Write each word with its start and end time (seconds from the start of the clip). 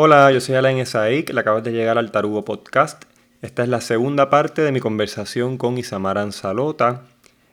Hola, 0.00 0.30
yo 0.30 0.40
soy 0.40 0.54
Alain 0.54 0.78
Esaik, 0.78 1.30
le 1.30 1.40
acabas 1.40 1.64
de 1.64 1.72
llegar 1.72 1.98
al 1.98 2.12
Tarugo 2.12 2.44
Podcast. 2.44 3.02
Esta 3.42 3.64
es 3.64 3.68
la 3.68 3.80
segunda 3.80 4.30
parte 4.30 4.62
de 4.62 4.70
mi 4.70 4.78
conversación 4.78 5.58
con 5.58 5.76
Isamara 5.76 6.22
Anzalota. 6.22 7.02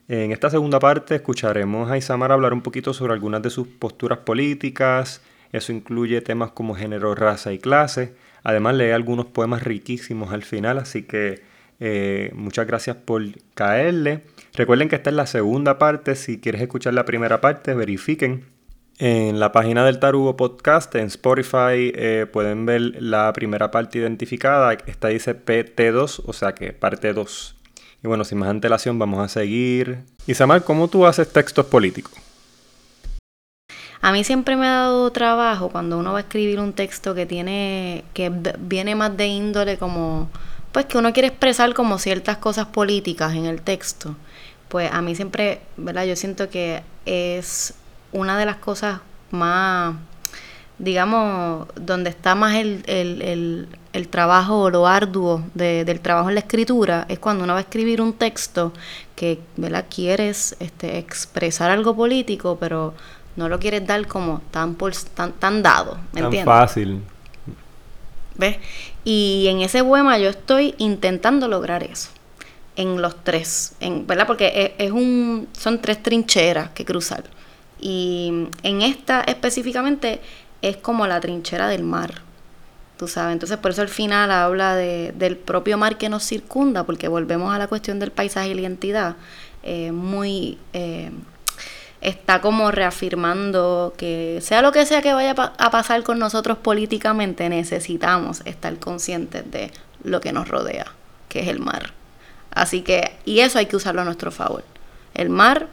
En 0.08 0.32
esta 0.32 0.52
segunda 0.52 0.78
parte 0.78 1.16
escucharemos 1.16 1.90
a 1.90 1.98
Isamara 1.98 2.36
hablar 2.36 2.54
un 2.54 2.62
poquito 2.62 2.94
sobre 2.94 3.14
algunas 3.14 3.42
de 3.42 3.50
sus 3.50 3.68
posturas 3.68 4.20
políticas. 4.20 5.24
Eso 5.54 5.72
incluye 5.72 6.22
temas 6.22 6.52
como 6.52 6.76
género, 6.76 7.16
raza 7.16 7.52
y 7.52 7.58
clase. 7.58 8.14
Además 8.44 8.76
lee 8.76 8.92
algunos 8.92 9.26
poemas 9.26 9.64
riquísimos 9.64 10.32
al 10.32 10.44
final, 10.44 10.78
así 10.78 11.02
que 11.02 11.42
eh, 11.80 12.30
muchas 12.36 12.68
gracias 12.68 12.96
por 12.96 13.24
caerle. 13.56 14.22
Recuerden 14.54 14.88
que 14.88 14.98
esta 14.98 15.10
es 15.10 15.16
la 15.16 15.26
segunda 15.26 15.80
parte. 15.80 16.14
Si 16.14 16.40
quieres 16.40 16.62
escuchar 16.62 16.94
la 16.94 17.06
primera 17.06 17.42
parte, 17.42 17.74
verifiquen 17.74 18.46
en 18.98 19.40
la 19.40 19.52
página 19.52 19.86
del 19.86 20.00
Tarugo 20.00 20.38
Podcast, 20.38 20.94
en 20.96 21.08
Spotify, 21.08 21.92
eh, 21.94 22.28
pueden 22.32 22.66
ver 22.66 23.02
la 23.02 23.34
primera 23.34 23.72
parte 23.72 24.00
identificada. 24.00 24.74
Esta 24.86 25.10
dice 25.10 25.36
PT2, 25.36 26.22
o 26.26 26.34
sea 26.34 26.56
que 26.56 26.72
parte 26.72 27.14
2. 27.14 27.56
Y 28.04 28.08
bueno, 28.08 28.24
sin 28.24 28.38
más 28.38 28.50
antelación, 28.50 28.98
vamos 28.98 29.24
a 29.24 29.28
seguir. 29.28 30.00
Isamar, 30.28 30.64
¿cómo 30.64 30.88
tú 30.88 31.06
haces 31.06 31.32
textos 31.32 31.66
políticos? 31.66 32.14
A 34.02 34.12
mí 34.12 34.24
siempre 34.24 34.56
me 34.56 34.68
ha 34.68 34.82
dado 34.82 35.12
trabajo 35.12 35.70
cuando 35.70 35.98
uno 35.98 36.12
va 36.12 36.20
a 36.20 36.22
escribir 36.22 36.60
un 36.60 36.74
texto 36.74 37.16
que 37.16 37.26
tiene, 37.26 38.04
que 38.14 38.32
viene 38.60 38.94
más 38.96 39.18
de 39.18 39.28
índole 39.28 39.78
como, 39.78 40.30
pues 40.72 40.86
que 40.86 40.98
uno 40.98 41.12
quiere 41.12 41.30
expresar 41.30 41.74
como 41.74 41.98
ciertas 41.98 42.38
cosas 42.38 42.68
políticas 42.68 43.34
en 43.34 43.46
el 43.46 43.62
texto. 43.62 44.16
Pues 44.70 44.92
a 44.92 45.02
mí 45.02 45.16
siempre, 45.16 45.62
¿verdad? 45.76 46.06
Yo 46.06 46.16
siento 46.16 46.50
que 46.50 46.84
es 47.06 47.74
una 48.16 48.38
de 48.38 48.46
las 48.46 48.56
cosas 48.56 49.02
más, 49.32 49.96
digamos, 50.80 51.68
donde 51.76 52.10
está 52.10 52.34
más 52.34 52.56
el, 52.56 52.84
el, 52.88 53.68
el, 53.94 54.08
trabajo 54.08 54.62
o 54.62 54.70
lo 54.70 54.88
arduo 54.88 55.44
del 55.54 56.00
trabajo 56.00 56.30
en 56.30 56.36
la 56.36 56.42
escritura, 56.42 57.06
es 57.10 57.20
cuando 57.20 57.44
uno 57.44 57.54
va 57.54 57.60
a 57.60 57.64
escribir 57.64 58.02
un 58.02 58.14
texto 58.14 58.72
que, 59.16 59.40
¿verdad? 59.58 59.86
Quieres 59.94 60.56
este, 60.60 60.98
expresar 60.98 61.72
algo 61.72 61.96
político, 61.96 62.58
pero 62.60 62.94
no 63.36 63.50
lo 63.50 63.60
quieres 63.60 63.86
dar 63.86 64.08
como 64.08 64.42
tan, 64.52 64.76
por, 64.76 64.94
tan, 65.14 65.34
tan 65.34 65.62
dado, 65.62 65.98
¿me 66.14 66.22
tan 66.22 66.46
fácil. 66.46 67.02
¿Ves? 68.38 68.58
Y 69.04 69.48
en 69.50 69.62
ese 69.62 69.84
poema 69.84 70.18
yo 70.18 70.30
estoy 70.30 70.76
intentando 70.78 71.48
lograr 71.48 71.84
eso 71.84 72.10
en 72.78 73.02
los 73.02 73.24
tres, 73.24 73.74
en, 73.80 74.06
¿verdad? 74.08 74.28
Porque 74.28 74.76
es, 74.78 74.88
es, 74.88 74.92
un, 74.92 75.48
son 75.58 75.82
tres 75.82 76.02
trincheras 76.04 76.70
que 76.72 76.84
cruzar. 76.84 77.24
Y 77.80 78.48
en 78.64 78.82
esta 78.82 79.22
específicamente 79.22 80.22
es 80.62 80.78
como 80.78 81.08
la 81.08 81.20
trinchera 81.20 81.68
del 81.68 81.84
mar, 81.84 82.22
tú 82.98 83.08
sabes. 83.08 83.34
Entonces 83.34 83.58
por 83.58 83.72
eso 83.72 83.82
al 83.82 83.90
final 83.90 84.32
habla 84.32 84.76
de, 84.76 85.14
del 85.16 85.38
propio 85.38 85.78
mar 85.78 85.98
que 85.98 86.10
nos 86.10 86.24
circunda, 86.24 86.86
porque 86.86 87.08
volvemos 87.08 87.54
a 87.54 87.60
la 87.60 87.68
cuestión 87.68 88.00
del 88.00 88.12
paisaje 88.12 88.50
y 88.50 88.54
la 88.54 88.62
identidad, 88.62 89.16
eh, 89.64 89.92
muy... 89.92 90.58
Eh, 90.74 91.12
está 92.02 92.40
como 92.40 92.70
reafirmando 92.70 93.96
que 93.98 94.38
sea 94.42 94.62
lo 94.62 94.72
que 94.72 94.86
sea 94.86 95.02
que 95.02 95.14
vaya 95.14 95.32
a 95.32 95.72
pasar 95.72 96.04
con 96.04 96.20
nosotros 96.20 96.60
políticamente, 96.60 97.50
necesitamos 97.50 98.42
estar 98.46 98.78
conscientes 98.78 99.50
de 99.50 99.72
lo 100.04 100.22
que 100.22 100.32
nos 100.32 100.48
rodea, 100.48 100.86
que 101.30 101.40
es 101.40 101.48
el 101.48 101.60
mar. 101.60 101.94
Así 102.52 102.82
que, 102.82 103.18
y 103.26 103.40
eso 103.40 103.58
hay 103.58 103.66
que 103.66 103.76
usarlo 103.76 104.02
a 104.02 104.06
nuestro 104.06 104.32
favor. 104.32 104.64
El 105.16 105.30
mar 105.30 105.68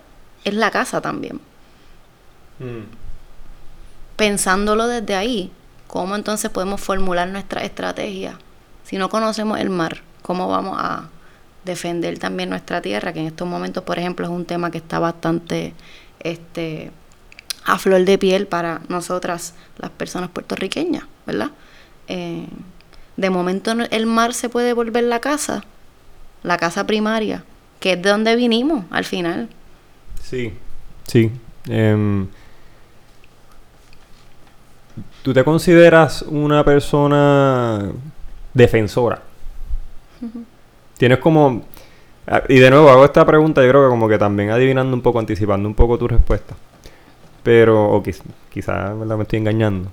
es 0.44 0.54
la 0.54 0.70
casa 0.70 1.02
también. 1.02 1.41
Mm. 2.62 2.84
Pensándolo 4.16 4.86
desde 4.86 5.14
ahí, 5.14 5.50
¿cómo 5.86 6.14
entonces 6.16 6.50
podemos 6.50 6.80
formular 6.80 7.28
nuestra 7.28 7.62
estrategia? 7.64 8.38
Si 8.84 8.96
no 8.96 9.08
conocemos 9.08 9.58
el 9.58 9.70
mar, 9.70 10.02
¿cómo 10.22 10.48
vamos 10.48 10.76
a 10.78 11.08
defender 11.64 12.18
también 12.18 12.50
nuestra 12.50 12.80
tierra? 12.80 13.12
Que 13.12 13.20
en 13.20 13.26
estos 13.26 13.48
momentos, 13.48 13.82
por 13.84 13.98
ejemplo, 13.98 14.26
es 14.26 14.32
un 14.32 14.44
tema 14.44 14.70
que 14.70 14.78
está 14.78 14.98
bastante 14.98 15.74
este, 16.20 16.90
a 17.64 17.78
flor 17.78 18.04
de 18.04 18.18
piel 18.18 18.46
para 18.46 18.82
nosotras, 18.88 19.54
las 19.78 19.90
personas 19.90 20.30
puertorriqueñas, 20.30 21.04
¿verdad? 21.26 21.50
Eh, 22.08 22.46
de 23.16 23.30
momento 23.30 23.72
el 23.90 24.06
mar 24.06 24.34
se 24.34 24.48
puede 24.48 24.72
volver 24.72 25.04
la 25.04 25.20
casa, 25.20 25.64
la 26.42 26.56
casa 26.56 26.86
primaria, 26.86 27.44
que 27.80 27.92
es 27.92 28.02
de 28.02 28.10
donde 28.10 28.36
vinimos 28.36 28.84
al 28.90 29.04
final. 29.04 29.48
Sí, 30.22 30.52
sí. 31.06 31.30
Em, 31.66 32.26
¿Tú 35.22 35.32
te 35.32 35.44
consideras 35.44 36.22
una 36.22 36.64
persona 36.64 37.91
defensora? 38.53 39.22
Tienes 40.97 41.19
como... 41.19 41.62
Ah, 42.26 42.42
y 42.48 42.58
de 42.58 42.70
nuevo 42.70 42.88
hago 42.88 43.04
esta 43.04 43.26
pregunta, 43.26 43.62
yo 43.62 43.69
creo 43.70 43.84
que 43.84 43.91
como 43.91 44.08
que 44.08 44.19
también 44.19 44.50
adivinando 44.50 44.94
un 44.94 45.03
poco, 45.03 45.19
anticipando 45.19 45.69
un 45.69 45.75
poco 45.75 45.98
tu 45.98 46.06
respuesta. 46.06 46.54
Pero, 47.42 47.91
o 47.91 48.03
quizás 48.03 48.94
me 48.94 49.22
estoy 49.22 49.41
engañando. 49.41 49.91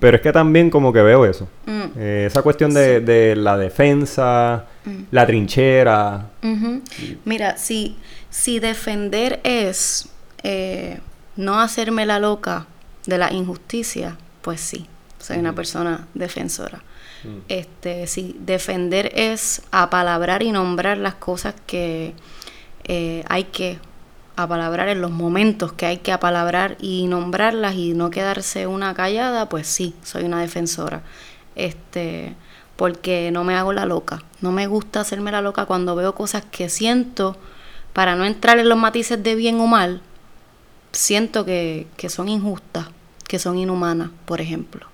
Pero 0.00 0.16
es 0.16 0.22
que 0.22 0.32
también 0.32 0.70
como 0.70 0.92
que 0.92 1.00
veo 1.02 1.24
eso. 1.24 1.46
Mm. 1.66 1.84
Eh, 1.96 2.24
esa 2.26 2.42
cuestión 2.42 2.74
de, 2.74 3.34
la 3.36 3.56
defensa, 3.56 4.66
mm. 4.84 5.02
la 5.12 5.26
trinchera. 5.26 6.26
Mira, 7.24 7.56
si, 7.56 7.96
si 8.30 8.58
defender 8.58 9.38
es 9.44 10.08
eh, 10.42 10.98
no 11.36 11.60
hacerme 11.60 12.04
la 12.04 12.18
loca 12.18 12.66
de 13.06 13.18
la 13.18 13.32
injusticia, 13.32 14.16
pues 14.48 14.62
sí, 14.62 14.86
soy 15.18 15.36
una 15.36 15.54
persona 15.54 16.08
defensora. 16.14 16.78
Mm. 17.22 17.38
Este, 17.50 18.06
sí, 18.06 18.34
defender 18.40 19.12
es 19.14 19.60
apalabrar 19.72 20.42
y 20.42 20.52
nombrar 20.52 20.96
las 20.96 21.16
cosas 21.16 21.54
que 21.66 22.14
eh, 22.84 23.22
hay 23.28 23.44
que 23.44 23.78
apalabrar 24.36 24.88
en 24.88 25.02
los 25.02 25.10
momentos 25.10 25.74
que 25.74 25.84
hay 25.84 25.98
que 25.98 26.12
apalabrar 26.12 26.78
y 26.80 27.08
nombrarlas 27.08 27.74
y 27.74 27.92
no 27.92 28.08
quedarse 28.08 28.66
una 28.66 28.94
callada, 28.94 29.50
pues 29.50 29.66
sí, 29.66 29.94
soy 30.02 30.24
una 30.24 30.40
defensora. 30.40 31.02
Este, 31.54 32.34
porque 32.76 33.30
no 33.30 33.44
me 33.44 33.54
hago 33.54 33.74
la 33.74 33.84
loca. 33.84 34.22
No 34.40 34.50
me 34.50 34.66
gusta 34.66 35.00
hacerme 35.00 35.30
la 35.30 35.42
loca 35.42 35.66
cuando 35.66 35.94
veo 35.94 36.14
cosas 36.14 36.42
que 36.50 36.70
siento, 36.70 37.36
para 37.92 38.16
no 38.16 38.24
entrar 38.24 38.58
en 38.58 38.70
los 38.70 38.78
matices 38.78 39.22
de 39.22 39.34
bien 39.34 39.60
o 39.60 39.66
mal, 39.66 40.00
siento 40.90 41.44
que, 41.44 41.86
que 41.98 42.08
son 42.08 42.30
injustas 42.30 42.86
que 43.28 43.38
son 43.38 43.56
inhumanas, 43.56 44.10
por 44.24 44.40
ejemplo. 44.40 44.86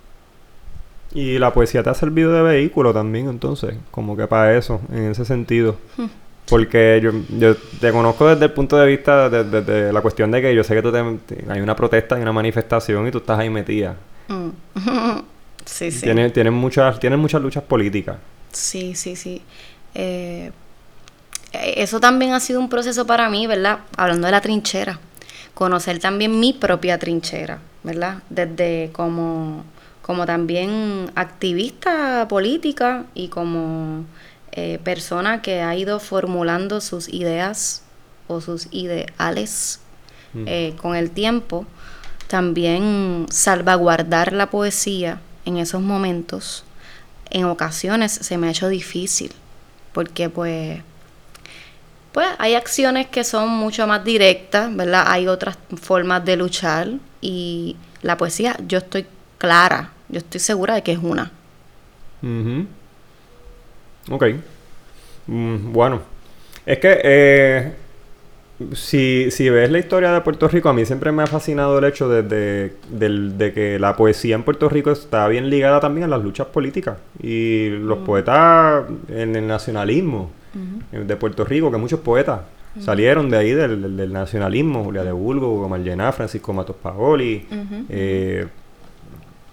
Y 1.15 1.39
la 1.39 1.55
poesía 1.55 1.83
te 1.83 1.89
ha 1.89 1.95
servido 1.95 2.33
de 2.33 2.43
vehículo 2.43 2.93
también, 2.93 3.29
entonces, 3.29 3.77
como 3.91 4.17
que 4.17 4.27
para 4.27 4.59
eso, 4.59 4.81
en 4.93 5.13
ese 5.13 5.25
sentido. 5.25 5.77
Hmm. 5.97 6.07
Porque 6.49 7.01
yo, 7.03 7.13
yo 7.39 7.57
te 7.81 7.91
conozco 7.91 8.29
desde 8.29 8.47
el 8.47 8.53
punto 8.53 8.77
de 8.77 8.87
vista 8.87 9.31
de, 9.31 9.93
la 9.93 10.01
cuestión 10.03 10.31
de 10.31 10.43
que 10.43 10.55
yo 10.55 10.63
sé 10.63 10.75
que 10.75 10.83
tú 10.83 10.93
te, 10.93 10.99
hay 11.49 11.61
una 11.61 11.75
protesta, 11.75 12.17
hay 12.17 12.23
una 12.23 12.33
manifestación 12.33 13.09
y 13.09 13.11
tú 13.11 13.19
estás 13.19 13.39
ahí 13.39 13.49
metida. 13.49 13.97
Mm. 14.29 14.49
sí, 15.65 15.91
sí. 15.91 16.03
Tienes, 16.03 16.53
muchas, 16.53 17.01
tienes 17.01 17.19
muchas 17.19 17.41
luchas 17.41 17.63
políticas. 17.63 18.17
Sí, 18.53 18.95
sí, 18.95 19.17
sí. 19.17 19.41
Eh, 19.95 20.53
eso 21.53 21.99
también 21.99 22.33
ha 22.33 22.41
sido 22.41 22.61
un 22.61 22.69
proceso 22.69 23.07
para 23.07 23.31
mí, 23.31 23.47
¿verdad? 23.47 23.79
Hablando 23.97 24.27
de 24.27 24.33
la 24.33 24.43
trinchera. 24.43 24.99
Conocer 25.55 25.99
también 26.01 26.39
mi 26.41 26.53
propia 26.53 26.99
trinchera. 26.99 27.61
¿verdad? 27.85 28.23
Desde 28.31 28.91
como, 28.93 29.65
como 30.03 30.27
también 30.27 31.13
activista 31.15 32.27
política 32.29 33.05
y 33.15 33.29
como 33.29 34.05
eh, 34.53 34.81
persona 34.83 35.43
que 35.43 35.61
ha 35.61 35.77
ido 35.77 36.01
formulando 36.01 36.81
sus 36.81 37.09
ideas 37.09 37.83
o 38.27 38.41
sus 38.41 38.69
ideales 38.73 39.81
mm. 40.33 40.45
eh, 40.47 40.75
con 40.81 40.97
el 40.97 41.11
tiempo, 41.11 41.67
también 42.27 43.27
salvaguardar 43.31 44.33
la 44.33 44.51
poesía 44.51 45.21
en 45.45 45.59
esos 45.59 45.83
momentos, 45.83 46.65
en 47.29 47.45
ocasiones 47.45 48.13
se 48.13 48.39
me 48.39 48.47
ha 48.47 48.51
hecho 48.51 48.69
difícil, 48.69 49.33
porque 49.93 50.31
pues 50.31 50.81
pues 52.15 52.29
hay 52.39 52.55
acciones 52.55 53.09
que 53.09 53.25
son 53.25 53.49
mucho 53.49 53.89
más 53.89 54.05
directas, 54.05 54.75
¿verdad? 54.75 55.03
Hay 55.09 55.27
otras 55.27 55.59
formas 55.83 56.25
de 56.25 56.37
luchar 56.37 56.89
y 57.21 57.77
la 58.03 58.17
poesía, 58.17 58.57
yo 58.69 58.79
estoy 58.79 59.05
clara, 59.37 59.91
yo 60.09 60.19
estoy 60.19 60.39
segura 60.39 60.77
de 60.77 60.83
que 60.85 60.93
es 60.93 61.01
una. 61.03 61.33
Ok. 64.09 64.27
Mm, 65.27 65.73
bueno, 65.73 66.03
es 66.65 66.79
que 66.79 67.01
eh, 67.03 67.73
si, 68.75 69.33
si, 69.33 69.51
ves 69.51 69.69
la 69.73 69.81
historia 69.81 70.13
de 70.13 70.21
Puerto 70.21 70.47
Rico, 70.47 70.69
a 70.69 70.73
mí 70.73 70.87
siempre 70.87 71.11
me 71.11 71.25
ha 71.25 71.27
fascinado 71.27 71.81
el 71.81 71.85
hecho 71.85 72.09
de, 72.09 72.23
de, 72.23 73.53
que 73.53 73.77
la 73.81 73.97
poesía 73.97 74.37
en 74.37 74.45
Puerto 74.45 74.69
Rico 74.69 74.93
está 74.93 75.27
bien 75.27 75.51
ligada 75.51 75.81
también 75.81 76.05
a 76.05 76.09
las 76.09 76.23
luchas 76.23 76.47
políticas. 76.47 76.97
Y 77.21 77.71
los 77.71 77.99
mm. 77.99 78.05
poetas 78.05 78.85
en 79.09 79.35
el 79.35 79.49
nacionalismo 79.49 80.31
de 80.93 81.17
Puerto 81.17 81.45
Rico, 81.45 81.71
que 81.71 81.77
muchos 81.77 82.01
poetas 82.01 82.41
salieron 82.81 83.31
de 83.31 83.37
ahí 83.37 83.53
del, 83.53 84.13
nacionalismo, 84.13 84.85
Julia 84.85 85.05
de 85.05 85.13
Bulgo, 85.13 85.55
Hugo 85.55 85.69
Margená, 85.69 86.13
Francisco 86.13 86.53
Matos 86.53 86.77
Paoli, 86.77 87.47
eh, 87.89 88.47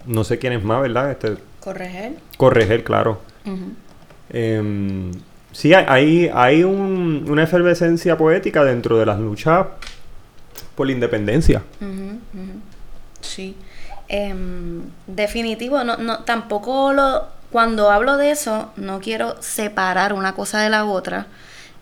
no 0.06 0.24
sé 0.24 0.38
quién 0.38 0.52
es 0.52 0.64
más, 0.64 0.82
¿verdad? 0.82 1.12
Este, 1.12 1.36
Correger. 1.60 2.14
Correger, 2.36 2.82
claro. 2.82 3.20
Em, 4.30 5.12
sí, 5.52 5.74
hay, 5.74 6.30
hay 6.32 6.64
una 6.64 7.42
efervescencia 7.44 8.16
poética 8.16 8.64
dentro 8.64 8.98
de 8.98 9.06
las 9.06 9.18
luchas 9.18 9.66
por 10.74 10.86
la 10.86 10.92
independencia. 10.92 11.62
Sí. 13.20 13.56
Em, 14.08 14.82
definitivo, 15.06 15.82
no, 15.84 15.96
no, 15.96 16.18
tampoco 16.24 16.92
lo, 16.92 17.28
cuando 17.52 17.90
hablo 17.90 18.16
de 18.16 18.30
eso, 18.30 18.72
no 18.76 19.00
quiero 19.00 19.40
separar 19.42 20.14
una 20.14 20.34
cosa 20.34 20.60
de 20.60 20.70
la 20.70 20.84
otra, 20.84 21.26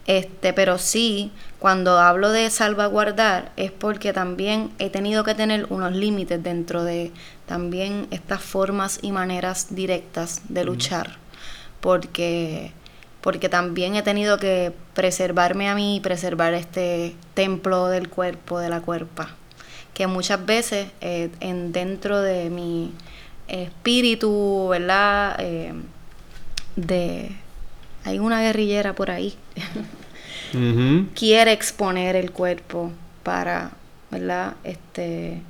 este, 0.07 0.53
pero 0.53 0.79
sí, 0.79 1.33
cuando 1.59 1.99
hablo 1.99 2.31
de 2.33 2.51
salvaguardar 2.51 3.53
es 3.57 3.71
porque 3.71 4.13
también 4.13 4.73
he 4.79 4.91
tenido 4.91 5.25
que 5.25 5.35
tener 5.35 5.67
unos 5.71 5.93
límites 5.93 6.43
dentro 6.43 6.83
de 6.85 7.13
también 7.47 8.09
estas 8.11 8.43
formas 8.43 8.99
y 9.03 9.13
maneras 9.13 9.69
directas 9.71 10.43
de 10.49 10.65
luchar, 10.65 11.19
porque 11.81 12.73
porque 13.21 13.51
también 13.51 13.97
he 13.97 14.03
tenido 14.03 14.39
que 14.39 14.73
preservarme 14.95 15.69
a 15.69 15.75
mí, 15.75 16.01
preservar 16.03 16.55
este 16.55 17.15
templo 17.35 17.89
del 17.89 18.09
cuerpo, 18.09 18.59
de 18.59 18.71
la 18.71 18.81
cuerpa 18.81 19.37
que 20.01 20.07
muchas 20.07 20.47
veces 20.47 20.89
eh, 21.03 21.29
en 21.41 21.73
dentro 21.73 22.23
de 22.23 22.49
mi 22.49 22.93
espíritu, 23.51 24.69
¿verdad? 24.69 25.37
Eh, 25.39 25.73
de 26.77 27.31
hay 28.05 28.19
una 28.19 28.41
guerrillera 28.41 28.95
por 28.95 29.11
ahí 29.11 29.37
quiere 31.15 31.53
exponer 31.53 32.17
el 32.17 32.31
cuerpo 32.31 32.93
para, 33.23 33.73
¿verdad? 34.11 34.55
Este 34.65 35.43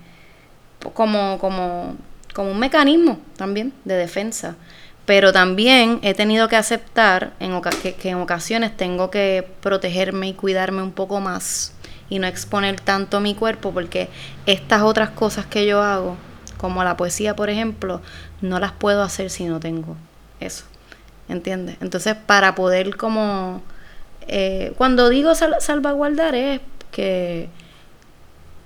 como 0.94 1.38
como 1.38 1.96
como 2.34 2.50
un 2.50 2.58
mecanismo 2.58 3.20
también 3.36 3.72
de 3.84 3.94
defensa. 3.94 4.56
Pero 5.06 5.32
también 5.32 5.98
he 6.02 6.14
tenido 6.14 6.48
que 6.48 6.56
aceptar 6.56 7.32
en 7.40 7.60
que, 7.82 7.94
que 7.94 8.10
en 8.10 8.18
ocasiones 8.18 8.76
tengo 8.76 9.10
que 9.10 9.44
protegerme 9.60 10.28
y 10.28 10.34
cuidarme 10.34 10.82
un 10.82 10.92
poco 10.92 11.20
más 11.20 11.72
y 12.08 12.18
no 12.18 12.26
exponer 12.26 12.80
tanto 12.80 13.18
mi 13.18 13.34
cuerpo 13.34 13.72
porque 13.72 14.08
estas 14.46 14.82
otras 14.82 15.10
cosas 15.10 15.46
que 15.46 15.66
yo 15.66 15.82
hago, 15.82 16.16
como 16.60 16.84
la 16.84 16.96
poesía 16.96 17.34
por 17.34 17.48
ejemplo, 17.48 18.02
no 18.42 18.58
las 18.60 18.72
puedo 18.72 19.02
hacer 19.02 19.30
si 19.30 19.46
no 19.46 19.60
tengo 19.60 19.96
eso. 20.40 20.64
¿Entiendes? 21.28 21.76
Entonces 21.80 22.14
para 22.14 22.54
poder 22.54 22.96
como... 22.96 23.62
Eh, 24.26 24.74
cuando 24.76 25.08
digo 25.08 25.34
salvaguardar 25.34 26.34
es 26.34 26.60
que, 26.92 27.48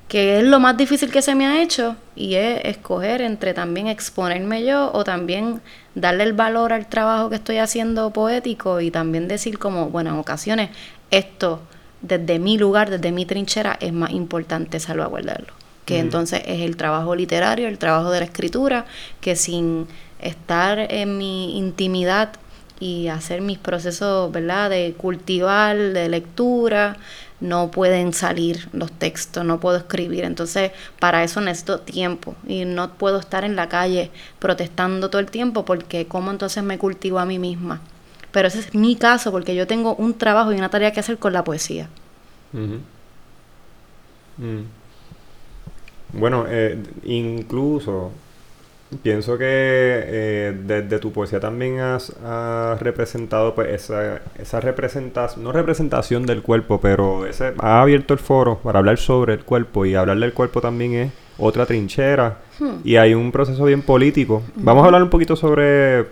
que 0.09 0.39
es 0.39 0.45
lo 0.45 0.59
más 0.59 0.77
difícil 0.77 1.11
que 1.11 1.23
se 1.23 1.35
me 1.35 1.47
ha 1.47 1.63
hecho 1.63 1.97
y 2.17 2.35
es 2.35 2.65
escoger 2.65 3.23
entre 3.23 3.55
también 3.55 3.87
exponerme 3.87 4.65
yo 4.65 4.91
o 4.93 5.05
también 5.05 5.63
darle 5.95 6.25
el 6.25 6.33
valor 6.33 6.73
al 6.73 6.89
trabajo 6.89 7.31
que 7.31 7.37
estoy 7.37 7.59
haciendo 7.59 8.11
poético 8.11 8.81
y 8.81 8.91
también 8.91 9.29
decir 9.29 9.59
como, 9.59 9.89
bueno, 9.89 10.11
en 10.11 10.17
ocasiones 10.19 10.71
esto 11.11 11.63
desde 12.03 12.39
mi 12.39 12.59
lugar, 12.59 12.91
desde 12.91 13.13
mi 13.13 13.25
trinchera, 13.25 13.79
es 13.81 13.93
más 13.93 14.11
importante 14.11 14.81
salvaguardarlo. 14.81 15.64
Que 15.85 15.99
entonces 15.99 16.43
es 16.47 16.61
el 16.63 16.77
trabajo 16.77 17.15
literario, 17.15 17.69
el 17.69 17.79
trabajo 17.79 18.11
de 18.11 18.21
la 18.21 18.25
escritura, 18.27 18.87
que 19.21 19.37
sin 19.37 19.87
estar 20.19 20.79
en 20.79 21.19
mi 21.19 21.59
intimidad 21.59 22.33
y 22.81 23.09
hacer 23.09 23.41
mis 23.41 23.59
procesos, 23.59 24.33
¿verdad?, 24.33 24.71
de 24.71 24.95
cultivar, 24.97 25.77
de 25.77 26.09
lectura, 26.09 26.97
no 27.41 27.71
pueden 27.71 28.13
salir 28.13 28.69
los 28.73 28.91
textos, 28.93 29.45
no 29.45 29.61
puedo 29.61 29.77
escribir. 29.77 30.25
Entonces, 30.25 30.73
para 30.99 31.23
eso 31.23 31.41
necesito 31.41 31.81
tiempo 31.81 32.35
y 32.47 32.65
no 32.65 32.95
puedo 32.95 33.19
estar 33.19 33.45
en 33.45 33.55
la 33.55 33.69
calle 33.69 34.11
protestando 34.39 35.11
todo 35.11 35.21
el 35.21 35.31
tiempo 35.31 35.65
porque 35.65 36.07
¿cómo 36.07 36.31
entonces 36.31 36.63
me 36.63 36.79
cultivo 36.79 37.19
a 37.19 37.27
mí 37.27 37.39
misma? 37.39 37.81
Pero 38.33 38.49
ese 38.49 38.61
es 38.61 38.75
mi 38.75 38.97
caso 38.97 39.31
porque 39.31 39.55
yo 39.55 39.67
tengo 39.67 39.95
un 39.95 40.15
trabajo 40.15 40.53
y 40.53 40.57
una 40.57 40.71
tarea 40.71 40.93
que 40.93 41.01
hacer 41.01 41.19
con 41.19 41.33
la 41.33 41.45
poesía. 41.45 41.89
Mm. 42.53 42.79
Bueno, 46.19 46.47
eh, 46.49 46.79
incluso 47.05 48.11
pienso 49.03 49.37
que 49.37 49.45
eh, 49.47 50.57
desde 50.65 50.99
tu 50.99 51.13
poesía 51.13 51.41
también 51.41 51.81
has, 51.81 52.13
representado 52.81 53.55
pues 53.55 53.71
esa, 53.71 54.21
esa 54.39 54.61
representación, 54.61 55.45
no 55.45 55.53
representación 55.53 56.27
del 56.27 56.43
cuerpo, 56.43 56.81
pero 56.81 57.27
ese, 57.27 57.55
ha 57.59 57.83
abierto 57.83 58.15
el 58.15 58.21
foro 58.21 58.59
para 58.59 58.79
hablar 58.79 58.99
sobre 58.99 59.35
el 59.35 59.45
cuerpo 59.45 59.85
y 59.85 59.95
hablar 59.95 60.19
del 60.19 60.33
cuerpo 60.33 60.61
también 60.61 60.95
es 60.95 61.13
otra 61.39 61.67
trinchera 61.67 62.39
hmm. 62.61 62.77
y 62.85 62.97
hay 62.97 63.15
un 63.15 63.33
proceso 63.33 63.65
bien 63.65 63.83
político. 63.83 64.43
Vamos 64.57 64.83
a 64.85 64.87
hablar 64.87 65.03
un 65.03 65.11
poquito 65.11 65.35
sobre 65.35 66.07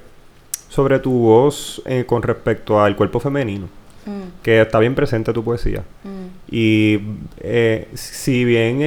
sobre 0.73 0.99
tu 1.01 1.13
voz 1.13 1.83
eh, 1.85 2.05
con 2.07 2.23
respecto 2.23 2.81
al 2.81 2.97
cuerpo 2.97 3.21
femenino, 3.21 3.69
mm. 4.07 4.43
que 4.43 4.61
está 4.63 4.79
bien 4.79 4.95
presente 4.95 5.31
en 5.31 5.35
tu 5.35 5.45
poesía. 5.45 5.83
Mm. 6.05 6.33
Y 6.51 7.01
eh, 7.41 7.89
si 7.95 8.45
bien 8.45 8.83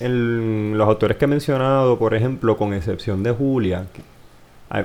en, 0.00 0.74
los 0.76 0.88
autores 0.88 1.16
que 1.16 1.24
he 1.24 1.28
mencionado, 1.28 1.98
por 1.98 2.14
ejemplo, 2.14 2.56
con 2.56 2.74
excepción 2.74 3.22
de 3.22 3.32
Julia, 3.32 3.86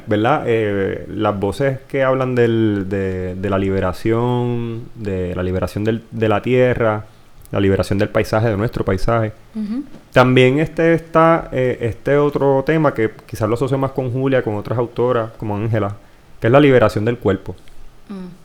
¿verdad? 0.07 0.44
Eh, 0.46 1.06
las 1.10 1.40
voces 1.40 1.80
que 1.88 2.04
hablan 2.04 2.36
del, 2.36 2.86
de, 2.88 3.50
la 3.50 3.57
liberación, 3.57 4.84
de 4.96 5.36
la 5.36 5.44
liberación 5.44 5.84
de 5.84 6.30
la 6.30 6.42
tierra, 6.42 7.06
la 7.51 7.60
liberación 7.60 7.98
del 7.98 8.10
paisaje, 8.10 8.50
de 8.50 8.57
nuestro 8.57 8.86
paisaje. 8.86 9.34
También 10.13 10.60
este 10.60 10.94
está 10.94 11.50
este 11.51 12.18
otro 12.18 12.63
tema 12.63 12.94
que 12.94 13.12
quizás 13.25 13.50
lo 13.50 13.56
asocio 13.56 13.78
más 13.78 13.92
con 13.92 14.12
Julia, 14.12 14.44
con 14.44 14.56
otras 14.56 14.78
autoras, 14.78 15.31
como 15.38 15.56
Ángela, 15.56 15.96
que 16.40 16.48
es 16.48 16.54
la 16.54 16.60
liberación 16.60 17.04
del 17.04 17.18
cuerpo. 17.18 17.56
Mm. 18.10 18.38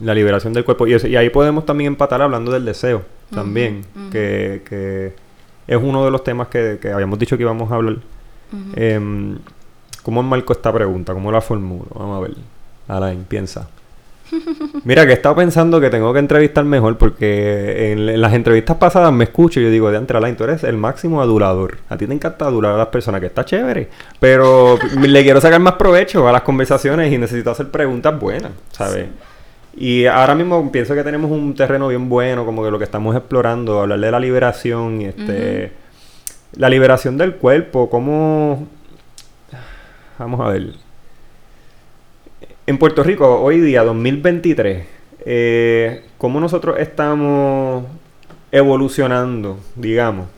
La 0.00 0.14
liberación 0.14 0.52
del 0.52 0.64
cuerpo. 0.64 0.86
Y, 0.86 0.94
y, 0.94 1.16
ahí 1.16 1.30
podemos 1.30 1.66
también 1.66 1.88
empatar 1.88 2.22
hablando 2.22 2.52
del 2.52 2.64
deseo, 2.64 3.02
también, 3.30 3.84
que, 4.10 4.62
que, 4.68 5.14
es 5.66 5.78
uno 5.82 6.04
de 6.04 6.10
los 6.10 6.22
temas 6.22 6.48
que, 6.48 6.78
que 6.80 6.92
habíamos 6.92 7.18
dicho 7.18 7.36
que 7.36 7.42
íbamos 7.42 7.70
a 7.70 7.74
hablar. 7.76 7.96
Eh, 8.76 9.36
¿Cómo 10.02 10.20
enmarco 10.20 10.52
esta 10.52 10.72
pregunta? 10.72 11.14
¿Cómo 11.14 11.32
la 11.32 11.40
formulo? 11.40 11.86
Vamos 11.94 12.18
a 12.18 12.20
ver. 12.20 12.36
Alain, 12.88 13.24
piensa. 13.24 13.68
Mira, 14.84 15.04
que 15.06 15.12
he 15.12 15.14
estado 15.14 15.36
pensando 15.36 15.80
que 15.80 15.90
tengo 15.90 16.12
que 16.12 16.18
entrevistar 16.18 16.64
mejor 16.64 16.98
porque 16.98 17.92
en, 17.92 18.20
las 18.20 18.34
entrevistas 18.34 18.76
pasadas 18.76 19.12
me 19.12 19.24
escucho 19.24 19.60
y 19.60 19.64
yo 19.64 19.70
digo, 19.70 19.90
de 19.90 19.96
Alain, 19.96 20.36
tú 20.36 20.44
eres 20.44 20.64
el 20.64 20.76
máximo 20.76 21.22
adulador. 21.22 21.78
A 21.88 21.96
ti 21.96 22.06
te 22.06 22.12
encanta 22.12 22.46
adular 22.46 22.74
a 22.74 22.76
las 22.76 22.88
personas, 22.88 23.20
que 23.20 23.28
está 23.28 23.44
chévere. 23.44 23.88
Pero 24.20 24.78
le 25.00 25.22
quiero 25.22 25.40
sacar 25.40 25.60
más 25.60 25.74
provecho 25.74 26.28
a 26.28 26.32
las 26.32 26.42
conversaciones 26.42 27.12
y 27.12 27.18
necesito 27.18 27.50
hacer 27.50 27.70
preguntas 27.70 28.18
buenas, 28.18 28.52
¿sabes? 28.72 29.06
Y 29.76 30.06
ahora 30.06 30.34
mismo 30.34 30.70
pienso 30.70 30.94
que 30.94 31.02
tenemos 31.02 31.30
un 31.30 31.54
terreno 31.54 31.88
bien 31.88 32.08
bueno, 32.08 32.44
como 32.44 32.62
que 32.64 32.70
lo 32.70 32.78
que 32.78 32.84
estamos 32.84 33.16
explorando, 33.16 33.80
hablar 33.80 33.98
de 33.98 34.10
la 34.10 34.20
liberación, 34.20 35.02
este, 35.02 35.72
la 36.56 36.68
liberación 36.68 37.18
del 37.18 37.34
cuerpo, 37.36 37.90
cómo... 37.90 38.68
Vamos 40.18 40.40
a 40.40 40.48
ver 40.48 40.84
en 42.66 42.78
Puerto 42.78 43.02
Rico, 43.02 43.42
hoy 43.42 43.60
día, 43.60 43.84
2023, 43.84 44.86
eh, 45.26 46.02
¿cómo 46.16 46.40
nosotros 46.40 46.78
estamos 46.78 47.84
evolucionando, 48.50 49.58
digamos, 49.76 50.28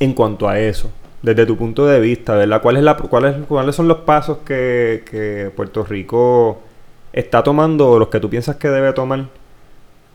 en 0.00 0.14
cuanto 0.14 0.48
a 0.48 0.58
eso? 0.58 0.90
Desde 1.22 1.46
tu 1.46 1.56
punto 1.56 1.86
de 1.86 2.00
vista, 2.00 2.34
¿verdad? 2.34 2.60
¿Cuál 2.60 2.78
es 2.78 2.82
la, 2.82 2.96
cuál 2.96 3.44
¿Cuáles 3.46 3.76
son 3.76 3.86
los 3.86 3.98
pasos 3.98 4.38
que, 4.38 5.04
que 5.08 5.52
Puerto 5.54 5.84
Rico 5.84 6.60
está 7.12 7.42
tomando 7.42 7.98
los 7.98 8.08
que 8.08 8.20
tú 8.20 8.30
piensas 8.30 8.56
que 8.56 8.68
debe 8.68 8.92
tomar 8.92 9.26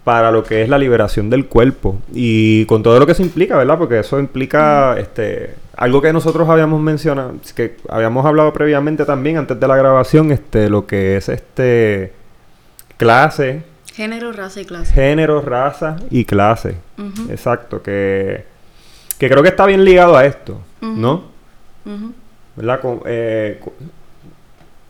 para 0.07 0.31
lo 0.31 0.41
que 0.41 0.61
es 0.61 0.69
la 0.69 0.77
liberación 0.77 1.29
del 1.29 1.47
cuerpo 1.47 1.97
y 2.13 2.65
con 2.65 2.81
todo 2.81 2.97
lo 2.97 3.05
que 3.05 3.11
eso 3.11 3.23
implica, 3.23 3.57
¿verdad? 3.57 3.77
Porque 3.77 3.99
eso 3.99 4.19
implica 4.19 4.97
este 4.97 5.55
algo 5.75 6.01
que 6.01 6.13
nosotros 6.13 6.47
habíamos 6.47 6.79
mencionado, 6.79 7.33
que 7.53 7.75
habíamos 7.89 8.25
hablado 8.25 8.53
previamente 8.53 9.03
también 9.03 9.35
antes 9.35 9.59
de 9.59 9.67
la 9.67 9.75
grabación, 9.75 10.31
este 10.31 10.69
lo 10.69 10.87
que 10.87 11.17
es 11.17 11.27
este 11.27 12.13
clase, 12.95 13.63
género, 13.93 14.31
raza 14.31 14.61
y 14.61 14.65
clase. 14.65 14.93
Género, 14.93 15.41
raza 15.41 15.97
y 16.09 16.23
clase. 16.23 16.77
Exacto, 17.29 17.83
que 17.83 18.45
que 19.19 19.29
creo 19.29 19.43
que 19.43 19.49
está 19.49 19.65
bien 19.65 19.83
ligado 19.83 20.15
a 20.15 20.25
esto, 20.25 20.61
¿no? 20.79 21.23
¿Verdad? 22.55 22.79
Eh, 23.05 23.59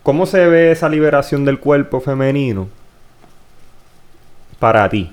¿Cómo 0.08 0.26
se 0.26 0.48
ve 0.48 0.72
esa 0.72 0.88
liberación 0.88 1.44
del 1.44 1.60
cuerpo 1.60 2.00
femenino? 2.00 2.70
para 4.58 4.88
ti? 4.88 5.12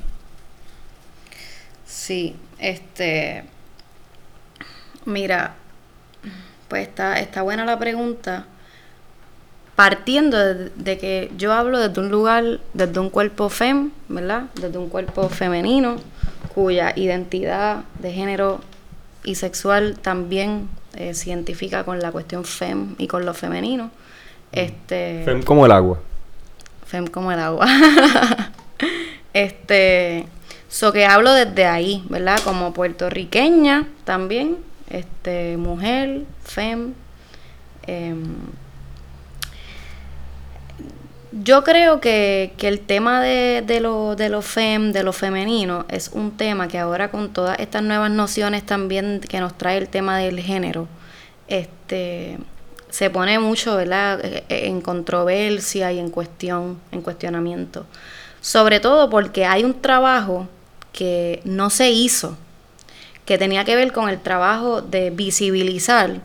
Sí, 1.85 2.37
este. 2.61 3.43
Mira, 5.05 5.57
pues 6.69 6.87
está, 6.87 7.19
está 7.19 7.43
buena 7.43 7.65
la 7.65 7.77
pregunta. 7.77 8.47
Partiendo 9.75 10.39
de, 10.55 10.99
que 10.99 11.33
yo 11.37 11.53
hablo 11.53 11.81
desde 11.81 12.01
un 12.01 12.13
lugar, 12.13 12.61
desde 12.73 13.01
un 13.01 13.11
cuerpo 13.11 13.49
fem, 13.49 13.91
¿verdad? 14.09 14.45
Desde 14.55 14.79
un 14.79 14.89
cuerpo 14.89 15.29
femenino, 15.29 15.97
cuya 16.55 16.93
identidad 16.95 17.83
de 17.99 18.13
género 18.13 18.61
y 19.25 19.35
sexual 19.35 19.99
también 19.99 20.69
eh, 20.95 21.15
se 21.15 21.31
identifica 21.31 21.83
con 21.83 21.99
la 21.99 22.13
cuestión 22.13 22.45
fem 22.45 22.95
y 22.97 23.09
con 23.09 23.27
lo 23.27 23.35
femenino. 23.35 23.91
Este, 24.55 25.23
fem 25.25 25.43
como 25.43 25.67
el 25.67 25.73
agua. 25.73 25.99
Fem 26.87 27.09
como 27.09 27.33
el 27.33 27.41
agua. 27.41 27.67
este, 29.33 30.27
so 30.69 30.93
que 30.93 31.07
hablo 31.07 31.33
desde 31.33 31.67
ahí, 31.67 32.05
¿verdad? 32.09 32.39
Como 32.45 32.73
puertorriqueña 32.73 33.89
también, 34.05 34.59
este, 34.89 35.57
mujer, 35.57 36.23
fem. 36.45 36.95
Em, 37.89 38.37
yo 41.33 41.65
creo 41.65 42.01
que, 42.01 42.53
el 42.61 42.79
tema 42.79 43.21
de, 43.21 43.65
de, 43.67 43.81
lo, 43.81 44.15
de 44.15 44.29
lo 44.29 44.41
fem, 44.41 44.93
de 44.93 45.03
lo 45.03 45.13
femenino, 45.13 45.85
es 45.89 46.11
un 46.13 46.37
tema 46.37 46.69
que 46.69 46.79
ahora 46.79 47.11
con 47.11 47.33
todas 47.33 47.59
estas 47.59 47.83
nuevas 47.83 48.13
nociones 48.13 48.65
también 48.65 49.21
que 49.21 49.41
nos 49.41 49.59
trae 49.59 49.79
el 49.79 49.89
tema 49.89 50.17
del 50.19 50.39
género, 50.39 50.87
este 51.49 52.39
se 52.95 53.11
pone 53.11 53.41
mucho 53.41 53.77
¿verdad? 53.77 54.25
E, 54.25 54.45
e, 54.49 54.67
en 54.69 54.81
controversia 54.81 55.91
y 55.91 55.99
en 55.99 56.11
cuestión, 56.11 56.79
en 56.93 57.03
cuestionamiento. 57.03 57.87
Sobre 58.41 58.79
todo 58.79 59.11
porque 59.11 59.47
hay 59.47 59.65
un 59.65 59.81
trabajo 59.81 60.47
que 60.93 61.41
no 61.45 61.71
se 61.71 61.91
hizo, 61.91 62.37
que 63.25 63.37
tenía 63.37 63.65
que 63.65 63.75
ver 63.75 63.93
con 63.93 64.09
el 64.09 64.21
trabajo 64.21 64.81
de 64.81 65.11
visibilizar 65.11 66.21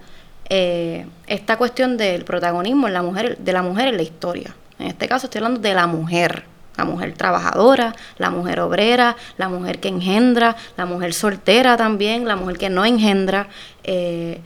eh, 0.48 1.08
esta 1.26 1.58
cuestión 1.58 1.98
del 1.98 2.24
protagonismo 2.24 2.86
en 2.88 2.94
la 2.94 3.02
mujer, 3.02 3.40
de 3.40 3.52
la 3.52 3.64
mujer 3.64 3.88
en 3.88 3.98
la 3.98 4.04
historia. 4.04 4.56
En 4.78 4.88
este 4.88 5.08
caso 5.08 5.26
estoy 5.26 5.40
hablando 5.40 5.62
de 5.62 5.74
la 5.74 5.88
mujer, 5.88 6.44
la 6.78 6.86
mujer 6.86 7.16
trabajadora, 7.16 7.96
la 8.20 8.30
mujer 8.30 8.60
obrera, 8.60 9.16
la 9.38 9.50
mujer 9.50 9.80
que 9.80 9.88
engendra, 9.88 10.56
la 10.78 10.86
mujer 10.86 11.16
soltera 11.16 11.78
también, 11.78 12.28
la 12.28 12.36
mujer 12.36 12.60
que 12.60 12.70
no 12.70 12.86
engendra. 12.86 13.48
Eh, 13.84 14.40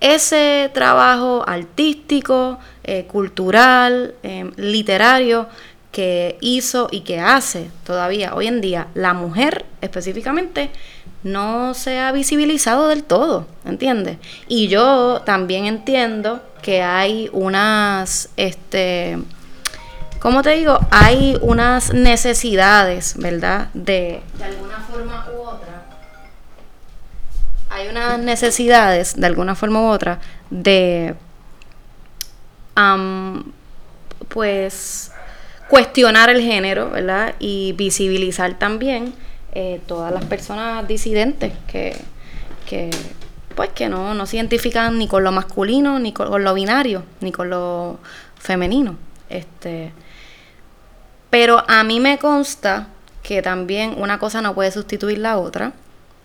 ese 0.00 0.70
trabajo 0.72 1.44
artístico, 1.46 2.58
eh, 2.84 3.04
cultural, 3.04 4.14
eh, 4.22 4.50
literario 4.56 5.46
que 5.92 6.38
hizo 6.40 6.88
y 6.90 7.00
que 7.00 7.20
hace 7.20 7.70
todavía 7.84 8.34
hoy 8.34 8.46
en 8.46 8.60
día 8.60 8.88
la 8.94 9.12
mujer 9.12 9.66
específicamente 9.80 10.70
no 11.22 11.74
se 11.74 11.98
ha 11.98 12.12
visibilizado 12.12 12.88
del 12.88 13.04
todo, 13.04 13.46
¿entiendes? 13.64 14.18
Y 14.48 14.68
yo 14.68 15.20
también 15.24 15.66
entiendo 15.66 16.42
que 16.62 16.82
hay 16.82 17.28
unas, 17.32 18.30
este, 18.36 19.18
¿cómo 20.18 20.42
te 20.42 20.50
digo? 20.50 20.78
Hay 20.90 21.36
unas 21.42 21.92
necesidades, 21.92 23.14
¿verdad? 23.18 23.68
De, 23.74 24.22
de 24.38 24.44
alguna 24.44 24.78
forma 24.90 25.26
u 25.36 25.42
otra. 25.42 25.69
Hay 27.70 27.88
unas 27.88 28.18
necesidades, 28.18 29.14
de 29.16 29.26
alguna 29.26 29.54
forma 29.54 29.80
u 29.80 29.86
otra, 29.86 30.20
de, 30.50 31.14
pues, 34.28 35.12
cuestionar 35.68 36.30
el 36.30 36.42
género, 36.42 36.90
¿verdad? 36.90 37.34
Y 37.38 37.72
visibilizar 37.72 38.58
también 38.58 39.14
eh, 39.52 39.80
todas 39.86 40.12
las 40.12 40.24
personas 40.24 40.86
disidentes 40.86 41.52
que, 41.68 41.96
que 42.66 42.90
pues 43.54 43.70
que 43.70 43.88
no, 43.88 44.14
no 44.14 44.26
se 44.26 44.36
identifican 44.36 44.98
ni 44.98 45.08
con 45.08 45.24
lo 45.24 45.32
masculino, 45.32 45.98
ni 45.98 46.12
con, 46.12 46.42
lo 46.42 46.54
binario, 46.54 47.04
ni 47.20 47.32
con 47.32 47.50
lo 47.50 47.98
femenino. 48.36 48.96
Este, 49.28 49.92
pero 51.30 51.64
a 51.68 51.84
mí 51.84 52.00
me 52.00 52.18
consta 52.18 52.88
que 53.22 53.42
también 53.42 53.94
una 53.96 54.18
cosa 54.18 54.40
no 54.40 54.54
puede 54.54 54.72
sustituir 54.72 55.18
la 55.18 55.36
otra 55.36 55.72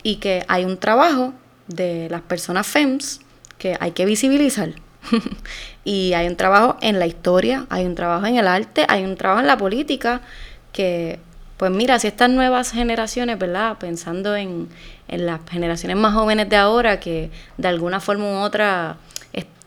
y 0.06 0.18
que 0.18 0.46
hay 0.48 0.66
un 0.66 0.78
trabajo 0.78 1.34
de 1.66 2.08
las 2.12 2.22
personas 2.22 2.68
FEMS 2.68 3.22
que 3.58 3.76
hay 3.80 3.90
que 3.92 4.06
visibilizar. 4.06 4.70
y 5.84 6.14
hay 6.14 6.28
un 6.28 6.36
trabajo 6.36 6.78
en 6.82 7.00
la 7.00 7.08
historia, 7.08 7.66
hay 7.70 7.86
un 7.86 7.96
trabajo 7.96 8.28
en 8.28 8.38
el 8.38 8.48
arte, 8.48 8.86
hay 8.88 9.04
un 9.04 9.16
trabajo 9.16 9.42
en 9.42 9.48
la 9.48 9.58
política 9.58 10.22
que 10.72 11.18
pues 11.58 11.72
mira, 11.72 11.98
si 11.98 12.06
estas 12.06 12.30
nuevas 12.30 12.72
generaciones, 12.72 13.40
¿verdad? 13.40 13.80
Pensando 13.80 14.36
en, 14.36 14.70
las 15.08 15.40
generaciones 15.50 15.98
más 15.98 16.14
jóvenes 16.14 16.50
de 16.50 16.58
ahora, 16.58 17.00
que 17.00 17.32
de 17.58 17.68
alguna 17.68 18.00
forma 18.00 18.26
u 18.26 18.44
otra 18.44 18.98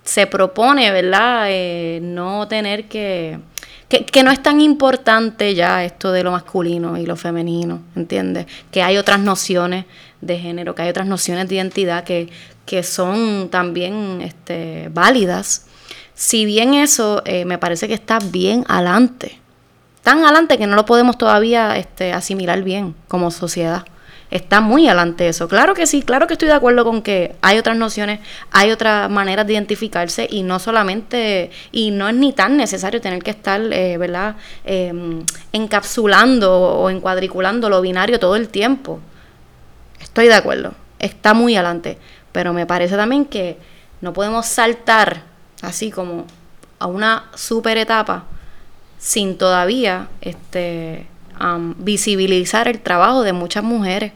se 0.04 0.26
propone, 0.26 0.90
¿verdad? 0.92 1.46
Eh, 1.48 1.98
no 2.00 2.46
tener 2.46 2.84
que, 2.84 3.40
que, 3.88 4.22
no 4.22 4.30
es 4.30 4.42
tan 4.42 4.60
importante 4.60 5.54
ya 5.54 5.84
esto 5.84 6.12
de 6.12 6.22
lo 6.22 6.30
masculino 6.30 6.96
y 6.96 7.04
lo 7.04 7.16
femenino, 7.16 7.82
¿entiendes? 7.96 8.46
Que 8.70 8.82
hay 8.82 8.96
otras 8.96 9.20
nociones 9.20 9.84
de 10.20 10.38
género, 10.38 10.74
que 10.74 10.82
hay 10.82 10.88
otras 10.88 11.06
nociones 11.06 11.48
de 11.48 11.56
identidad 11.56 12.04
que, 12.04 12.28
que 12.66 12.82
son 12.82 13.48
también 13.50 14.20
este, 14.22 14.88
válidas. 14.92 15.66
Si 16.14 16.44
bien 16.44 16.74
eso 16.74 17.22
eh, 17.24 17.44
me 17.44 17.58
parece 17.58 17.86
que 17.88 17.94
está 17.94 18.18
bien 18.18 18.64
adelante, 18.68 19.38
tan 20.02 20.24
adelante 20.24 20.58
que 20.58 20.66
no 20.66 20.74
lo 20.74 20.84
podemos 20.84 21.18
todavía 21.18 21.76
este, 21.76 22.12
asimilar 22.12 22.62
bien 22.62 22.94
como 23.08 23.30
sociedad. 23.30 23.84
Está 24.30 24.60
muy 24.60 24.86
adelante 24.86 25.26
eso. 25.28 25.48
Claro 25.48 25.72
que 25.72 25.86
sí, 25.86 26.02
claro 26.02 26.26
que 26.26 26.34
estoy 26.34 26.48
de 26.48 26.54
acuerdo 26.54 26.84
con 26.84 27.00
que 27.00 27.34
hay 27.40 27.56
otras 27.56 27.78
nociones, 27.78 28.20
hay 28.50 28.70
otras 28.70 29.08
maneras 29.08 29.46
de 29.46 29.54
identificarse 29.54 30.28
y 30.30 30.42
no 30.42 30.58
solamente, 30.58 31.50
y 31.72 31.90
no 31.92 32.08
es 32.08 32.14
ni 32.14 32.34
tan 32.34 32.58
necesario 32.58 33.00
tener 33.00 33.22
que 33.22 33.30
estar, 33.30 33.60
eh, 33.72 33.96
¿verdad?, 33.96 34.36
em, 34.64 35.24
encapsulando 35.52 36.52
o 36.52 36.90
encuadriculando 36.90 37.70
lo 37.70 37.80
binario 37.80 38.18
todo 38.18 38.36
el 38.36 38.48
tiempo. 38.48 39.00
Estoy 40.00 40.26
de 40.26 40.34
acuerdo, 40.34 40.72
está 40.98 41.34
muy 41.34 41.56
adelante, 41.56 41.98
pero 42.32 42.52
me 42.52 42.66
parece 42.66 42.96
también 42.96 43.24
que 43.24 43.58
no 44.00 44.12
podemos 44.12 44.46
saltar 44.46 45.22
así 45.62 45.90
como 45.90 46.26
a 46.78 46.86
una 46.86 47.24
super 47.34 47.76
etapa 47.78 48.24
sin 48.98 49.38
todavía 49.38 50.08
este, 50.20 51.06
visibilizar 51.78 52.68
el 52.68 52.80
trabajo 52.80 53.22
de 53.22 53.32
muchas 53.32 53.64
mujeres, 53.64 54.12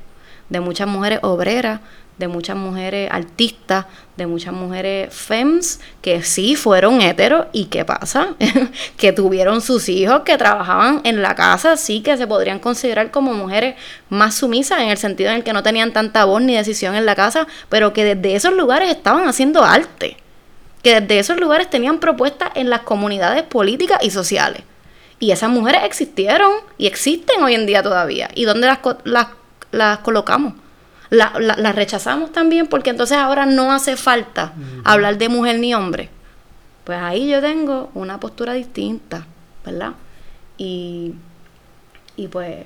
de 0.49 0.61
muchas 0.61 0.89
mujeres 0.89 1.21
obreras, 1.23 1.81
de 2.23 2.29
muchas 2.29 2.57
mujeres 2.57 3.11
artistas, 3.11 3.87
de 4.17 4.29
muchas 4.29 4.55
mujeres 4.55 5.13
fems 5.13 5.81
que 6.01 6.23
sí 6.23 6.55
fueron 6.55 7.01
heteros 7.03 7.47
y 7.53 7.65
qué 7.65 7.85
pasa, 7.85 8.37
que 8.97 9.13
tuvieron 9.13 9.61
sus 9.61 9.89
hijos, 9.89 10.21
que 10.21 10.39
trabajaban 10.39 11.01
en 11.03 11.21
la 11.21 11.35
casa, 11.35 11.77
sí 11.77 12.01
que 12.01 12.17
se 12.17 12.29
podrían 12.29 12.61
considerar 12.61 13.11
como 13.11 13.35
mujeres 13.35 13.75
más 14.09 14.37
sumisas 14.37 14.79
en 14.83 14.91
el 14.91 14.99
sentido 14.99 15.31
en 15.31 15.39
el 15.39 15.43
que 15.43 15.53
no 15.53 15.65
tenían 15.65 15.93
tanta 15.93 16.25
voz 16.25 16.41
ni 16.43 16.55
decisión 16.55 16.95
en 16.95 17.07
la 17.07 17.17
casa, 17.17 17.49
pero 17.69 17.93
que 17.93 18.15
desde 18.15 18.37
esos 18.37 18.53
lugares 18.53 18.89
estaban 18.89 19.27
haciendo 19.27 19.65
arte, 19.65 20.17
que 20.85 21.01
desde 21.01 21.19
esos 21.19 21.41
lugares 21.41 21.69
tenían 21.71 21.99
propuestas 21.99 22.51
en 22.55 22.71
las 22.71 22.83
comunidades 22.83 23.43
políticas 23.43 23.99
y 24.01 24.11
sociales. 24.11 24.63
Y 25.19 25.33
esas 25.33 25.51
mujeres 25.51 25.83
existieron 25.85 26.53
y 26.79 26.87
existen 26.87 27.43
hoy 27.43 27.55
en 27.55 27.67
día 27.67 27.83
todavía. 27.83 28.31
¿Y 28.37 28.45
dónde 28.45 28.69
las, 28.69 28.79
las, 29.03 29.27
las 29.73 29.99
colocamos? 29.99 30.62
Las 31.13 31.75
rechazamos 31.75 32.33
también 32.33 32.67
porque 32.67 32.91
entonces 32.91 33.19
ahora 33.19 33.45
no 33.45 33.73
hace 33.73 33.97
falta 33.97 34.55
hablar 34.85 35.19
de 35.19 35.29
mujer 35.29 35.59
ni 35.59 35.75
hombre. 35.75 36.09
Pues 36.85 36.99
ahí 36.99 37.29
yo 37.29 37.41
tengo 37.41 37.91
una 37.95 38.19
postura 38.19 38.55
distinta, 38.55 39.27
¿verdad? 39.65 39.93
Y, 40.57 41.15
y 42.17 42.29
pues 42.29 42.65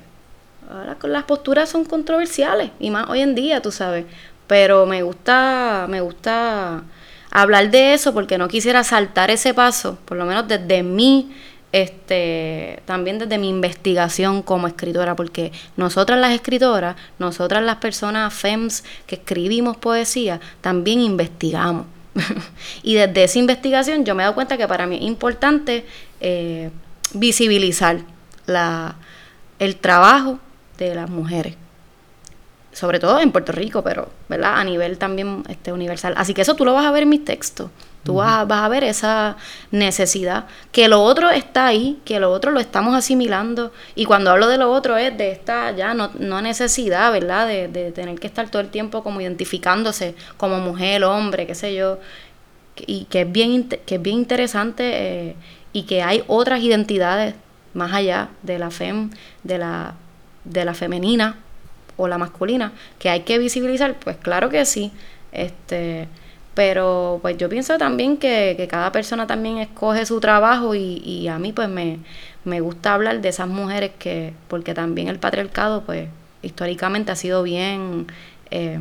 ahora 0.71 0.97
las 1.03 1.23
posturas 1.23 1.69
son 1.69 1.85
controversiales 1.85 2.71
y 2.79 2.89
más 2.89 3.09
hoy 3.09 3.21
en 3.21 3.35
día, 3.35 3.61
tú 3.61 3.71
sabes. 3.71 4.05
Pero 4.47 4.85
me 4.85 5.03
gusta, 5.03 5.85
me 5.89 5.99
gusta 5.99 6.83
hablar 7.31 7.69
de 7.69 7.93
eso 7.93 8.13
porque 8.13 8.37
no 8.37 8.47
quisiera 8.47 8.83
saltar 8.83 9.29
ese 9.29 9.53
paso, 9.53 9.97
por 10.05 10.17
lo 10.17 10.25
menos 10.25 10.47
desde 10.47 10.83
mi 10.83 11.35
este, 11.71 12.81
también 12.85 13.19
desde 13.19 13.37
mi 13.37 13.49
investigación 13.49 14.41
como 14.41 14.67
escritora, 14.67 15.15
porque 15.15 15.51
nosotras 15.75 16.19
las 16.19 16.33
escritoras, 16.33 16.95
nosotras 17.19 17.63
las 17.63 17.77
personas 17.77 18.33
FEMS 18.33 18.83
que 19.05 19.15
escribimos 19.15 19.77
poesía, 19.77 20.39
también 20.61 21.01
investigamos. 21.01 21.85
y 22.83 22.95
desde 22.95 23.23
esa 23.23 23.39
investigación 23.39 24.05
yo 24.05 24.15
me 24.15 24.23
he 24.23 24.25
dado 24.25 24.35
cuenta 24.35 24.57
que 24.57 24.67
para 24.67 24.87
mí 24.87 24.95
es 24.95 25.03
importante 25.03 25.85
eh, 26.19 26.71
visibilizar 27.13 27.99
la, 28.45 28.95
el 29.59 29.75
trabajo 29.75 30.39
de 30.77 30.95
las 30.95 31.09
mujeres 31.09 31.55
sobre 32.77 32.99
todo 32.99 33.19
en 33.19 33.31
Puerto 33.31 33.51
Rico, 33.51 33.81
pero 33.81 34.09
¿verdad? 34.29 34.59
a 34.59 34.63
nivel 34.63 34.99
también 34.99 35.43
este, 35.49 35.73
universal. 35.73 36.13
Así 36.15 36.35
que 36.35 36.43
eso 36.43 36.55
tú 36.55 36.63
lo 36.63 36.75
vas 36.75 36.85
a 36.85 36.91
ver 36.91 37.03
en 37.03 37.09
mis 37.09 37.25
textos. 37.25 37.71
Tú 38.03 38.15
vas, 38.15 38.47
a, 38.49 38.67
ver 38.69 38.85
esa 38.85 39.35
necesidad, 39.71 40.45
que 40.71 40.87
lo 40.87 41.01
otro 41.01 41.29
está 41.29 41.67
ahí, 41.67 41.99
que 42.05 42.21
lo 42.21 42.31
otro 42.31 42.51
lo 42.51 42.61
estamos 42.61 42.95
asimilando. 42.95 43.73
Y 43.95 44.05
cuando 44.05 44.31
hablo 44.31 44.47
de 44.47 44.57
lo 44.57 44.71
otro 44.71 44.95
es 44.95 45.17
de 45.17 45.31
esta 45.31 45.71
ya 45.71 45.93
no, 45.93 46.11
no 46.17 46.41
necesidad, 46.41 47.11
¿verdad? 47.11 47.47
De, 47.47 47.67
de, 47.67 47.91
tener 47.91 48.17
que 48.17 48.27
estar 48.27 48.49
todo 48.49 48.61
el 48.61 48.69
tiempo 48.69 49.03
como 49.03 49.19
identificándose 49.19 50.15
como 50.37 50.59
mujer, 50.59 51.03
hombre, 51.03 51.45
qué 51.47 51.55
sé 51.55 51.75
yo. 51.75 51.99
Y 52.77 53.05
que 53.05 53.21
es 53.21 53.31
bien, 53.31 53.67
que 53.67 53.95
es 53.95 54.01
bien 54.01 54.17
interesante 54.17 54.83
eh, 55.29 55.35
y 55.73 55.83
que 55.83 56.01
hay 56.01 56.23
otras 56.27 56.61
identidades 56.61 57.35
más 57.73 57.93
allá 57.93 58.29
de 58.41 58.57
la 58.57 58.71
fem, 58.71 59.09
de 59.43 59.57
la, 59.57 59.95
de 60.45 60.63
la 60.63 60.73
femenina 60.73 61.37
o 61.97 62.07
la 62.07 62.17
masculina, 62.17 62.71
que 62.99 63.09
hay 63.09 63.21
que 63.21 63.37
visibilizar, 63.37 63.95
pues 63.99 64.17
claro 64.17 64.49
que 64.49 64.65
sí. 64.65 64.91
Este, 65.31 66.07
pero 66.57 67.19
pues 67.21 67.37
yo 67.37 67.49
pienso 67.49 67.77
también 67.77 68.17
que, 68.17 68.55
que 68.57 68.67
cada 68.67 68.91
persona 68.91 69.27
también 69.27 69.59
escoge 69.59 70.07
su 70.07 70.19
trabajo 70.19 70.73
y, 70.73 71.03
y 71.05 71.27
a 71.27 71.37
mí 71.37 71.53
pues 71.53 71.69
me, 71.69 71.99
me 72.45 72.61
gusta 72.61 72.95
hablar 72.95 73.21
de 73.21 73.29
esas 73.29 73.47
mujeres 73.47 73.91
que, 73.99 74.33
porque 74.47 74.73
también 74.73 75.07
el 75.07 75.19
patriarcado 75.19 75.83
pues 75.83 76.09
históricamente 76.41 77.11
ha 77.11 77.15
sido 77.15 77.43
bien, 77.43 78.07
eh, 78.49 78.79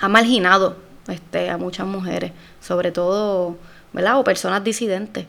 ha 0.00 0.08
marginado 0.08 0.76
este, 1.06 1.50
a 1.50 1.56
muchas 1.56 1.86
mujeres, 1.86 2.32
sobre 2.60 2.90
todo, 2.90 3.56
¿verdad? 3.92 4.18
O 4.18 4.24
personas 4.24 4.64
disidentes. 4.64 5.26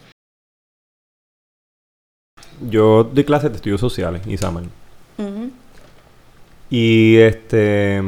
Yo 2.67 3.03
doy 3.03 3.25
clases 3.25 3.51
de 3.51 3.57
estudios 3.57 3.79
sociales, 3.79 4.25
Isamal. 4.25 4.63
Y 6.71 7.17
este. 7.17 8.01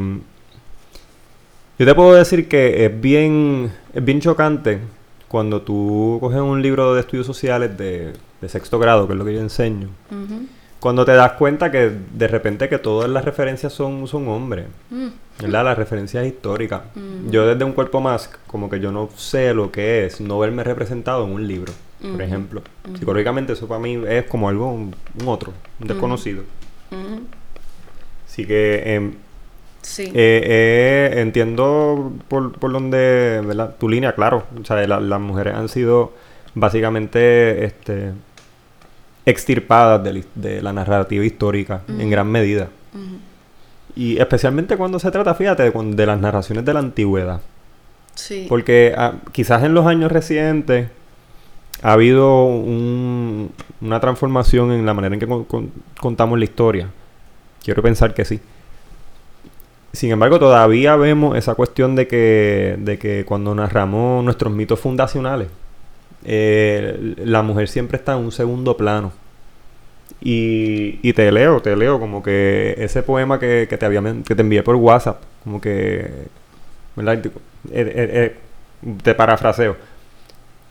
Yo 1.78 1.86
te 1.86 1.94
puedo 1.96 2.14
decir 2.14 2.48
que 2.48 2.86
es 2.86 3.02
bien, 3.02 3.72
es 3.94 4.04
bien 4.04 4.22
chocante 4.22 4.80
cuando 5.28 5.62
tú 5.62 6.18
coges 6.22 6.40
un 6.40 6.62
libro 6.62 6.94
de 6.94 7.02
estudios 7.02 7.26
sociales 7.26 7.78
de, 7.78 8.14
sexto 8.48 8.80
grado, 8.80 9.08
que 9.08 9.14
es 9.14 9.20
lo 9.20 9.26
que 9.26 9.34
yo 9.34 9.42
enseño. 9.42 9.90
Cuando 10.80 11.04
te 11.04 11.14
das 11.14 11.34
cuenta 11.34 11.72
que 11.72 11.92
de 12.14 12.28
repente 12.28 12.70
que 12.70 12.78
todas 12.78 13.10
las 13.10 13.26
referencias 13.26 13.74
son, 13.74 14.08
son 14.08 14.28
hombres. 14.28 14.68
Mm. 14.92 15.08
¿Verdad? 15.42 15.66
Las 15.66 15.78
referencias 15.78 16.26
históricas. 16.26 16.82
Yo 17.30 17.46
desde 17.48 17.66
un 17.66 17.74
cuerpo 17.74 18.00
más, 18.00 18.30
como 18.48 18.70
que 18.70 18.80
yo 18.80 18.92
no 18.92 19.10
sé 19.16 19.54
lo 19.54 19.72
que 19.72 20.06
es 20.06 20.22
no 20.22 20.40
verme 20.40 20.64
representado 20.64 21.26
en 21.26 21.32
un 21.32 21.48
libro 21.48 21.74
por 22.12 22.22
ejemplo. 22.22 22.62
Psicológicamente 22.98 23.54
eso 23.54 23.68
para 23.68 23.80
mí 23.80 24.02
es 24.08 24.26
como 24.26 24.50
algo, 24.50 24.72
un, 24.72 24.94
otro, 25.26 25.54
un 25.80 25.88
desconocido. 25.88 26.44
Así 28.28 28.46
que 28.46 28.96
em, 28.96 29.14
sí. 29.86 30.04
Eh, 30.14 31.12
eh, 31.14 31.22
entiendo 31.22 32.14
por, 32.28 32.58
por 32.58 32.72
donde, 32.72 33.42
¿verdad? 33.46 33.76
Tu 33.80 33.88
línea, 33.88 34.14
claro. 34.14 34.44
O 34.60 34.66
sea, 34.66 34.86
las 34.88 35.20
mujeres 35.22 35.56
han 35.56 35.70
sido 35.70 36.14
básicamente 36.56 37.66
este, 37.66 38.14
extirpadas 39.26 40.04
de, 40.36 40.62
la 40.62 40.74
narrativa 40.74 41.24
histórica 41.24 41.82
en 41.88 42.10
gran 42.10 42.32
medida. 42.32 42.70
Y 43.96 44.18
especialmente 44.18 44.76
cuando 44.76 45.00
se 45.00 45.10
trata, 45.12 45.36
fíjate, 45.36 45.70
de, 45.70 45.72
de 45.72 46.06
las 46.06 46.20
narraciones 46.20 46.66
de 46.66 46.74
la 46.74 46.80
antigüedad. 46.80 47.42
Sí. 48.14 48.46
Porque 48.50 48.94
ah, 48.98 49.14
quizás 49.32 49.64
en 49.64 49.74
los 49.74 49.86
años 49.86 50.12
recientes 50.12 50.90
ha 51.82 51.94
habido 51.94 52.46
una 52.46 54.00
transformación 54.00 54.72
en 54.72 54.86
la 54.86 54.94
manera 54.94 55.14
en 55.16 55.20
que 55.20 55.62
contamos 56.00 56.40
la 56.40 56.46
historia. 56.46 56.90
Quiero 57.64 57.82
pensar 57.82 58.14
que 58.14 58.26
sí. 58.26 58.40
Sin 59.96 60.12
embargo, 60.12 60.40
todavía 60.40 60.96
vemos 60.96 61.38
esa 61.38 61.56
cuestión 61.56 61.96
de 61.96 62.08
que, 62.08 62.76
de 62.80 63.00
que 63.00 63.26
cuando 63.26 63.56
narramos 63.56 64.24
nuestros 64.24 64.54
mitos 64.54 64.80
fundacionales, 64.80 65.48
eh, 66.26 67.16
la 67.18 67.42
mujer 67.42 67.68
siempre 67.68 67.98
está 67.98 68.14
en 68.14 68.20
un 68.20 68.32
segundo 68.32 68.76
plano. 68.76 69.14
Y, 70.22 71.14
te 71.14 71.32
leo, 71.32 71.62
te 71.62 71.76
leo 71.76 72.00
como 72.00 72.24
que 72.24 72.76
ese 72.78 73.04
poema 73.04 73.40
que, 73.40 73.68
te, 73.68 73.86
había, 73.86 74.02
que 74.26 74.36
te 74.36 74.42
envié 74.42 74.64
por 74.64 74.76
WhatsApp, 74.76 75.22
como 75.44 75.62
que, 75.62 76.10
¿verdad? 76.96 77.26
Eh, 77.26 77.32
eh, 77.72 78.36
te 79.04 79.14
parafraseo 79.16 79.76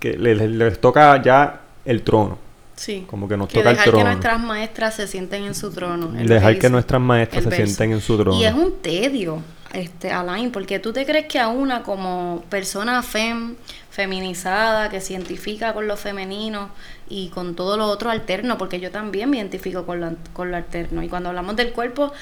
que 0.00 0.18
les, 0.18 0.80
toca 0.80 1.22
ya 1.22 1.60
el 1.84 2.02
trono. 2.02 2.38
Sí. 2.76 3.06
Como 3.08 3.28
que 3.28 3.36
nos 3.36 3.48
toca 3.48 3.70
el 3.70 3.76
trono. 3.76 3.98
Dejar 3.98 4.04
que 4.04 4.04
nuestras 4.04 4.40
maestras 4.40 4.94
se 4.94 5.06
sienten 5.06 5.44
en 5.44 5.54
su 5.54 5.70
trono. 5.70 6.08
Dejar 6.08 6.58
que, 6.58 6.68
nuestras 6.68 7.00
maestras 7.00 7.44
se 7.44 7.50
sienten 7.50 7.92
en 7.92 8.00
su 8.00 8.16
trono. 8.16 8.38
Y 8.38 8.44
es 8.44 8.54
un 8.54 8.74
tedio, 8.80 9.42
este, 9.72 10.10
Alain, 10.10 10.50
porque 10.50 10.78
tú 10.78 10.92
te 10.92 11.06
crees 11.06 11.26
que 11.26 11.38
a 11.38 11.48
una 11.48 11.82
como 11.82 12.44
persona 12.48 13.02
fem, 13.02 13.54
feminizada, 13.90 14.88
que 14.88 15.00
se 15.00 15.12
identifica 15.12 15.72
con 15.72 15.86
lo 15.86 15.96
femenino 15.96 16.70
y 17.08 17.28
con 17.28 17.54
todo 17.54 17.76
lo 17.76 17.86
otro 17.86 18.10
alterno, 18.10 18.58
porque 18.58 18.80
yo 18.80 18.90
también 18.90 19.30
me 19.30 19.36
identifico 19.36 19.86
con 19.86 20.00
lo, 20.00 20.16
con 20.32 20.50
lo 20.50 20.56
alterno. 20.56 21.02
Y 21.02 21.08
cuando 21.08 21.28
hablamos 21.28 21.54
del 21.56 21.72
cuerpo, 21.72 22.12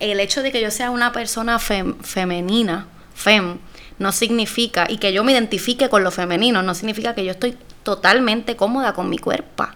el 0.00 0.18
hecho 0.18 0.42
de 0.42 0.50
que 0.50 0.60
yo 0.60 0.70
sea 0.70 0.90
una 0.90 1.12
persona 1.12 1.58
femenina, 1.58 2.88
fem, 3.14 3.58
no 3.98 4.12
significa, 4.12 4.86
y 4.88 4.96
que 4.96 5.12
yo 5.12 5.22
me 5.22 5.32
identifique 5.32 5.88
con 5.88 6.02
lo 6.02 6.10
femenino, 6.10 6.62
no 6.62 6.74
significa 6.74 7.14
que 7.14 7.24
yo 7.24 7.32
estoy 7.32 7.56
totalmente 7.82 8.56
cómoda 8.56 8.94
con 8.94 9.08
mi 9.08 9.18
cuerpo. 9.18 9.66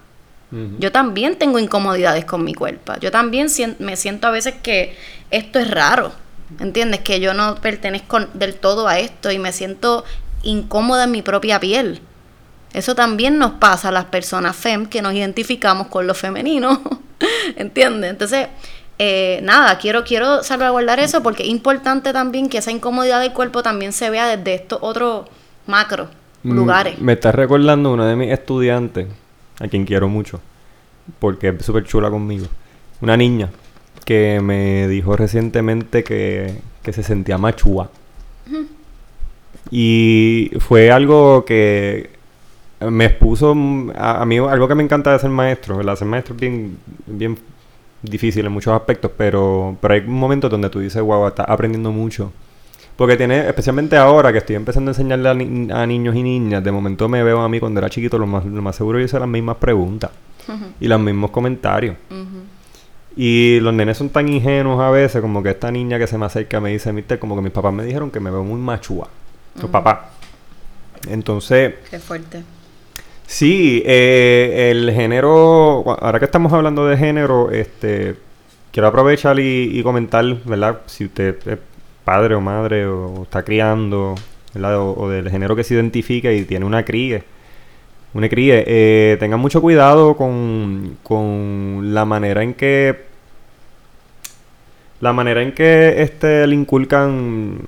Yo 0.79 0.93
también 0.93 1.37
tengo 1.37 1.59
incomodidades 1.59 2.25
con 2.25 2.45
mi 2.45 2.55
cuerpo. 2.55 2.95
Yo 3.01 3.11
también 3.11 3.49
me 3.81 3.97
siento 3.97 4.29
a 4.29 4.31
veces 4.31 4.55
que 4.63 4.97
esto 5.31 5.59
es 5.59 5.69
raro. 5.71 6.13
¿Entiendes? 6.61 7.01
Que 7.01 7.19
yo 7.19 7.35
no 7.35 7.57
pertenezco 7.57 8.21
del 8.35 8.55
todo 8.55 8.87
a 8.87 8.99
esto 8.99 9.33
y 9.33 9.39
me 9.39 9.53
siento 9.53 10.05
incómoda 10.43 11.05
en 11.05 11.11
mi 11.11 11.23
propia 11.23 11.59
piel. 11.59 12.01
Eso 12.73 12.95
también 12.95 13.39
nos 13.39 13.53
pasa 13.53 13.89
a 13.89 13.93
las 13.93 14.07
personas 14.07 14.55
fem 14.57 14.87
que 14.87 15.03
nos 15.03 15.15
identificamos 15.15 15.89
con 15.89 16.07
lo 16.07 16.15
femenino. 16.15 16.83
¿Entiendes? 17.57 18.11
Entonces, 18.11 18.49
eh, 18.99 19.41
nada, 19.43 19.79
quiero, 19.79 20.05
quiero 20.05 20.43
salvaguardar 20.43 21.01
eso 21.01 21.23
porque 21.23 21.43
es 21.45 21.49
importante 21.49 22.13
también 22.13 22.49
que 22.49 22.59
esa 22.59 22.71
incomodidad 22.71 23.21
del 23.21 23.33
cuerpo 23.33 23.63
también 23.63 23.93
se 23.93 24.11
vea 24.11 24.37
desde 24.37 24.55
estos 24.55 24.79
otros 24.83 25.27
macro 25.67 26.09
mm, 26.43 26.53
lugares. 26.53 26.99
Me 27.01 27.15
está 27.15 27.33
recordando 27.33 27.93
una 27.93 28.07
de 28.07 28.17
mis 28.17 28.31
estudiantes, 28.31 29.09
a 29.61 29.69
quien 29.69 29.85
quiero 29.85 30.09
mucho, 30.09 30.41
porque 31.19 31.49
es 31.49 31.65
súper 31.65 31.85
chula 31.85 32.11
conmigo. 32.11 32.47
Una 33.01 33.17
niña 33.17 33.51
que 34.05 34.41
me 34.41 34.89
dijo 34.89 35.17
recientemente 35.17 36.05
que, 36.05 36.61
se 36.85 37.03
sentía 37.03 37.39
machúa. 37.39 37.91
Y 39.71 40.51
fue 40.61 40.91
algo 40.91 41.45
que 41.45 42.11
me 42.81 43.07
expuso 43.07 43.53
a, 43.97 44.25
mí 44.27 44.39
algo 44.39 44.69
que 44.69 44.75
me 44.75 44.83
encanta 44.83 45.13
de 45.13 45.19
ser 45.19 45.31
maestro, 45.31 45.81
el 45.81 45.97
ser 45.97 46.07
maestro 46.07 46.35
es 46.35 46.41
bien, 46.41 46.77
bien 47.07 47.39
difícil 48.03 48.45
en 48.45 48.53
muchos 48.53 48.75
aspectos, 48.75 49.11
pero, 49.17 49.77
pero 49.81 49.95
hay 49.95 50.03
momentos 50.03 50.51
donde 50.51 50.69
tú 50.69 50.81
dices, 50.81 51.03
wow, 51.03 51.27
estás 51.27 51.47
aprendiendo 51.49 51.91
mucho. 51.91 52.33
Porque 52.97 53.17
tiene, 53.17 53.49
especialmente 53.49 53.97
ahora 53.97 54.31
que 54.33 54.39
estoy 54.39 54.57
empezando 54.57 54.91
a 54.91 54.93
enseñarle 54.93 55.29
a, 55.29 55.87
niños 55.87 56.15
y 56.15 56.23
niñas, 56.23 56.63
de 56.63 56.71
momento 56.71 57.09
me 57.09 57.23
veo 57.25 57.41
a 57.41 57.49
mí 57.49 57.59
cuando 57.59 57.81
era 57.81 57.91
chiquito, 57.91 58.19
lo 58.19 58.27
más, 58.27 58.45
lo 58.45 58.63
más 58.63 58.77
seguro 58.77 58.99
yo 58.99 59.05
hice 59.05 59.19
las 59.19 59.29
mismas 59.29 59.57
preguntas 59.57 60.11
y 60.79 60.87
los 60.87 61.01
mismos 61.01 61.31
comentarios. 61.31 61.97
Y 63.17 63.61
los 63.61 63.73
nenes 63.73 63.97
son 63.97 64.11
tan 64.11 64.29
ingenuos 64.29 64.81
a 64.81 64.91
veces, 64.91 65.21
como 65.21 65.43
que 65.43 65.51
esta 65.51 65.71
niña 65.71 65.99
que 65.99 66.07
se 66.07 66.19
me 66.19 66.27
acerca 66.27 66.61
me 66.61 66.71
dice, 66.71 66.93
mister, 66.93 67.19
como 67.19 67.37
que 67.37 67.43
mis 67.43 67.53
papás 67.53 67.73
me 67.73 67.85
dijeron 67.85 68.11
que 68.11 68.21
me 68.21 68.31
veo 68.31 68.45
muy 68.45 68.61
machúa. 68.61 69.09
Los 69.61 69.71
papás. 69.71 69.99
Entonces... 71.09 71.75
Qué 71.91 71.99
fuerte. 71.99 72.43
Sí, 73.27 73.83
eh, 73.87 74.71
el 74.71 74.93
género, 74.93 75.85
ahora 76.01 76.19
que 76.19 76.25
estamos 76.27 76.53
hablando 76.53 76.87
de 76.87 76.97
género, 76.97 77.51
este, 77.51 78.17
quiero 78.71 78.89
aprovechar 78.89 79.39
y, 79.39 79.83
comentar, 79.83 80.25
¿verdad? 80.45 80.81
Si 80.87 81.05
usted 81.05 81.37
es 81.47 81.59
padre 82.05 82.35
o 82.35 82.41
madre 82.41 82.87
o, 82.87 83.23
está 83.23 83.43
criando, 83.43 84.15
¿verdad? 84.55 84.79
O, 84.79 85.09
del 85.09 85.31
género 85.31 85.57
que 85.57 85.65
se 85.65 85.75
identifica 85.75 86.33
y 86.33 86.45
tiene 86.45 86.65
una 86.65 86.85
cría, 86.85 87.23
una 88.13 88.29
cría, 88.29 88.63
eh, 88.67 89.17
tengan 89.19 89.41
mucho 89.41 89.61
cuidado 89.61 90.17
con, 90.17 90.99
con 91.03 91.95
la 91.95 92.05
manera 92.05 92.43
en 92.43 92.55
que 92.55 93.15
la 95.01 95.13
manera 95.13 95.43
en 95.43 95.53
que 95.53 96.03
este 96.03 96.47
le 96.47 96.55
inculcan 96.55 97.59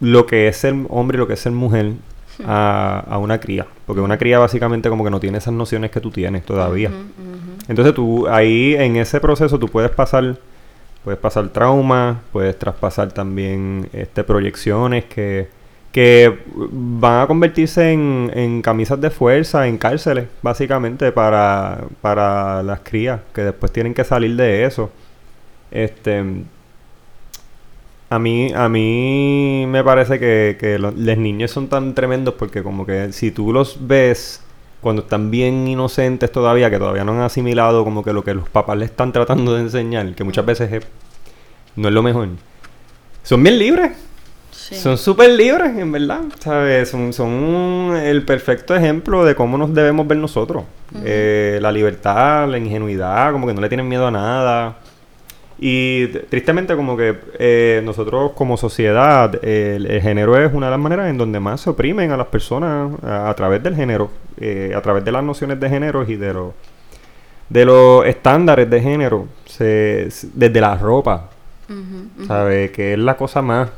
lo 0.00 0.26
que 0.26 0.48
es 0.48 0.56
ser 0.56 0.74
hombre 0.88 1.16
y 1.16 1.18
lo 1.18 1.26
que 1.26 1.34
es 1.34 1.40
ser 1.40 1.52
mujer 1.52 1.92
a, 2.44 3.18
una 3.20 3.38
cría. 3.38 3.66
Porque 3.86 4.00
una 4.00 4.18
cría 4.18 4.38
básicamente 4.38 4.88
como 4.88 5.04
que 5.04 5.10
no 5.10 5.20
tiene 5.20 5.38
esas 5.38 5.54
nociones 5.54 5.90
que 5.90 6.00
tú 6.00 6.10
tienes 6.10 6.44
todavía. 6.44 6.90
Entonces 7.68 7.94
tú 7.94 8.28
ahí 8.28 8.74
en 8.74 8.96
ese 8.96 9.20
proceso 9.20 9.58
tú 9.58 9.68
puedes 9.68 9.90
pasar, 9.92 10.36
puedes 11.04 11.20
pasar 11.20 11.48
trauma, 11.48 12.22
puedes 12.32 12.58
traspasar 12.58 13.12
también 13.12 13.88
este, 13.92 14.24
proyecciones 14.24 15.04
que, 15.06 15.48
que 15.92 16.38
van 16.54 17.22
a 17.22 17.26
convertirse 17.26 17.92
en, 17.92 18.30
en 18.34 18.62
camisas 18.62 19.00
de 19.00 19.10
fuerza, 19.10 19.66
en 19.66 19.78
cárceles, 19.78 20.26
básicamente, 20.42 21.12
para, 21.12 21.84
para 22.00 22.62
las 22.62 22.80
crías, 22.80 23.20
que 23.34 23.42
después 23.42 23.72
tienen 23.72 23.94
que 23.94 24.04
salir 24.04 24.36
de 24.36 24.64
eso. 24.64 24.90
Este, 25.70 26.22
a 28.12 28.18
mí, 28.18 28.52
a 28.54 28.68
mí 28.68 29.64
me 29.66 29.82
parece 29.82 30.18
que, 30.18 30.58
que 30.60 30.78
los, 30.78 30.94
niños 30.94 31.50
son 31.50 31.68
tan 31.68 31.94
tremendos 31.94 32.34
porque 32.34 32.62
como 32.62 32.84
que 32.84 33.10
si 33.12 33.30
tú 33.30 33.54
los 33.54 33.86
ves 33.86 34.42
cuando 34.82 35.02
están 35.02 35.30
bien 35.30 35.66
inocentes 35.66 36.30
todavía, 36.30 36.68
que 36.68 36.78
todavía 36.78 37.04
no 37.04 37.12
han 37.12 37.20
asimilado 37.20 37.84
como 37.84 38.04
que 38.04 38.12
lo 38.12 38.22
que 38.22 38.34
los 38.34 38.48
papás 38.48 38.76
le 38.76 38.84
están 38.84 39.12
tratando 39.12 39.54
de 39.54 39.62
enseñar, 39.62 40.14
que 40.14 40.24
muchas 40.24 40.44
veces 40.44 40.84
no 41.76 41.88
es 41.88 41.94
lo 41.94 42.02
mejor, 42.02 42.28
son 43.22 43.42
bien 43.42 43.58
libres. 43.58 43.92
Son 44.52 44.96
súper 44.96 45.30
libres, 45.30 45.76
en 45.76 45.92
verdad. 45.92 46.20
¿Sabes? 46.38 46.88
Son, 46.88 47.12
son 47.12 47.94
el 47.96 48.24
perfecto 48.24 48.74
ejemplo 48.74 49.24
de 49.24 49.34
cómo 49.34 49.58
nos 49.58 49.74
debemos 49.74 50.06
ver 50.06 50.18
nosotros. 50.18 50.64
Eh, 51.04 51.58
la 51.60 51.72
libertad, 51.72 52.48
la 52.48 52.58
ingenuidad, 52.58 53.32
como 53.32 53.46
que 53.46 53.54
no 53.54 53.60
le 53.60 53.68
tienen 53.68 53.88
miedo 53.88 54.06
a 54.06 54.10
nada. 54.10 54.78
Y 55.64 56.08
tristemente 56.08 56.74
como 56.74 56.96
que 56.96 57.16
eh, 57.38 57.82
nosotros 57.84 58.32
como 58.32 58.56
sociedad, 58.56 59.32
el, 59.44 60.00
género 60.02 60.36
es 60.36 60.52
una 60.52 60.66
de 60.66 60.70
las 60.72 60.80
maneras 60.80 61.08
en 61.08 61.16
donde 61.16 61.38
más 61.38 61.60
se 61.60 61.70
oprimen 61.70 62.10
a 62.10 62.16
las 62.16 62.26
personas 62.26 62.90
a, 63.04 63.32
través 63.36 63.62
del 63.62 63.76
género, 63.76 64.10
eh, 64.38 64.72
a 64.74 64.82
través 64.82 65.04
de 65.04 65.12
las 65.12 65.22
nociones 65.22 65.60
de 65.60 65.68
género 65.68 66.02
y 66.02 66.16
de 66.16 66.34
los 66.34 66.54
de 67.48 67.64
los 67.64 68.04
estándares 68.06 68.68
de 68.68 68.80
género, 68.80 69.28
se, 69.46 70.08
desde 70.34 70.60
la 70.60 70.76
ropa, 70.76 71.30
¿sabes? 72.26 72.72
Que 72.72 72.94
es 72.94 72.98
la 72.98 73.16
cosa 73.16 73.40
más... 73.40 73.70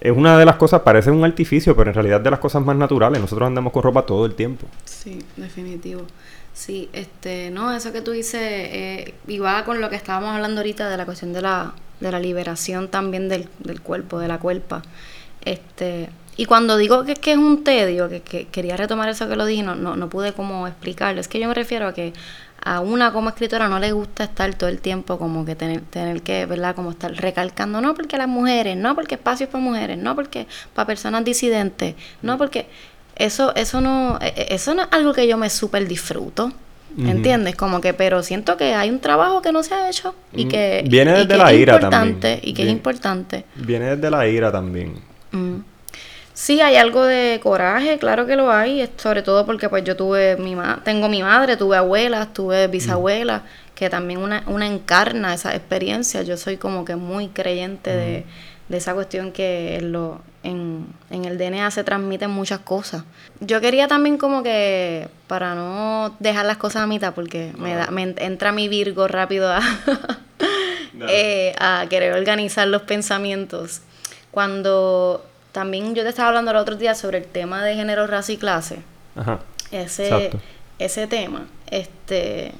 Es 0.00 0.16
una 0.16 0.38
de 0.38 0.46
las 0.46 0.56
cosas, 0.56 0.80
parece 0.80 1.10
un 1.10 1.22
artificio, 1.22 1.76
pero 1.76 1.90
en 1.90 1.94
realidad 1.94 2.20
de 2.22 2.30
las 2.30 2.40
cosas 2.40 2.64
más 2.64 2.76
naturales. 2.76 3.20
Nosotros 3.20 3.46
andamos 3.46 3.74
con 3.74 3.82
ropa 3.82 4.06
todo 4.06 4.24
el 4.24 4.34
tiempo. 4.34 4.66
Sí, 4.86 5.18
definitivo. 5.36 6.02
Sí, 6.54 6.88
este, 6.92 7.50
no, 7.50 7.72
eso 7.72 7.92
que 7.92 8.00
tú 8.00 8.12
dices, 8.12 8.40
eh, 8.40 9.14
y 9.26 9.40
con 9.66 9.80
lo 9.80 9.90
que 9.90 9.96
estábamos 9.96 10.30
hablando 10.30 10.60
ahorita 10.60 10.88
de 10.88 10.96
la 10.96 11.04
cuestión 11.04 11.32
de 11.32 11.42
la, 11.42 11.74
de 11.98 12.12
la 12.12 12.20
liberación 12.20 12.88
también 12.88 13.28
del, 13.28 13.48
del 13.58 13.80
cuerpo, 13.80 14.20
de 14.20 14.28
la 14.28 14.38
cuerpa. 14.38 14.80
Este, 15.44 16.08
y 16.36 16.46
cuando 16.46 16.76
digo 16.76 17.04
que, 17.04 17.14
que 17.14 17.32
es 17.32 17.38
un 17.38 17.64
tedio, 17.64 18.08
que, 18.08 18.22
que, 18.22 18.46
quería 18.46 18.76
retomar 18.76 19.08
eso 19.08 19.28
que 19.28 19.34
lo 19.34 19.46
dije, 19.46 19.64
no, 19.64 19.74
no, 19.74 19.96
no 19.96 20.08
pude 20.08 20.32
como 20.32 20.68
explicarlo. 20.68 21.20
Es 21.20 21.26
que 21.26 21.40
yo 21.40 21.48
me 21.48 21.54
refiero 21.54 21.88
a 21.88 21.92
que 21.92 22.12
a 22.64 22.80
una 22.80 23.12
como 23.12 23.28
escritora 23.28 23.68
no 23.68 23.78
le 23.78 23.92
gusta 23.92 24.24
estar 24.24 24.54
todo 24.54 24.70
el 24.70 24.80
tiempo 24.80 25.18
como 25.18 25.44
que 25.44 25.54
tener, 25.54 25.82
tener 25.82 26.22
que, 26.22 26.46
¿verdad? 26.46 26.74
Como 26.74 26.92
estar 26.92 27.12
recalcando, 27.12 27.80
no 27.80 27.94
porque 27.94 28.16
las 28.16 28.28
mujeres, 28.28 28.76
no 28.76 28.94
porque 28.94 29.16
espacios 29.16 29.50
para 29.50 29.62
mujeres, 29.62 29.98
no 29.98 30.14
porque 30.14 30.46
para 30.72 30.86
personas 30.86 31.24
disidentes, 31.24 31.94
no 32.22 32.38
porque 32.38 32.68
eso, 33.16 33.54
eso 33.54 33.80
no, 33.80 34.18
e, 34.20 34.28
e, 34.28 34.54
eso 34.54 34.74
no 34.74 34.82
es 34.82 34.88
algo 34.90 35.12
que 35.12 35.26
yo 35.26 35.36
me 35.36 35.50
súper 35.50 35.86
disfruto. 35.86 36.52
¿Entiendes? 36.96 37.56
Como 37.56 37.80
que, 37.80 37.92
pero 37.92 38.22
siento 38.22 38.56
que 38.56 38.72
hay 38.74 38.88
un 38.88 39.00
trabajo 39.00 39.42
que 39.42 39.50
no 39.50 39.64
se 39.64 39.74
ha 39.74 39.90
hecho 39.90 40.14
y 40.32 40.46
mm, 40.46 40.48
que, 40.48 40.84
viene 40.86 41.12
desde 41.12 41.36
la 41.36 41.52
ira 41.52 41.80
también. 41.80 42.38
Y 42.42 42.54
que 42.54 42.62
es 42.62 42.68
importante. 42.68 43.44
Viene 43.56 43.96
desde 43.96 44.10
la 44.12 44.28
ira 44.28 44.52
también. 44.52 44.94
Mm. 45.32 45.56
Sí, 46.34 46.60
hay 46.60 46.74
algo 46.74 47.04
de 47.04 47.38
coraje, 47.40 47.96
claro 47.98 48.26
que 48.26 48.34
lo 48.34 48.50
hay, 48.50 48.88
sobre 48.96 49.22
todo 49.22 49.46
porque 49.46 49.68
pues 49.68 49.84
yo 49.84 49.94
tuve 49.94 50.36
mi 50.36 50.56
ma 50.56 50.82
tengo 50.84 51.08
mi 51.08 51.22
madre, 51.22 51.56
tuve 51.56 51.76
abuelas, 51.76 52.32
tuve 52.32 52.66
bisabuelas, 52.66 53.42
que 53.76 53.88
también 53.88 54.18
una, 54.18 54.42
una 54.48 54.66
encarna 54.66 55.32
esa 55.32 55.54
experiencia. 55.54 56.22
Yo 56.22 56.36
soy 56.36 56.56
como 56.56 56.84
que 56.84 56.96
muy 56.96 57.28
creyente 57.28 57.90
de, 57.90 58.24
esa 58.76 58.94
cuestión 58.94 59.30
que 59.30 59.76
en, 59.76 59.92
lo, 59.92 60.22
en, 60.44 60.86
en 61.10 61.24
el 61.24 61.38
DNA 61.38 61.70
se 61.70 61.82
transmiten 61.82 62.30
muchas 62.30 62.60
cosas. 62.60 63.02
Yo 63.40 63.60
quería 63.60 63.88
también 63.88 64.18
como 64.18 64.42
que, 64.42 65.08
para 65.26 65.54
no 65.54 66.14
dejar 66.20 66.46
las 66.46 66.58
cosas 66.58 66.82
a 66.82 66.86
mitad, 66.86 67.14
porque 67.14 67.52
me, 67.58 67.74
da, 67.74 67.90
me 67.90 68.14
entra 68.18 68.52
mi 68.52 68.68
Virgo 68.68 69.08
rápido 69.08 69.50
a, 69.50 69.60
eh, 71.08 71.54
a 71.58 71.86
querer 71.88 72.12
organizar 72.12 72.68
los 72.68 72.82
pensamientos. 72.82 73.80
Cuando 74.30 75.24
también 75.52 75.94
yo 75.94 76.02
te 76.02 76.10
estaba 76.10 76.28
hablando 76.28 76.50
el 76.50 76.58
otro 76.58 76.76
día 76.76 76.94
sobre 76.94 77.18
el 77.18 77.24
tema 77.24 77.64
de 77.64 77.74
género, 77.74 78.06
raza 78.06 78.32
y 78.32 78.36
clase. 78.36 78.78
Ajá. 79.16 79.40
Ese, 79.72 80.30
ese 80.78 81.06
tema. 81.06 81.46
Este, 81.70 82.52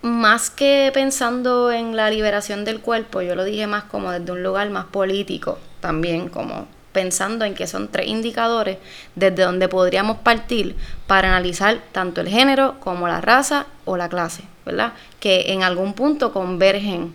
más 0.00 0.48
que 0.48 0.90
pensando 0.94 1.70
en 1.70 1.96
la 1.96 2.10
liberación 2.10 2.64
del 2.64 2.80
cuerpo, 2.80 3.20
yo 3.20 3.34
lo 3.34 3.44
dije 3.44 3.66
más 3.66 3.84
como 3.84 4.10
desde 4.10 4.32
un 4.32 4.42
lugar 4.42 4.70
más 4.70 4.86
político, 4.86 5.58
también 5.80 6.28
como 6.28 6.66
pensando 6.98 7.44
en 7.44 7.54
que 7.54 7.68
son 7.68 7.86
tres 7.86 8.08
indicadores 8.08 8.78
desde 9.14 9.44
donde 9.44 9.68
podríamos 9.68 10.16
partir 10.16 10.74
para 11.06 11.28
analizar 11.28 11.78
tanto 11.92 12.20
el 12.20 12.28
género 12.28 12.74
como 12.80 13.06
la 13.06 13.20
raza 13.20 13.66
o 13.84 13.96
la 13.96 14.08
clase, 14.08 14.42
¿verdad? 14.66 14.94
Que 15.20 15.52
en 15.52 15.62
algún 15.62 15.94
punto 15.94 16.32
convergen 16.32 17.14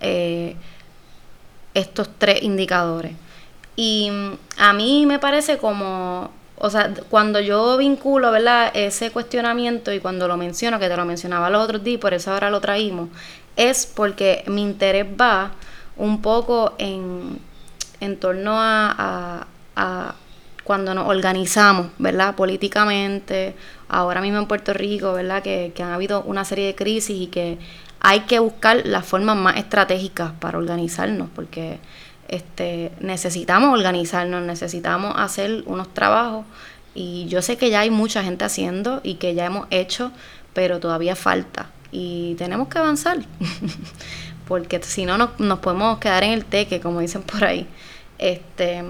eh, 0.00 0.56
estos 1.72 2.08
tres 2.18 2.42
indicadores. 2.42 3.12
Y 3.76 4.10
a 4.58 4.72
mí 4.72 5.06
me 5.06 5.20
parece 5.20 5.56
como, 5.58 6.32
o 6.58 6.68
sea, 6.68 6.92
cuando 7.08 7.38
yo 7.38 7.76
vinculo, 7.76 8.32
¿verdad? 8.32 8.72
Ese 8.74 9.12
cuestionamiento 9.12 9.92
y 9.92 10.00
cuando 10.00 10.26
lo 10.26 10.36
menciono, 10.36 10.80
que 10.80 10.88
te 10.88 10.96
lo 10.96 11.04
mencionaba 11.04 11.48
los 11.48 11.62
otros 11.62 11.84
días, 11.84 12.00
por 12.00 12.12
eso 12.12 12.32
ahora 12.32 12.50
lo 12.50 12.60
traímos, 12.60 13.08
es 13.54 13.86
porque 13.86 14.42
mi 14.48 14.62
interés 14.62 15.06
va 15.06 15.52
un 15.96 16.20
poco 16.20 16.74
en, 16.78 17.38
en 18.00 18.18
torno 18.18 18.52
a, 18.60 19.46
a, 19.76 20.14
cuando 20.64 20.94
nos 20.94 21.08
organizamos, 21.08 21.88
¿verdad? 21.98 22.34
Políticamente, 22.34 23.54
ahora 23.88 24.20
mismo 24.20 24.38
en 24.38 24.46
Puerto 24.46 24.72
Rico, 24.72 25.12
¿verdad? 25.12 25.42
Que, 25.42 25.72
que 25.74 25.82
han 25.82 25.92
habido 25.92 26.22
una 26.22 26.44
serie 26.44 26.66
de 26.66 26.74
crisis 26.74 27.16
y 27.20 27.26
que 27.28 27.58
hay 28.00 28.20
que 28.20 28.38
buscar 28.38 28.82
las 28.84 29.06
formas 29.06 29.36
más 29.36 29.56
estratégicas 29.56 30.32
para 30.40 30.58
organizarnos, 30.58 31.28
porque 31.34 31.78
este, 32.28 32.92
necesitamos 33.00 33.72
organizarnos, 33.72 34.42
necesitamos 34.42 35.14
hacer 35.16 35.62
unos 35.66 35.92
trabajos 35.94 36.44
y 36.94 37.26
yo 37.26 37.42
sé 37.42 37.56
que 37.56 37.70
ya 37.70 37.80
hay 37.80 37.90
mucha 37.90 38.22
gente 38.24 38.44
haciendo 38.44 39.00
y 39.02 39.14
que 39.14 39.34
ya 39.34 39.46
hemos 39.46 39.66
hecho, 39.70 40.12
pero 40.52 40.80
todavía 40.80 41.14
falta 41.14 41.70
y 41.92 42.34
tenemos 42.34 42.68
que 42.68 42.78
avanzar, 42.78 43.18
porque 44.46 44.80
si 44.82 45.04
no 45.04 45.18
nos, 45.18 45.58
podemos 45.58 45.98
quedar 45.98 46.24
en 46.24 46.32
el 46.32 46.44
teque, 46.44 46.80
como 46.80 47.00
dicen 47.00 47.22
por 47.22 47.44
ahí. 47.44 47.66
Este, 48.18 48.84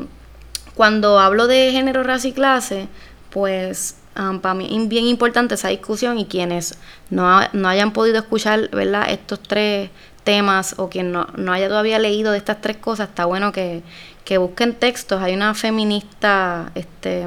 cuando 0.75 1.19
hablo 1.19 1.47
de 1.47 1.73
género, 1.73 2.03
raza 2.03 2.29
y 2.29 2.33
clase, 2.33 2.88
pues 3.31 3.97
um, 4.19 4.40
para 4.40 4.55
mí 4.55 4.69
es 4.71 4.88
bien 4.88 5.07
importante 5.07 5.55
esa 5.55 5.69
discusión 5.69 6.19
y 6.19 6.27
quienes 6.27 6.79
no, 7.11 7.40
no 7.53 7.69
hayan 7.69 7.92
podido 7.92 8.19
escuchar 8.19 8.69
¿verdad? 8.71 9.11
estos 9.11 9.40
tres 9.40 9.90
temas 10.25 10.75
o 10.77 10.88
quien 10.90 11.12
no, 11.12 11.29
no, 11.37 11.53
haya 11.53 11.69
todavía 11.69 11.99
leído 11.99 12.33
de 12.33 12.38
estas 12.38 12.61
tres 12.61 12.77
cosas, 12.77 13.09
está 13.09 13.25
bueno 13.25 13.53
que, 13.53 13.83
que 14.25 14.38
busquen 14.38 14.75
textos. 14.75 15.23
Hay 15.23 15.35
una 15.35 15.55
feminista 15.55 16.73
este, 16.75 17.27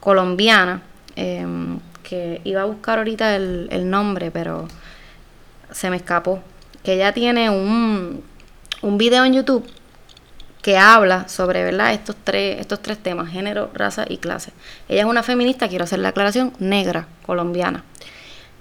colombiana 0.00 0.82
em, 1.14 1.78
que 2.02 2.40
iba 2.44 2.62
a 2.62 2.64
buscar 2.64 2.98
ahorita 2.98 3.36
el, 3.36 3.68
el, 3.70 3.88
nombre, 3.88 4.30
pero 4.30 4.68
se 5.70 5.88
me 5.88 5.96
escapó. 5.96 6.42
Que 6.86 6.94
ella 6.94 7.12
tiene 7.12 7.50
un, 7.50 8.22
un 8.80 8.96
video 8.96 9.24
en 9.24 9.34
YouTube 9.34 9.68
que 10.62 10.78
habla 10.78 11.28
sobre 11.28 11.64
¿verdad? 11.64 11.92
Estos, 11.92 12.14
tres, 12.22 12.60
estos 12.60 12.80
tres 12.80 12.98
temas, 12.98 13.28
género, 13.28 13.70
raza 13.74 14.04
y 14.08 14.18
clase. 14.18 14.52
Ella 14.88 15.00
es 15.00 15.06
una 15.06 15.22
feminista, 15.22 15.68
quiero 15.68 15.84
hacer 15.84 15.98
la 15.98 16.08
aclaración, 16.08 16.52
negra, 16.60 17.08
colombiana. 17.24 17.84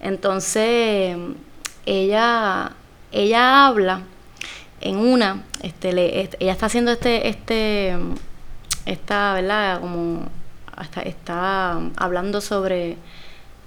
Entonces, 0.01 1.15
ella 1.85 2.71
ella 3.11 3.67
habla 3.67 4.01
en 4.81 4.97
una, 4.97 5.43
este, 5.61 5.93
le, 5.93 6.29
ella 6.39 6.51
está 6.51 6.65
haciendo 6.65 6.91
este, 6.91 7.29
este, 7.29 7.95
esta, 8.85 9.35
¿verdad? 9.35 9.79
Como 9.79 10.27
hasta 10.75 11.01
está 11.03 11.79
hablando 11.95 12.41
sobre 12.41 12.97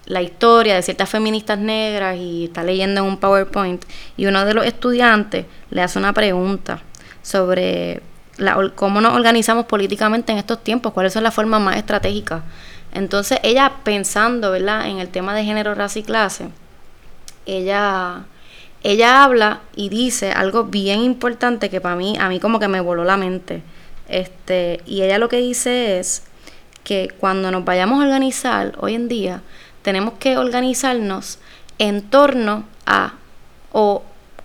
la 0.09 0.23
historia 0.23 0.75
de 0.75 0.83
ciertas 0.83 1.09
feministas 1.09 1.59
negras 1.59 2.16
y 2.16 2.44
está 2.44 2.62
leyendo 2.64 3.03
en 3.03 3.07
un 3.07 3.18
PowerPoint 3.18 3.85
y 4.16 4.27
uno 4.27 4.44
de 4.47 4.55
los 4.55 4.64
estudiantes 4.64 5.44
le 5.71 5.83
hace 5.83 5.99
una 5.99 6.14
pregunta 6.14 6.81
sobre 7.23 8.01
cómo 8.75 9.03
nos 9.03 9.12
organizamos 9.14 9.66
políticamente 9.66 10.33
en 10.33 10.38
estos 10.38 10.64
tiempos, 10.64 10.94
cuáles 10.94 11.12
son 11.12 11.25
las 11.25 11.35
formas 11.35 11.61
más 11.61 11.77
estratégicas. 11.77 12.42
Entonces 12.94 13.38
ella 13.42 13.73
pensando, 13.85 14.51
¿verdad? 14.51 14.88
En 14.88 14.99
el 14.99 15.09
tema 15.09 15.35
de 15.35 15.44
género, 15.44 15.75
raza 15.75 15.99
y 15.99 16.03
clase, 16.03 16.49
ella 17.44 18.25
ella 18.83 19.25
habla 19.25 19.61
y 19.75 19.88
dice 19.88 20.31
algo 20.33 20.64
bien 20.64 21.01
importante 21.01 21.68
que 21.68 21.81
para 21.81 21.97
mí, 21.97 22.16
a 22.18 22.29
mí 22.29 22.40
como 22.40 22.59
que 22.61 22.68
me 22.68 22.81
voló 22.81 23.05
la 23.05 23.16
mente. 23.16 23.62
Este, 24.09 24.81
y 24.87 25.03
ella 25.03 25.18
lo 25.18 25.29
que 25.29 25.38
dice 25.38 25.99
es 25.99 26.23
que 26.85 27.09
cuando 27.18 27.51
nos 27.51 27.64
vayamos 27.64 28.01
a 28.01 28.05
organizar 28.07 28.75
hoy 28.81 28.94
en 28.94 29.09
día, 29.09 29.42
tenemos 29.88 30.18
que 30.18 30.37
organizarnos 30.37 31.38
en 31.79 32.03
torno 32.03 32.64
a, 32.85 33.14
o 33.72 34.03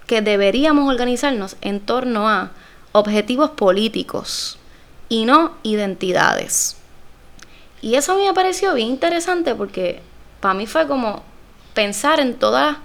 que 0.07 0.21
deberíamos 0.21 0.89
organizarnos 0.89 1.57
en 1.59 1.81
torno 1.81 2.29
a 2.29 2.51
objetivos 2.93 3.49
políticos 3.49 4.57
y 5.09 5.25
no 5.25 5.51
identidades. 5.63 6.77
Y 7.81 7.95
eso 7.95 8.13
a 8.13 8.15
mí 8.15 8.25
me 8.25 8.33
pareció 8.33 8.73
bien 8.73 8.87
interesante 8.87 9.53
porque 9.53 10.01
para 10.39 10.53
mí 10.53 10.65
fue 10.65 10.87
como 10.87 11.23
pensar 11.73 12.21
en 12.21 12.35
todas 12.35 12.77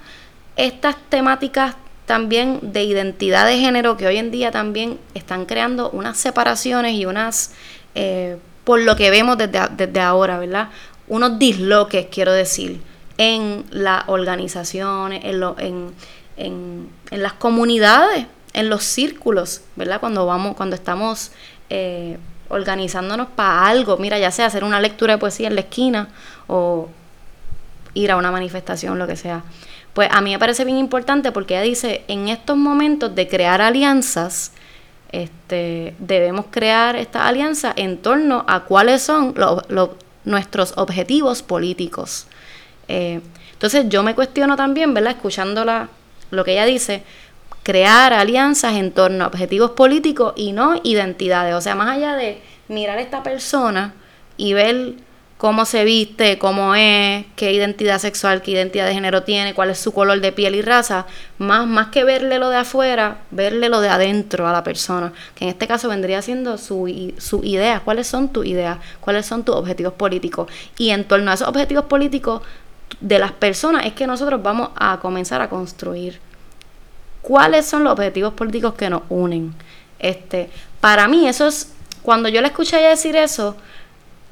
estas 0.57 0.97
temáticas 1.11 1.77
también 2.07 2.59
de 2.61 2.83
identidad 2.83 3.47
de 3.47 3.61
género 3.61 3.97
que 3.97 4.09
hoy 4.09 4.16
en 4.16 4.33
día 4.33 4.51
también 4.51 4.99
están 5.14 5.47
creando 5.47 5.90
unas 5.90 6.18
separaciones 6.18 6.94
y 6.94 7.07
unas, 7.07 7.53
eh, 7.94 8.37
por 8.64 8.81
lo 8.81 8.97
que 8.97 9.11
vemos 9.11 9.38
desde, 9.38 10.01
ahora, 10.01 10.40
¿verdad? 10.40 10.71
Unos 11.09 11.38
disloques, 11.38 12.07
quiero 12.11 12.33
decir, 12.33 12.81
en 13.16 13.64
las 13.71 14.05
organizaciones, 14.09 15.23
en, 15.25 15.92
en, 16.37 16.88
en, 17.11 17.23
las 17.23 17.33
comunidades, 17.35 18.27
en 18.53 18.68
los 18.68 18.85
círculos, 18.85 19.62
¿verdad? 19.77 20.01
Cuando 20.01 20.27
vamos, 20.27 20.57
cuando 20.57 20.77
estamos 20.77 21.33
eh, 21.71 22.18
organizándonos 22.49 23.29
para 23.29 23.66
algo, 23.66 23.97
mira, 23.97 24.18
ya 24.18 24.31
sea 24.31 24.47
hacer 24.47 24.64
una 24.64 24.81
lectura 24.81 25.14
de 25.14 25.18
poesía 25.18 25.49
en 25.49 25.55
la 25.55 25.62
esquina 25.62 26.09
o 26.47 26.88
ir 27.94 28.11
a 28.11 28.16
una 28.16 28.31
manifestación, 28.31 28.99
lo 28.99 29.07
que 29.07 29.16
sea 29.16 29.42
pues 29.99 30.11
a 30.12 30.21
mí 30.21 30.31
me 30.31 30.38
parece 30.38 30.64
bien 30.64 30.79
importante 30.79 31.33
porque 31.33 31.55
ella 31.55 31.64
dice, 31.64 32.05
en 32.07 32.29
estos 32.29 32.57
momentos 32.57 33.16
de 33.16 33.27
crear 33.27 33.61
alianzas, 33.61 34.53
este, 35.11 35.97
debemos 35.99 36.47
crear 36.53 36.94
esta 36.94 37.27
alianza 37.27 37.73
en 37.75 37.99
torno 37.99 38.44
a 38.47 38.61
cuáles 38.61 39.03
son 39.03 39.35
nuestros 40.29 40.75
objetivos 40.77 41.43
políticos. 41.43 42.27
Eh, 42.87 43.21
entonces 43.53 43.87
yo 43.88 44.03
me 44.03 44.14
cuestiono 44.14 44.57
también, 44.57 44.95
¿verdad? 44.95 45.12
Escuchándola, 45.12 45.88
lo 46.31 46.45
que 46.45 46.53
ella 46.53 46.64
dice, 46.64 47.03
crear 47.62 48.12
alianzas 48.12 48.77
en 48.77 48.93
torno 48.93 49.25
a 49.25 49.27
objetivos 49.27 49.73
políticos 49.73 50.35
y 50.37 50.53
no 50.53 50.81
identidades. 50.85 51.55
O 51.55 51.61
sea, 51.61 51.75
más 51.75 51.97
allá 51.97 52.14
de 52.14 52.41
mirar 52.69 52.99
a 52.99 53.03
esta 53.03 53.23
persona 53.23 53.95
y 54.37 54.53
ver 54.53 54.95
cómo 55.38 55.64
se 55.64 55.85
viste, 55.85 56.37
cómo 56.37 56.74
es, 56.74 57.24
qué 57.37 57.53
identidad 57.53 58.01
sexual, 58.01 58.42
qué 58.42 58.51
identidad 58.51 58.87
de 58.87 58.92
género 58.92 59.22
tiene, 59.22 59.55
cuál 59.55 59.70
es 59.70 59.79
su 59.79 59.92
color 59.92 60.20
de 60.20 60.33
piel 60.33 60.57
y 60.57 60.62
raza, 60.62 61.07
más, 61.38 61.66
más 61.66 61.88
que 61.88 62.03
verle 62.03 62.40
lo 62.40 62.51
de 62.51 62.57
afuera, 62.57 63.18
verle 63.31 63.68
lo 63.68 63.81
de 63.81 63.88
adentro 63.88 64.48
a 64.48 64.53
la 64.53 64.64
persona, 64.64 65.12
que 65.37 65.44
en 65.44 65.51
este 65.51 65.68
caso 65.68 65.88
vendría 65.88 66.20
siendo 66.22 66.59
su, 66.59 67.12
su 67.18 67.44
idea, 67.44 67.81
cuáles 67.81 68.09
son 68.09 68.31
tus 68.31 68.46
ideas, 68.46 68.79
cuáles 69.01 69.27
son 69.27 69.44
tus 69.44 69.55
objetivos 69.55 69.94
políticos. 69.94 70.51
Y 70.77 70.90
en 70.90 71.05
torno 71.05 71.31
a 71.31 71.35
esos 71.35 71.46
objetivos 71.46 71.85
políticos 71.85 72.42
de 73.01 73.20
las 73.20 73.31
personas 73.31 73.87
es 73.87 73.92
que 73.92 74.09
nosotros 74.09 74.42
vamos 74.42 74.70
a 74.74 74.98
comenzar 75.01 75.40
a 75.40 75.48
construir. 75.48 76.18
¿Cuáles 77.22 77.64
son 77.64 77.85
los 77.85 77.92
objetivos 77.92 78.35
políticos 78.35 78.74
que 78.74 78.90
nos 78.90 79.03
unen? 79.09 79.55
Este, 80.01 80.51
para 80.81 81.07
mí 81.07 81.29
eso 81.29 81.46
es, 81.46 81.74
cuando 82.03 82.29
yo 82.29 82.40
le 82.40 82.48
escuché 82.48 82.77
decir 82.79 83.14
eso, 83.14 83.57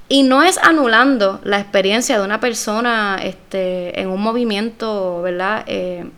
y 0.09 0.23
no 0.23 0.43
es 0.43 0.59
anulando 0.59 1.41
la 1.43 1.59
experiencia 1.59 2.19
de 2.19 2.25
una 2.25 2.41
persona 2.41 3.19
este, 3.23 4.01
en 4.01 4.09
un 4.09 4.23
movimiento, 4.23 5.23
¿verdad? 5.23 5.65
Eh, 5.67 6.09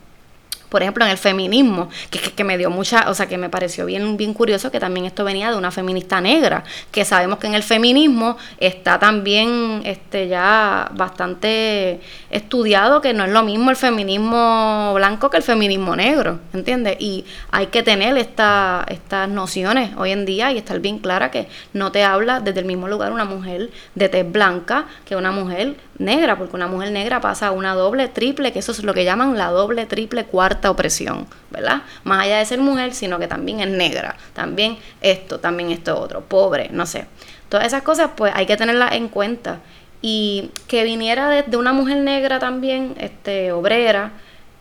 por 0.69 0.83
ejemplo, 0.83 1.05
en 1.05 1.11
el 1.11 1.19
feminismo, 1.19 1.89
que, 2.11 2.19
que, 2.21 2.45
me 2.45 2.59
dio 2.59 2.71
mucha, 2.71 3.09
o 3.09 3.15
sea, 3.15 3.27
que 3.27 3.39
me 3.39 3.49
pareció 3.49 3.87
bien, 3.87 4.17
bien 4.17 4.35
curioso 4.35 4.71
que 4.71 4.81
también 4.81 5.07
esto 5.07 5.25
venía 5.25 5.51
de 5.51 5.57
una 5.57 5.71
feminista 5.71 6.21
negra, 6.21 6.65
que 6.91 7.05
sabemos 7.05 7.39
que 7.39 7.47
en 7.47 7.55
el 7.55 7.63
feminismo 7.63 8.37
está 8.59 8.99
también 8.99 9.83
este, 9.85 10.29
ya 10.29 10.91
bastante 10.95 12.01
estudiado 12.31 13.01
que 13.01 13.15
no 13.15 13.25
es 13.25 13.31
lo 13.31 13.43
mismo 13.43 13.71
el 13.71 13.77
feminismo 13.77 14.93
blanco 14.95 15.31
que 15.31 15.37
el 15.39 15.43
feminismo 15.43 15.97
negro, 15.97 16.41
¿entiendes? 16.53 16.97
Y 16.99 17.25
hay 17.51 17.67
que 17.69 17.83
tener 17.83 18.17
esta, 18.19 18.85
estas 18.89 19.29
nociones 19.29 19.91
hoy 19.97 20.13
en 20.13 20.25
día 20.25 20.53
y 20.53 20.59
estar 20.59 20.81
bien 20.81 20.99
clara 20.99 21.31
que 21.31 21.49
no 21.73 21.93
te 21.93 22.05
habla 22.05 22.41
desde 22.41 22.61
el 22.61 22.67
mismo 22.67 22.89
lugar 22.89 23.13
una 23.13 23.25
mujer 23.25 23.71
de 23.95 24.09
tez 24.09 24.31
blanca 24.31 24.87
que 25.05 25.17
una 25.17 25.31
mujer 25.31 25.77
negra, 25.99 26.37
porque 26.37 26.57
una 26.57 26.69
mujer 26.69 26.93
negra 26.93 27.21
pasa 27.21 27.51
una 27.51 27.75
doble, 27.75 28.09
triple, 28.09 28.53
que 28.53 28.61
eso 28.61 28.73
es 28.73 28.83
lo 28.85 28.95
que 28.95 29.05
llaman 29.05 29.37
la 29.37 29.51
doble, 29.51 29.87
triple, 29.87 30.25
cuarta 30.25 30.58
opresión, 30.67 31.27
¿verdad? 31.51 31.83
Más 32.05 32.25
allá 32.25 32.39
de 32.39 32.47
ser 32.47 32.59
mujer, 32.61 32.95
sino 32.95 33.19
que 33.19 33.29
también 33.29 33.61
es 33.61 33.69
negra, 33.69 34.17
también 34.35 34.79
esto, 35.01 35.39
también 35.41 35.71
esto 35.71 35.99
otro, 35.99 36.23
pobre, 36.23 36.69
no 36.73 36.87
sé. 36.87 37.07
Todas 37.49 37.67
esas 37.67 37.83
cosas, 37.83 38.11
pues 38.17 38.33
hay 38.35 38.47
que 38.47 38.57
tenerlas 38.57 38.93
en 38.93 39.09
cuenta. 39.09 39.61
Y 40.01 40.51
que 40.69 40.85
viniera 40.85 41.29
de, 41.29 41.57
una 41.57 41.73
mujer 41.73 41.99
negra 41.99 42.39
también, 42.39 42.95
este, 42.99 43.53
obrera, 43.53 44.13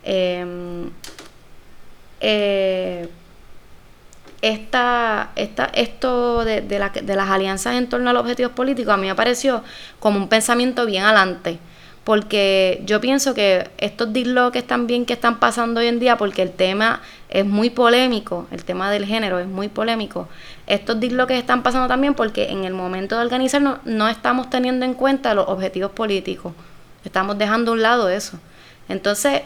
em, 0.04 0.90
eh, 2.20 3.08
esta, 4.42 5.32
esta, 5.36 5.66
esto 5.66 6.46
de, 6.46 6.62
de, 6.62 7.16
las 7.16 7.30
alianzas 7.30 7.76
en 7.76 7.90
torno 7.90 8.10
a 8.10 8.14
los 8.14 8.22
objetivos 8.22 8.52
políticos 8.54 8.94
a 8.94 8.98
mí 8.98 9.08
me 9.08 9.16
pareció 9.16 9.64
como 10.00 10.18
un 10.18 10.30
pensamiento 10.30 10.86
bien 10.86 11.04
adelante. 11.04 11.60
Porque 12.08 12.82
yo 12.86 13.02
pienso 13.02 13.34
que 13.34 13.70
estos 13.80 14.14
disloques 14.14 14.66
también 14.66 15.06
que 15.06 15.12
están 15.12 15.40
pasando 15.40 15.82
hoy 15.82 15.88
en 15.88 16.00
día, 16.00 16.16
porque 16.16 16.42
el 16.42 16.54
tema 16.54 17.02
es 17.28 17.46
muy 17.46 17.70
polémico, 17.70 18.48
el 18.52 18.64
tema 18.64 18.90
del 18.90 19.04
género 19.04 19.40
es 19.40 19.46
muy 19.46 19.68
polémico, 19.68 20.30
estos 20.68 21.02
disloques 21.02 21.38
están 21.38 21.64
pasando 21.64 21.90
también 21.90 22.14
porque 22.14 22.50
en 22.50 22.64
el 22.64 22.74
momento 22.74 23.18
de 23.18 23.26
organizarnos 23.26 23.80
no 23.84 24.08
estamos 24.08 24.50
teniendo 24.50 24.86
en 24.86 24.94
cuenta 24.94 25.34
los 25.34 25.50
objetivos 25.50 25.92
políticos, 25.92 26.54
estamos 27.04 27.38
dejando 27.38 27.72
a 27.72 27.74
un 27.74 27.82
lado 27.82 28.08
eso. 28.08 28.40
Entonces, 28.88 29.42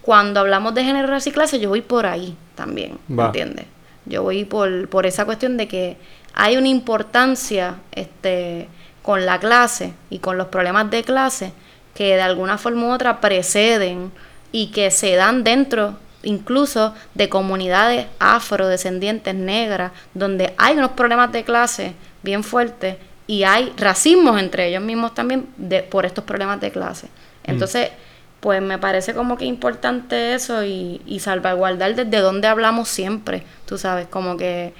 cuando 0.00 0.40
hablamos 0.40 0.74
de 0.74 0.82
género, 0.82 1.16
clase, 1.32 1.60
yo 1.60 1.68
voy 1.68 1.82
por 1.82 2.06
ahí 2.06 2.36
también, 2.56 2.98
¿entiendes? 3.08 3.66
Yo 4.06 4.24
voy 4.24 4.44
por, 4.44 4.88
por 4.88 5.06
esa 5.06 5.24
cuestión 5.24 5.56
de 5.56 5.68
que 5.68 5.96
hay 6.34 6.56
una 6.56 6.66
importancia 6.66 7.76
este, 7.92 8.66
con 9.02 9.24
la 9.24 9.38
clase 9.38 9.92
y 10.10 10.18
con 10.18 10.36
los 10.36 10.48
problemas 10.48 10.90
de 10.90 11.04
clase 11.04 11.52
que 11.94 12.16
de 12.16 12.22
alguna 12.22 12.58
forma 12.58 12.86
u 12.86 12.92
otra 12.92 13.20
preceden 13.20 14.12
y 14.50 14.68
que 14.68 14.90
se 14.90 15.14
dan 15.14 15.44
dentro 15.44 15.96
incluso 16.22 16.94
de 17.14 17.28
comunidades 17.28 18.06
afrodescendientes 18.18 19.34
negras, 19.34 19.92
donde 20.14 20.54
hay 20.56 20.76
unos 20.76 20.92
problemas 20.92 21.32
de 21.32 21.42
clase 21.42 21.94
bien 22.22 22.44
fuertes 22.44 22.96
y 23.26 23.42
hay 23.42 23.72
racismo 23.76 24.38
entre 24.38 24.68
ellos 24.68 24.82
mismos 24.82 25.14
también 25.14 25.46
de, 25.56 25.82
por 25.82 26.06
estos 26.06 26.24
problemas 26.24 26.60
de 26.60 26.70
clase. 26.70 27.06
Mm. 27.06 27.50
Entonces, 27.50 27.90
pues 28.40 28.60
me 28.60 28.78
parece 28.78 29.14
como 29.14 29.36
que 29.36 29.44
importante 29.44 30.34
eso 30.34 30.64
y, 30.64 31.00
y 31.06 31.20
salvaguardar 31.20 31.94
desde 31.94 32.18
donde 32.18 32.48
hablamos 32.48 32.88
siempre, 32.88 33.44
tú 33.66 33.78
sabes, 33.78 34.06
como 34.08 34.36
que 34.36 34.74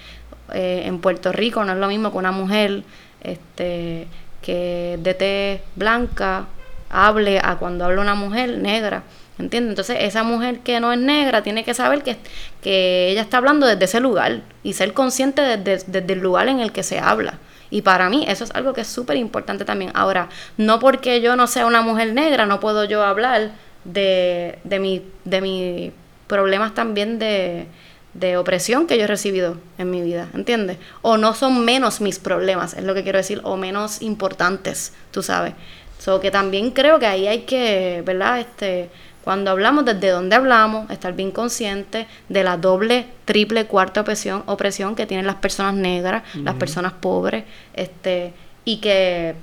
eh, 0.52 0.82
en 0.84 0.98
Puerto 1.00 1.32
Rico 1.32 1.64
no 1.64 1.72
es 1.72 1.78
lo 1.78 1.88
mismo 1.88 2.10
que 2.10 2.18
una 2.18 2.32
mujer 2.32 2.82
este, 3.22 4.06
que 4.42 4.98
de 5.00 5.14
tez 5.14 5.60
blanca 5.76 6.46
hable 6.92 7.40
a 7.42 7.56
cuando 7.56 7.84
habla 7.84 8.00
una 8.00 8.14
mujer 8.14 8.58
negra. 8.58 9.02
¿Entiendes? 9.38 9.70
Entonces 9.70 9.96
esa 10.00 10.22
mujer 10.22 10.60
que 10.60 10.78
no 10.78 10.92
es 10.92 10.98
negra 10.98 11.42
tiene 11.42 11.64
que 11.64 11.74
saber 11.74 12.02
que, 12.02 12.18
que 12.60 13.08
ella 13.10 13.22
está 13.22 13.38
hablando 13.38 13.66
desde 13.66 13.86
ese 13.86 13.98
lugar 13.98 14.42
y 14.62 14.74
ser 14.74 14.92
consciente 14.92 15.40
desde, 15.42 15.84
desde 15.86 16.12
el 16.12 16.20
lugar 16.20 16.48
en 16.48 16.60
el 16.60 16.70
que 16.70 16.82
se 16.82 17.00
habla. 17.00 17.38
Y 17.70 17.80
para 17.80 18.10
mí 18.10 18.24
eso 18.28 18.44
es 18.44 18.50
algo 18.50 18.74
que 18.74 18.82
es 18.82 18.88
súper 18.88 19.16
importante 19.16 19.64
también. 19.64 19.90
Ahora, 19.94 20.28
no 20.58 20.78
porque 20.78 21.22
yo 21.22 21.34
no 21.34 21.46
sea 21.46 21.64
una 21.66 21.80
mujer 21.80 22.12
negra, 22.12 22.44
no 22.44 22.60
puedo 22.60 22.84
yo 22.84 23.02
hablar 23.02 23.52
de, 23.84 24.58
de, 24.64 24.78
mi, 24.78 25.02
de 25.24 25.40
mis 25.40 25.92
problemas 26.26 26.74
también 26.74 27.18
de, 27.18 27.66
de 28.14 28.36
opresión 28.36 28.86
que 28.86 28.98
yo 28.98 29.04
he 29.04 29.06
recibido 29.06 29.56
en 29.78 29.90
mi 29.90 30.02
vida, 30.02 30.28
¿entiendes? 30.34 30.78
O 31.00 31.16
no 31.16 31.34
son 31.34 31.64
menos 31.64 32.00
mis 32.00 32.18
problemas, 32.18 32.74
es 32.74 32.84
lo 32.84 32.94
que 32.94 33.02
quiero 33.02 33.18
decir, 33.18 33.40
o 33.44 33.56
menos 33.56 34.02
importantes, 34.02 34.92
tú 35.10 35.22
sabes. 35.22 35.54
So 36.02 36.18
que 36.18 36.32
también 36.32 36.72
creo 36.72 36.98
que 36.98 37.06
ahí 37.06 37.28
hay 37.28 37.42
que, 37.42 38.02
¿verdad? 38.04 38.40
Este, 38.40 38.90
cuando 39.22 39.52
hablamos 39.52 39.84
desde 39.84 40.08
dónde 40.08 40.34
hablamos, 40.34 40.90
estar 40.90 41.14
bien 41.14 41.30
consciente 41.30 42.08
de 42.28 42.42
la 42.42 42.56
doble, 42.56 43.06
triple, 43.24 43.66
cuarta 43.66 44.00
opresión, 44.00 44.42
opresión 44.46 44.96
que 44.96 45.06
tienen 45.06 45.26
las 45.26 45.36
personas 45.36 45.74
negras, 45.74 46.24
las 46.34 46.56
personas 46.56 46.92
pobres, 46.94 47.44
este, 47.74 48.32
y 48.64 48.78
que 48.78 49.36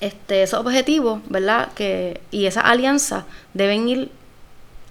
este, 0.00 0.44
esos 0.44 0.60
objetivos, 0.60 1.18
¿verdad? 1.28 1.70
Que, 1.74 2.20
y 2.30 2.46
esas 2.46 2.64
alianzas 2.64 3.24
deben 3.52 3.88
ir 3.88 4.12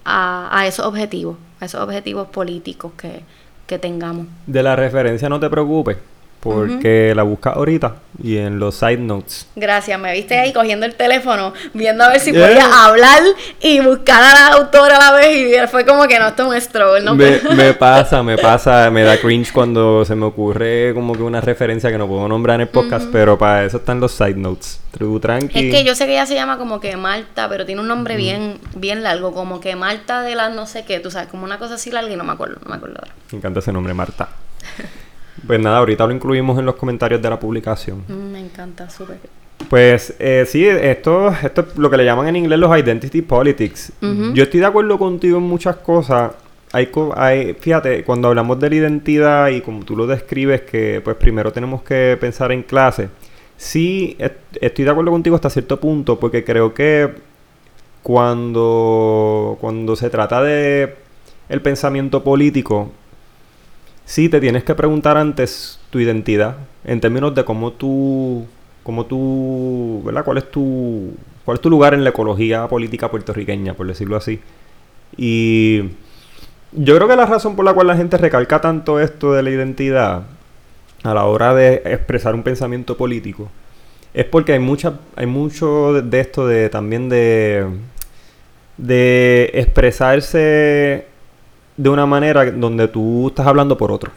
a, 0.04 0.50
a 0.52 0.68
esos 0.68 0.86
objetivos, 0.86 1.38
a 1.62 1.68
esos 1.68 1.80
objetivos 1.80 2.28
políticos 2.28 2.92
que, 2.98 3.22
que 3.66 3.80
tengamos. 3.80 4.28
De 4.46 4.62
la 4.62 4.76
referencia 4.76 5.30
no 5.30 5.40
te 5.40 5.50
preocupes 5.50 6.11
porque 6.42 7.14
la 7.16 7.24
busca 7.24 7.52
ahorita 7.52 7.96
y 8.22 8.38
en 8.38 8.60
los 8.60 8.76
side 8.76 8.98
notes. 8.98 9.48
Gracias, 9.56 10.00
me 10.00 10.12
viste 10.12 10.38
ahí 10.38 10.52
cogiendo 10.52 10.86
el 10.86 10.96
teléfono, 10.96 11.54
viendo 11.74 12.04
a 12.04 12.10
ver 12.10 12.20
si 12.20 12.32
podía 12.32 12.86
hablar 12.86 13.22
y 13.60 13.80
buscar 13.80 14.24
a 14.24 14.34
la 14.34 14.48
autora 14.56 14.98
a 14.98 15.00
la 15.00 15.12
vez 15.18 15.38
y 15.38 15.68
fue 15.68 15.86
como 15.86 16.08
que 16.08 16.20
no, 16.20 16.28
esto 16.28 16.44
es 16.44 16.50
un 16.50 16.62
stroll, 16.62 17.06
¿no? 17.06 17.16
Me, 17.16 17.40
me, 17.56 17.74
pasa, 17.74 18.24
me 18.24 18.38
pasa, 18.38 18.90
me 18.90 19.04
da 19.04 19.18
cringe 19.18 19.52
cuando 19.54 20.04
se 20.04 20.16
me 20.16 20.26
ocurre 20.26 20.94
como 20.94 21.14
que 21.14 21.22
una 21.22 21.42
referencia 21.42 21.92
que 21.92 21.98
no 21.98 22.08
puedo 22.08 22.28
nombrar 22.28 22.56
en 22.56 22.62
el 22.62 22.70
podcast, 22.70 23.06
pero 23.12 23.38
para 23.38 23.64
eso 23.64 23.78
están 23.78 24.00
los 24.00 24.12
side 24.12 24.36
notes. 24.36 24.80
tranqui. 25.22 25.68
Es 25.68 25.76
que 25.76 25.84
yo 25.84 25.94
sé 25.96 26.06
que 26.06 26.14
ella 26.14 26.26
se 26.26 26.36
llama 26.36 26.58
como 26.58 26.80
que 26.80 26.98
Marta, 26.98 27.48
pero 27.50 27.66
tiene 27.66 27.82
un 27.82 27.88
nombre 27.88 28.16
bien 28.16 28.60
bien 28.76 29.04
largo, 29.04 29.32
como 29.32 29.60
que 29.62 29.76
Marta 29.76 30.22
de 30.22 30.36
la 30.36 30.50
no 30.50 30.66
sé 30.66 30.86
qué, 30.86 31.00
tú 31.00 31.12
sabes, 31.12 31.30
como 31.30 31.44
una 31.44 31.60
cosa 31.60 31.76
así 31.76 31.92
larga 31.92 32.12
y 32.12 32.16
no 32.16 32.24
me 32.24 32.34
acuerdo, 32.34 32.58
no 32.64 32.70
me 32.70 32.78
acuerdo 32.78 32.98
ahora. 33.00 33.14
Me 33.32 33.38
encanta 33.38 33.60
ese 33.60 33.72
nombre, 33.72 33.94
Marta. 33.94 34.30
Pues 35.52 35.60
nada, 35.60 35.80
ahorita 35.80 36.08
lo 36.08 36.14
incluimos 36.14 36.58
en 36.60 36.66
los 36.66 36.76
comentarios 36.76 37.22
de 37.22 37.30
la 37.30 37.38
publicación. 37.38 38.06
Mm, 38.08 38.32
me 38.32 38.40
encanta, 38.40 38.90
súper. 38.90 39.18
Pues 39.70 40.16
eh, 40.18 40.46
sí, 40.48 40.66
esto, 40.66 41.28
esto 41.44 41.66
es 41.68 41.78
lo 41.78 41.90
que 41.90 41.98
le 41.98 42.06
llaman 42.06 42.30
en 42.30 42.38
inglés 42.38 42.58
los 42.58 42.80
identity 42.80 43.22
politics. 43.22 43.92
Yo 44.34 44.44
estoy 44.44 44.62
de 44.62 44.66
acuerdo 44.66 44.98
contigo 44.98 45.40
en 45.40 45.44
muchas 45.44 45.76
cosas. 45.76 46.32
Hay, 46.72 46.90
hay, 47.18 47.54
fíjate, 47.60 48.06
cuando 48.06 48.30
hablamos 48.30 48.62
de 48.62 48.70
la 48.70 48.76
identidad 48.78 49.50
y 49.50 49.60
como 49.60 49.84
tú 49.84 49.98
lo 49.98 50.08
describes, 50.08 50.62
que 50.62 51.02
pues 51.04 51.18
primero 51.18 51.52
tenemos 51.52 51.84
que 51.84 52.18
pensar 52.18 52.54
en 52.54 52.64
clase. 52.64 53.10
Sí, 53.58 54.16
estoy 54.62 54.86
de 54.86 54.92
acuerdo 54.92 55.12
contigo 55.12 55.36
hasta 55.36 55.50
cierto 55.50 55.82
punto, 55.82 56.18
porque 56.18 56.46
creo 56.46 56.74
que 56.74 57.14
cuando, 58.04 59.58
cuando 59.60 59.98
se 59.98 60.10
trata 60.10 60.42
de 60.42 60.96
el 61.50 61.62
pensamiento 61.62 62.24
político, 62.24 62.94
sí 64.12 64.28
te 64.28 64.42
tienes 64.42 64.66
que 64.66 64.76
preguntar 64.76 65.16
antes 65.16 65.80
tu 65.90 65.98
identidad 65.98 66.58
en 66.84 67.00
términos 67.00 67.34
de 67.34 67.46
cómo 67.46 67.72
tú, 67.72 68.46
cómo 68.84 69.06
tú, 69.06 70.02
¿verdad? 70.04 70.26
¿Cuál 70.26 70.40
es 70.40 70.52
tu, 70.52 71.14
cuál 71.46 71.56
es 71.56 71.62
tu 71.62 71.70
lugar 71.70 71.94
en 71.94 72.04
la 72.04 72.10
ecología 72.10 72.68
política 72.68 73.10
puertorriqueña, 73.10 73.74
por 73.74 73.88
decirlo 73.88 74.18
así? 74.18 74.42
Y 75.16 75.92
yo 76.74 76.98
creo 76.98 77.08
que 77.08 77.16
la 77.16 77.26
razón 77.26 77.56
por 77.56 77.64
la 77.64 77.74
cual 77.74 77.88
la 77.88 77.96
gente 77.96 78.18
recalca 78.18 78.60
tanto 78.60 79.00
esto 79.00 79.32
de 79.32 79.44
la 79.44 79.50
identidad 79.50 80.24
a 81.04 81.14
la 81.14 81.24
hora 81.24 81.56
de 81.56 81.76
expresar 81.86 82.36
un 82.36 82.44
pensamiento 82.44 82.98
político 82.98 83.50
es 84.14 84.26
porque 84.26 84.52
hay 84.52 84.60
mucha, 84.60 85.00
hay 85.16 85.26
mucho 85.26 86.02
de 86.02 86.20
esto 86.20 86.48
de 86.48 86.68
también 86.68 87.08
de, 87.08 87.66
de 88.76 89.52
expresarse 89.54 91.11
de 91.78 91.90
una 91.90 92.06
manera 92.06 92.50
donde 92.52 92.88
tú 92.88 93.28
estás 93.30 93.48
hablando 93.48 93.78
por 93.78 93.92
otro. 93.92 94.12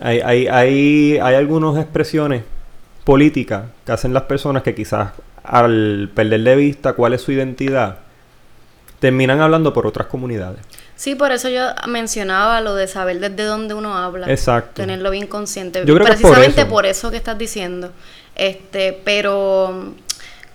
Hay, 0.00 0.20
hay, 0.20 0.46
hay, 0.48 1.18
hay 1.22 1.34
algunas 1.34 1.76
expresiones 1.76 2.42
políticas 3.04 3.64
que 3.84 3.92
hacen 3.92 4.12
las 4.12 4.24
personas 4.24 4.62
que 4.62 4.74
quizás 4.74 5.10
al 5.42 6.10
perder 6.14 6.42
de 6.42 6.56
vista 6.56 6.92
cuál 6.92 7.14
es 7.14 7.22
su 7.22 7.32
identidad, 7.32 7.98
terminan 9.00 9.40
hablando 9.40 9.72
por 9.72 9.86
otras 9.86 10.06
comunidades. 10.06 10.60
Sí, 10.94 11.16
por 11.16 11.32
eso 11.32 11.48
yo 11.48 11.70
mencionaba 11.88 12.60
lo 12.60 12.76
de 12.76 12.86
saber 12.86 13.18
desde 13.18 13.42
dónde 13.44 13.74
uno 13.74 13.96
habla. 13.96 14.30
Exacto. 14.30 14.82
Tenerlo 14.82 15.10
bien 15.10 15.26
consciente. 15.26 15.80
Yo 15.84 15.94
creo 15.94 16.06
Precisamente 16.06 16.54
que 16.54 16.54
por, 16.54 16.62
eso. 16.62 16.70
por 16.70 16.86
eso 16.86 17.10
que 17.10 17.16
estás 17.16 17.36
diciendo. 17.36 17.90
Este, 18.36 18.98
pero 19.04 19.94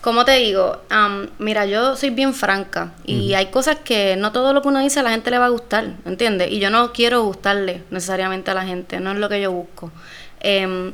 como 0.07 0.23
te 0.23 0.37
digo, 0.37 0.83
mira, 1.37 1.65
yo 1.65 1.97
soy 1.97 2.11
bien 2.11 2.33
franca 2.33 2.93
y 3.03 3.33
hay 3.33 3.47
cosas 3.47 3.75
que 3.75 4.15
no 4.15 4.31
todo 4.31 4.53
lo 4.53 4.61
que 4.61 4.69
uno 4.69 4.79
dice 4.79 5.01
a 5.01 5.03
la 5.03 5.09
gente 5.09 5.29
le 5.31 5.37
va 5.37 5.47
a 5.47 5.49
gustar, 5.49 5.95
¿entiendes? 6.05 6.49
Y 6.49 6.59
yo 6.59 6.69
no 6.69 6.93
quiero 6.93 7.23
gustarle 7.23 7.83
necesariamente 7.91 8.49
a 8.49 8.53
la 8.53 8.63
gente, 8.63 9.01
no 9.01 9.11
es 9.11 9.17
lo 9.17 9.27
que 9.27 9.41
yo 9.41 9.51
busco. 9.51 9.91
Em, 10.39 10.93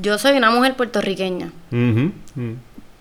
yo 0.00 0.16
soy 0.16 0.32
una 0.38 0.50
mujer 0.50 0.76
puertorriqueña 0.76 1.52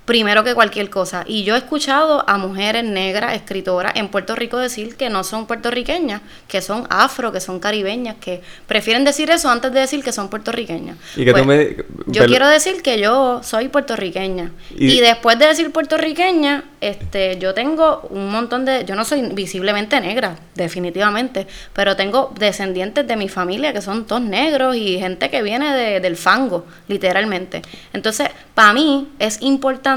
primero 0.06 0.44
que 0.44 0.56
cualquier 0.56 0.90
cosa. 0.90 1.24
Y 1.28 1.44
yo 1.44 1.56
he 1.56 1.58
escuchado 1.60 2.28
a 2.28 2.38
mujeres 2.38 2.84
negras, 2.84 3.36
escritoras 3.36 3.94
en 3.96 4.08
Puerto 4.08 4.36
Rico 4.36 4.58
decir 4.58 4.96
que 4.96 5.10
no 5.10 5.24
son 5.24 5.46
puertorriqueñas, 5.46 6.22
que 6.48 6.62
son 6.62 6.88
afro, 6.90 7.32
que 7.32 7.40
son 7.40 7.60
caribeñas, 7.60 8.16
que 8.20 8.42
prefieren 8.68 9.06
decir 9.06 9.30
eso 9.30 9.50
antes 9.50 9.72
de 9.72 9.80
decir 9.80 10.04
que 10.04 10.12
son 10.12 10.30
puertorriqueñas. 10.30 10.98
¿Y 11.16 11.26
que 11.26 11.32
pues, 11.32 11.76
Yo 12.08 12.26
quiero 12.26 12.48
decir 12.48 12.82
que 12.82 13.00
yo 13.00 13.42
soy 13.44 13.70
puertorriqueña. 13.70 14.52
Y, 14.76 15.00
después 15.00 15.38
de 15.38 15.48
decir 15.48 15.72
puertorriqueña, 15.72 16.64
este, 16.82 17.38
yo 17.38 17.54
tengo 17.54 18.08
un 18.10 18.32
montón 18.32 18.66
de... 18.66 18.86
Yo 18.86 18.96
no 18.96 19.06
soy 19.06 19.22
visiblemente 19.34 20.02
negra, 20.02 20.36
definitivamente, 20.56 21.48
pero 21.74 21.96
tengo 21.96 22.34
descendientes 22.38 23.08
de 23.08 23.16
mi 23.16 23.30
familia 23.30 23.72
que 23.72 23.82
son 23.82 24.06
todos 24.06 24.22
negros 24.22 24.76
y 24.76 25.00
gente 25.00 25.30
que 25.30 25.44
viene 25.44 25.76
de, 25.76 26.00
del 26.00 26.18
fango, 26.18 26.66
literalmente. 26.88 27.62
Entonces, 27.94 28.30
para 28.56 28.74
mí 28.74 29.10
es 29.20 29.42
importante 29.42 29.91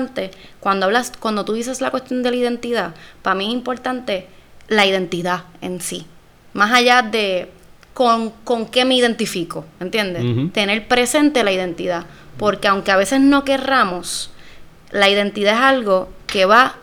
cuando 0.60 0.86
hablas, 0.86 1.12
cuando 1.18 1.44
tú 1.44 1.52
dices 1.52 1.80
la 1.80 1.90
cuestión 1.90 2.22
de 2.22 2.30
la 2.30 2.36
identidad, 2.36 2.94
para 3.22 3.34
mí 3.34 3.46
es 3.46 3.52
importante 3.52 4.28
la 4.68 4.86
identidad 4.86 5.44
en 5.60 5.80
sí. 5.80 6.06
Más 6.52 6.72
allá 6.72 7.02
de 7.02 7.50
con, 7.92 8.30
con 8.44 8.66
qué 8.66 8.84
me 8.84 8.96
identifico, 8.96 9.64
¿entiendes? 9.80 10.52
Tener 10.52 10.88
presente 10.88 11.44
la 11.44 11.52
identidad. 11.52 12.04
Porque 12.36 12.68
aunque 12.68 12.90
a 12.90 12.96
veces 12.96 13.20
no 13.20 13.44
querramos, 13.44 14.30
la 14.90 15.08
identidad 15.08 15.54
es 15.54 15.60
algo 15.60 16.08
que 16.26 16.44
va 16.44 16.76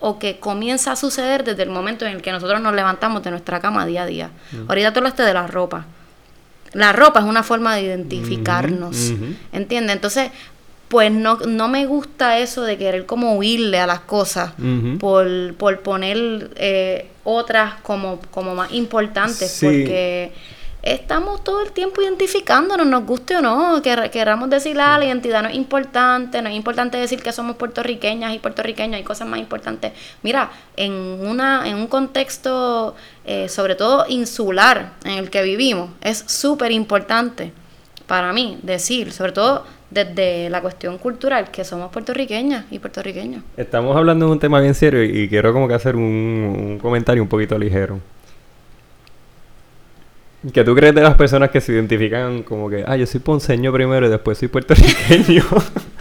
o 0.00 0.18
que 0.18 0.38
comienza 0.38 0.92
a 0.92 0.96
suceder 0.96 1.44
desde 1.44 1.62
el 1.62 1.70
momento 1.70 2.04
en 2.04 2.12
el 2.12 2.22
que 2.22 2.30
nosotros 2.30 2.60
nos 2.60 2.74
levantamos 2.74 3.22
de 3.22 3.30
nuestra 3.30 3.60
cama 3.60 3.86
día 3.86 4.02
a 4.02 4.06
día. 4.06 4.30
Ahorita 4.68 4.92
tú 4.92 4.98
hablaste 4.98 5.22
de 5.22 5.34
la 5.34 5.46
ropa. 5.46 5.86
La 6.72 6.92
ropa 6.92 7.20
es 7.20 7.26
una 7.26 7.42
forma 7.42 7.74
de 7.74 7.82
identificarnos, 7.82 9.12
¿entiendes? 9.52 9.94
Entonces, 9.94 10.30
pues 10.88 11.10
no, 11.10 11.36
no 11.36 11.68
me 11.68 11.86
gusta 11.86 12.38
eso 12.38 12.62
de 12.62 12.76
querer 12.76 13.06
como 13.06 13.36
huirle 13.36 13.78
a 13.78 13.86
las 13.86 14.00
cosas 14.00 14.52
por, 15.00 15.54
por 15.54 15.80
poner 15.80 16.50
eh, 16.56 17.08
otras 17.24 17.74
como, 17.82 18.20
como 18.30 18.54
más 18.54 18.72
importantes, 18.72 19.58
porque 19.60 20.32
estamos 20.84 21.42
todo 21.42 21.62
el 21.62 21.72
tiempo 21.72 22.02
identificándonos, 22.02 22.86
nos 22.86 23.04
guste 23.06 23.36
o 23.36 23.40
no, 23.40 23.80
que 23.80 24.10
queramos 24.12 24.50
decir, 24.50 24.78
ah, 24.78 24.98
la 24.98 25.06
identidad 25.06 25.42
no 25.42 25.48
es 25.48 25.54
importante, 25.54 26.42
no 26.42 26.50
es 26.50 26.54
importante 26.54 26.98
decir 26.98 27.22
que 27.22 27.32
somos 27.32 27.56
puertorriqueñas 27.56 28.34
y 28.34 28.38
puertorriqueños, 28.38 28.96
hay 28.96 29.02
cosas 29.02 29.26
más 29.26 29.40
importantes. 29.40 29.92
Mira, 30.22 30.50
en, 30.76 30.92
una, 30.92 31.66
en 31.66 31.76
un 31.76 31.86
contexto, 31.86 32.94
eh, 33.24 33.48
sobre 33.48 33.74
todo 33.76 34.04
insular, 34.08 34.92
en 35.04 35.12
el 35.12 35.30
que 35.30 35.42
vivimos, 35.42 35.90
es 36.02 36.22
súper 36.26 36.70
importante 36.70 37.52
para 38.06 38.34
mí 38.34 38.58
decir, 38.62 39.12
sobre 39.12 39.32
todo 39.32 39.64
desde 39.94 40.50
la 40.50 40.60
cuestión 40.60 40.98
cultural, 40.98 41.50
que 41.50 41.64
somos 41.64 41.90
puertorriqueñas 41.92 42.64
y 42.70 42.80
puertorriqueños. 42.80 43.44
Estamos 43.56 43.96
hablando 43.96 44.26
de 44.26 44.32
un 44.32 44.40
tema 44.40 44.60
bien 44.60 44.74
serio 44.74 45.02
y, 45.02 45.28
quiero 45.28 45.52
como 45.52 45.68
que 45.68 45.74
hacer 45.74 45.94
un, 45.94 46.78
comentario 46.82 47.22
un 47.22 47.28
poquito 47.28 47.56
ligero. 47.56 48.00
¿Qué 50.52 50.62
tú 50.62 50.74
crees 50.74 50.94
de 50.94 51.00
las 51.00 51.14
personas 51.14 51.50
que 51.50 51.60
se 51.60 51.72
identifican 51.72 52.42
como 52.42 52.68
que, 52.68 52.84
ah, 52.86 52.96
yo 52.96 53.06
soy 53.06 53.20
ponceño 53.20 53.72
primero 53.72 54.06
y 54.06 54.10
después 54.10 54.36
soy 54.36 54.48
puertorriqueño? 54.48 55.44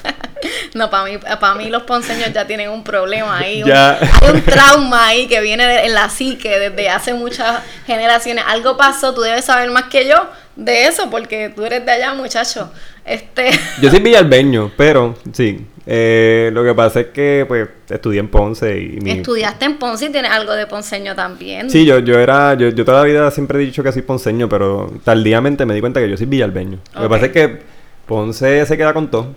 no, 0.74 0.90
para 0.90 1.06
mí, 1.06 1.18
para 1.18 1.56
mí 1.56 1.70
los 1.70 1.84
ponceños 1.84 2.34
ya 2.34 2.46
tienen 2.46 2.70
un 2.70 2.84
problema 2.84 3.38
ahí. 3.38 3.62
hay 3.62 4.32
un 4.34 4.42
trauma 4.42 5.08
ahí 5.08 5.28
que 5.28 5.40
viene 5.40 5.86
en 5.86 5.94
la 5.94 6.10
psique 6.10 6.60
desde 6.60 6.90
hace 6.90 7.14
muchas 7.14 7.62
generaciones. 7.86 8.44
Algo 8.48 8.76
pasó, 8.76 9.14
tú 9.14 9.22
debes 9.22 9.46
saber 9.46 9.70
más 9.72 9.86
que 9.86 10.10
yo 10.10 10.28
de 10.56 10.88
eso 10.88 11.10
porque 11.10 11.52
tú 11.56 11.66
eres 11.66 11.86
de 11.86 11.92
allá, 11.92 12.14
muchacho. 12.14 12.72
Este... 13.06 13.52
Yo 13.82 13.90
soy 13.90 14.00
villalbeño, 14.00 14.72
pero 14.78 15.16
sí. 15.32 15.66
Eh, 15.86 16.50
lo 16.54 16.64
que 16.64 16.74
pasa 16.74 17.02
es 17.02 17.08
que 17.08 17.44
pues 17.46 17.68
estudié 17.90 18.22
en 18.22 18.30
Ponce 18.30 18.80
y 18.80 19.10
Estudiaste 19.10 19.66
en 19.66 19.78
Ponce 19.78 20.06
y 20.06 20.10
tienes 20.10 20.32
algo 20.32 20.54
de 20.54 20.66
ponceño 20.66 21.14
también. 21.14 21.70
Sí, 21.70 21.86
yo, 21.86 22.00
yo 22.00 22.18
era, 22.20 22.54
yo, 22.54 22.70
yo 22.70 22.86
toda 22.86 23.00
la 23.00 23.06
vida 23.06 23.30
siempre 23.32 23.62
he 23.62 23.66
dicho 23.66 23.84
que 23.84 23.92
soy 23.92 24.02
ponceño, 24.02 24.48
pero 24.48 24.94
tardíamente 25.04 25.66
me 25.66 25.74
di 25.74 25.82
cuenta 25.82 26.00
que 26.00 26.10
yo 26.10 26.16
soy 26.16 26.28
villalbeño. 26.28 26.80
Lo 26.96 27.02
que 27.02 27.10
pasa 27.10 27.26
es 27.26 27.32
que 27.34 27.60
Ponce 28.06 28.66
se 28.66 28.78
queda 28.78 28.94
con 28.94 29.12
todo. 29.12 29.36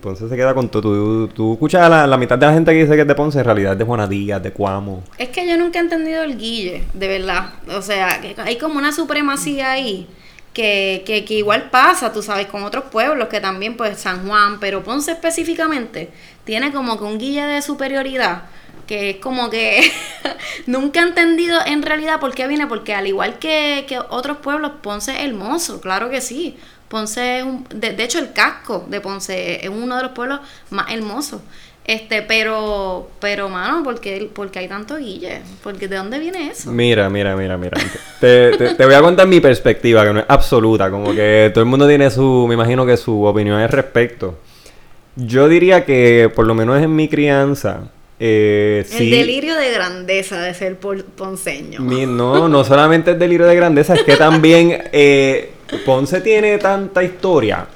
Ponce 0.00 0.28
se 0.28 0.36
queda 0.36 0.54
con 0.54 0.68
todo. 0.68 0.82
Tú, 0.82 1.28
tú 1.28 1.52
escuchas 1.54 1.82
a 1.82 2.06
la, 2.06 2.16
mitad 2.16 2.38
de 2.38 2.46
la 2.46 2.52
gente 2.52 2.72
que 2.72 2.78
dice 2.82 2.94
que 2.94 3.02
es 3.02 3.08
de 3.08 3.14
Ponce, 3.14 3.38
en 3.38 3.44
realidad 3.44 3.72
es 3.72 3.78
de 3.78 3.84
Juanadías, 3.84 4.42
de 4.42 4.52
Cuamo. 4.52 5.02
Es 5.18 5.28
que 5.28 5.48
yo 5.48 5.56
nunca 5.56 5.78
he 5.78 5.82
entendido 5.82 6.22
el 6.22 6.36
guille, 6.38 6.84
de 6.94 7.08
verdad. 7.08 7.54
O 7.68 7.82
sea, 7.82 8.20
hay 8.44 8.58
como 8.58 8.78
una 8.78 8.92
supremacía 8.92 9.72
ahí 9.72 10.06
que, 10.52 11.02
que, 11.06 11.24
que, 11.24 11.34
igual 11.34 11.70
pasa, 11.70 12.12
tú 12.12 12.22
sabes, 12.22 12.46
con 12.46 12.64
otros 12.64 12.84
pueblos 12.84 13.28
que 13.28 13.40
también, 13.40 13.76
pues 13.76 13.98
San 13.98 14.26
Juan, 14.26 14.58
pero 14.58 14.82
Ponce 14.82 15.12
específicamente, 15.12 16.10
tiene 16.44 16.72
como 16.72 16.98
que 16.98 17.04
un 17.04 17.18
guille 17.18 17.44
de 17.44 17.62
superioridad 17.62 18.44
que 18.86 19.10
es 19.10 19.16
como 19.16 19.50
que 19.50 19.90
nunca 20.66 21.00
he 21.00 21.02
entendido 21.02 21.58
en 21.66 21.82
realidad 21.82 22.20
por 22.20 22.34
qué 22.34 22.46
viene, 22.46 22.66
porque 22.66 22.94
al 22.94 23.06
igual 23.06 23.38
que, 23.38 23.84
que 23.88 23.98
otros 23.98 24.38
pueblos, 24.38 24.72
Ponce 24.82 25.12
es 25.12 25.24
hermoso, 25.24 25.80
claro 25.80 26.08
que 26.08 26.20
sí. 26.20 26.56
Ponce 26.88 27.38
es 27.38 27.44
un, 27.44 27.66
de, 27.74 27.92
de, 27.92 28.04
hecho 28.04 28.18
el 28.18 28.32
casco 28.32 28.86
de 28.88 29.00
Ponce 29.00 29.64
es 29.64 29.68
uno 29.68 29.96
de 29.96 30.02
los 30.02 30.12
pueblos 30.12 30.40
más 30.70 30.92
hermosos. 30.92 31.40
Este, 31.86 32.22
pero, 32.22 33.08
pero, 33.20 33.48
mano, 33.48 33.84
¿por 33.84 34.00
qué, 34.00 34.28
porque 34.34 34.58
hay 34.58 34.66
tanto 34.66 34.96
guille? 34.96 35.42
Porque, 35.62 35.86
¿De 35.86 35.96
dónde 35.96 36.18
viene 36.18 36.50
eso? 36.50 36.72
Mira, 36.72 37.08
mira, 37.08 37.36
mira, 37.36 37.56
mira. 37.56 37.78
te, 38.20 38.74
te, 38.74 38.84
voy 38.84 38.94
a 38.94 39.00
contar 39.00 39.28
mi 39.28 39.38
perspectiva, 39.38 40.04
que 40.04 40.12
no 40.12 40.18
es 40.20 40.26
absoluta. 40.26 40.90
Como 40.90 41.14
que 41.14 41.50
todo 41.54 41.62
el 41.62 41.70
mundo 41.70 41.86
tiene 41.86 42.10
su, 42.10 42.46
me 42.48 42.54
imagino 42.54 42.84
que 42.84 42.96
su 42.96 43.22
opinión 43.22 43.60
al 43.60 43.68
respecto. 43.68 44.36
Yo 45.14 45.48
diría 45.48 45.84
que, 45.84 46.30
por 46.34 46.46
lo 46.46 46.56
menos 46.56 46.82
en 46.82 46.94
mi 46.94 47.08
crianza, 47.08 47.84
eh, 48.18 48.84
el 48.92 49.10
delirio 49.10 49.56
de 49.56 49.70
grandeza 49.70 50.40
de 50.40 50.54
ser 50.54 50.78
ponceño. 50.78 51.80
no, 51.80 52.48
no 52.48 52.64
solamente 52.64 53.12
el 53.12 53.18
delirio 53.18 53.46
de 53.46 53.54
grandeza, 53.54 53.94
es 53.94 54.02
que 54.02 54.16
también 54.16 54.84
eh, 54.92 55.52
Ponce 55.84 56.20
tiene 56.20 56.58
tanta 56.58 57.02
historia 57.02 57.66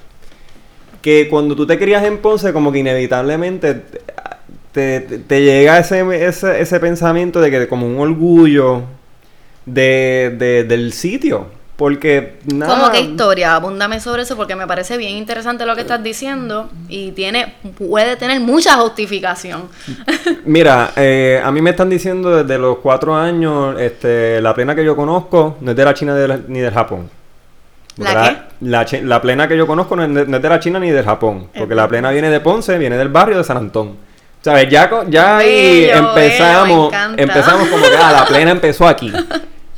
que 1.03 1.28
cuando 1.28 1.57
tú 1.57 1.66
te 1.66 1.78
crías 1.78 2.05
en 2.05 2.18
Ponce, 2.18 2.53
como 2.53 2.70
que 2.72 2.78
inevitablemente 2.78 3.82
te, 4.72 5.01
te, 5.01 5.43
llega 5.43 5.78
ese, 5.78 6.26
ese, 6.26 6.61
ese, 6.61 6.80
pensamiento 6.80 7.41
de 7.41 7.51
que 7.51 7.68
como 7.68 7.86
un 7.86 7.99
orgullo 7.99 8.82
de, 9.66 10.34
de, 10.38 10.64
del 10.64 10.93
sitio. 10.93 11.59
Porque 11.76 12.38
nada. 12.45 12.74
¿Cómo 12.74 12.93
qué 12.93 13.01
historia? 13.01 13.55
Abúndame 13.55 14.01
sobre 14.01 14.22
eso 14.22 14.36
porque 14.36 14.55
me 14.55 14.66
parece 14.66 14.99
bien 14.99 15.16
interesante 15.16 15.64
lo 15.64 15.74
que 15.74 15.80
estás 15.80 16.03
diciendo 16.03 16.68
y 16.91 17.12
tiene 17.12 17.55
puede 17.78 18.16
tener 18.16 18.38
mucha 18.43 18.74
justificación. 18.74 19.62
Mira, 20.45 20.93
eh, 20.97 21.41
a 21.43 21.51
mí 21.51 21.62
me 21.62 21.70
están 21.70 21.88
diciendo 21.88 22.45
desde 22.45 22.59
los 22.59 22.78
cuatro 22.80 23.16
años, 23.16 23.80
este, 23.80 24.43
la 24.43 24.55
plena 24.55 24.74
que 24.74 24.84
yo 24.84 24.95
conozco 24.95 25.57
no 25.62 25.70
es 25.70 25.76
de 25.78 25.84
la 25.86 25.95
China 25.95 26.43
ni 26.49 26.59
del 26.59 26.74
Japón. 26.74 27.09
¿La, 28.01 28.84
qué? 28.84 29.03
La, 29.03 29.20
plena 29.20 29.48
que 29.48 29.57
yo 29.57 29.66
conozco 29.66 29.96
no 29.96 30.05
es, 30.05 30.26
de 30.28 30.48
la 30.48 30.61
China 30.61 30.78
ni 30.80 30.90
del 30.90 31.05
Japón. 31.05 31.48
Porque 31.57 31.74
la 31.74 31.88
plena 31.88 32.11
viene 32.11 32.30
de 32.30 32.40
Ponce, 32.40 32.78
viene 32.78 32.96
del 32.96 33.09
barrio 33.09 33.38
de 33.38 33.44
San 33.44 33.57
Antón. 33.57 33.96
¿Sabes? 34.42 34.68
Ya, 34.70 34.90
ya 35.09 35.36
ahí 35.38 35.88
empezamos, 35.92 36.92
empezamos 37.16 37.68
como 37.68 37.84
que 37.84 37.96
ah, 37.96 38.12
la 38.12 38.24
plena 38.24 38.51
empezó 38.51 38.86
aquí. 38.88 39.12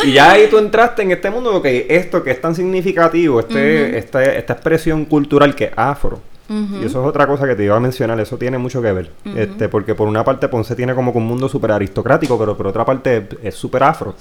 Y 0.05 0.15
ya 0.15 0.33
ahí 0.33 0.49
tú 0.51 0.59
entraste 0.59 1.03
en 1.03 1.13
este 1.13 1.31
mundo, 1.31 1.63
que 1.63 1.87
esto 1.89 2.23
que 2.23 2.33
es 2.33 2.41
tan 2.41 2.57
significativo, 2.57 3.41
este, 3.41 3.97
esta, 3.97 4.25
esta 4.25 4.55
expresión 4.55 5.05
cultural 5.05 5.55
que 5.55 5.67
es 5.67 5.73
afro, 5.77 6.21
Y 6.49 6.85
eso 6.85 7.01
es 7.01 7.07
otra 7.07 7.27
cosa 7.27 7.47
que 7.47 7.55
te 7.55 7.65
iba 7.65 7.77
a 7.77 7.81
mencionar, 7.81 8.19
eso 8.21 8.37
tiene 8.37 8.59
mucho 8.59 8.83
que 8.83 8.93
ver. 8.93 9.13
este 9.37 9.69
Porque 9.69 9.95
por 9.95 10.09
una 10.09 10.25
parte 10.25 10.49
Ponce 10.49 10.75
tiene 10.75 10.95
como 10.95 11.13
un 11.13 11.25
mundo 11.25 11.49
súper 11.49 11.73
aristocrático, 11.73 12.39
pero 12.39 12.57
por 12.57 12.67
otra 12.67 12.85
parte 12.85 13.29
es 13.43 13.55
súper 13.55 13.85
afro. 13.85 14.15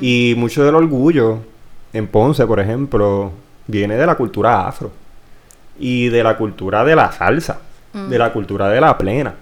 Y 0.00 0.34
mucho 0.36 0.64
del 0.64 0.74
orgullo 0.74 1.40
en 1.96 2.06
Ponce, 2.06 2.46
por 2.46 2.60
ejemplo, 2.60 3.32
viene 3.66 3.96
de 3.96 4.06
la 4.06 4.14
cultura 4.14 4.66
afro. 4.66 4.90
Y 5.78 6.08
de 6.08 6.22
la 6.22 6.36
cultura 6.36 6.84
de 6.84 6.96
la 6.96 7.12
salsa, 7.12 7.58
de 7.92 8.18
la 8.18 8.32
cultura 8.32 8.68
de 8.68 8.80
la 8.80 8.96
plena, 8.96 9.34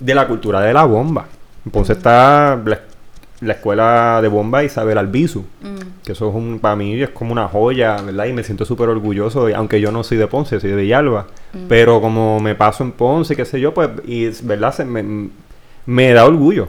de 0.00 0.14
la 0.14 0.26
cultura 0.26 0.60
de 0.60 0.72
la 0.72 0.84
bomba. 0.84 1.26
En 1.64 1.72
Ponce 1.72 1.94
está 1.94 2.60
la 3.40 3.52
escuela 3.52 4.20
de 4.22 4.28
bomba 4.28 4.62
Isabel 4.62 4.98
Albizu, 4.98 5.44
que 6.04 6.12
eso 6.12 6.28
es 6.28 6.34
un, 6.34 6.60
para 6.60 6.76
mí 6.76 7.02
es 7.02 7.10
como 7.10 7.32
una 7.32 7.48
joya, 7.48 7.96
¿verdad? 8.02 8.26
Y 8.26 8.32
me 8.32 8.44
siento 8.44 8.64
súper 8.64 8.88
orgulloso, 8.88 9.48
aunque 9.54 9.80
yo 9.80 9.90
no 9.90 10.04
soy 10.04 10.16
de 10.18 10.26
Ponce, 10.28 10.60
soy 10.60 10.70
de 10.70 10.76
Villalba, 10.76 11.26
pero 11.68 12.00
como 12.00 12.38
me 12.40 12.54
paso 12.54 12.84
en 12.84 12.92
Ponce, 12.92 13.34
qué 13.34 13.44
sé 13.44 13.60
yo, 13.60 13.74
pues, 13.74 13.90
y 14.06 14.28
¿verdad? 14.44 14.78
me, 14.84 15.28
me 15.86 16.12
da 16.12 16.24
orgullo, 16.24 16.68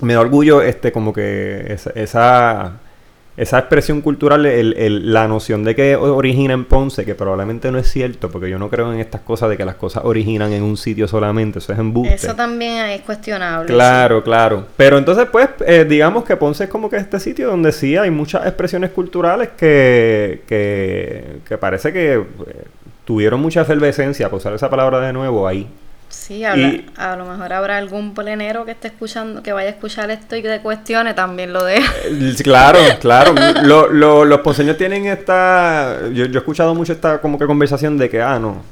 me 0.00 0.14
da 0.14 0.20
orgullo 0.20 0.62
este 0.62 0.92
como 0.92 1.12
que 1.12 1.64
esa 1.68 1.90
esa 1.90 2.72
expresión 3.36 4.00
cultural, 4.00 4.46
el, 4.46 5.12
la 5.12 5.26
noción 5.26 5.64
de 5.64 5.74
que 5.74 5.96
origina 5.96 6.54
en 6.54 6.64
Ponce, 6.64 7.04
que 7.04 7.14
probablemente 7.14 7.70
no 7.72 7.78
es 7.78 7.90
cierto, 7.90 8.30
porque 8.30 8.48
yo 8.48 8.58
no 8.58 8.70
creo 8.70 8.92
en 8.92 9.00
estas 9.00 9.22
cosas 9.22 9.50
de 9.50 9.56
que 9.56 9.64
las 9.64 9.74
cosas 9.74 10.04
originan 10.04 10.52
en 10.52 10.62
un 10.62 10.76
sitio 10.76 11.08
solamente, 11.08 11.58
eso 11.58 11.72
es 11.72 11.78
embuste. 11.78 12.14
Eso 12.14 12.34
también 12.34 12.86
es 12.86 13.00
cuestionable. 13.00 13.66
Claro, 13.66 14.22
claro. 14.22 14.66
Pero 14.76 14.98
entonces, 14.98 15.26
pues, 15.32 15.48
eh, 15.66 15.84
digamos 15.88 16.24
que 16.24 16.36
Ponce 16.36 16.64
es 16.64 16.70
como 16.70 16.88
que 16.88 16.96
este 16.96 17.18
sitio 17.18 17.48
donde 17.48 17.72
sí 17.72 17.96
hay 17.96 18.10
muchas 18.10 18.46
expresiones 18.46 18.90
culturales 18.90 19.50
que, 19.56 20.42
que, 20.46 21.40
que 21.48 21.58
parece 21.58 21.92
que 21.92 22.14
eh, 22.14 22.24
tuvieron 23.04 23.40
mucha 23.40 23.62
efervescencia, 23.62 24.30
por 24.30 24.38
usar 24.38 24.54
esa 24.54 24.70
palabra 24.70 25.00
de 25.00 25.12
nuevo, 25.12 25.48
ahí. 25.48 25.68
Sí, 26.26 26.42
a 26.42 27.16
lo 27.16 27.26
mejor 27.26 27.52
habrá 27.52 27.76
algún 27.76 28.14
plenero 28.14 28.64
que 28.64 28.70
esté 28.70 28.88
escuchando, 28.88 29.42
que 29.42 29.52
vaya 29.52 29.68
a 29.68 29.72
escuchar 29.72 30.10
esto 30.10 30.34
y 30.34 30.40
que 30.40 30.58
cuestione 30.60 31.12
también 31.12 31.52
lo 31.52 31.62
de... 31.62 31.76
Eh, 31.76 32.34
claro, 32.42 32.78
claro. 33.02 33.34
los 33.92 34.40
ponceños 34.40 34.78
tienen 34.78 35.04
esta... 35.04 35.98
Yo, 36.14 36.24
yo, 36.24 36.36
he 36.36 36.38
escuchado 36.38 36.74
mucho 36.74 36.94
esta 36.94 37.20
como 37.20 37.38
que 37.38 37.44
conversación 37.44 37.98
de 37.98 38.08
que, 38.08 38.22
ah, 38.22 38.38
no, 38.38 38.62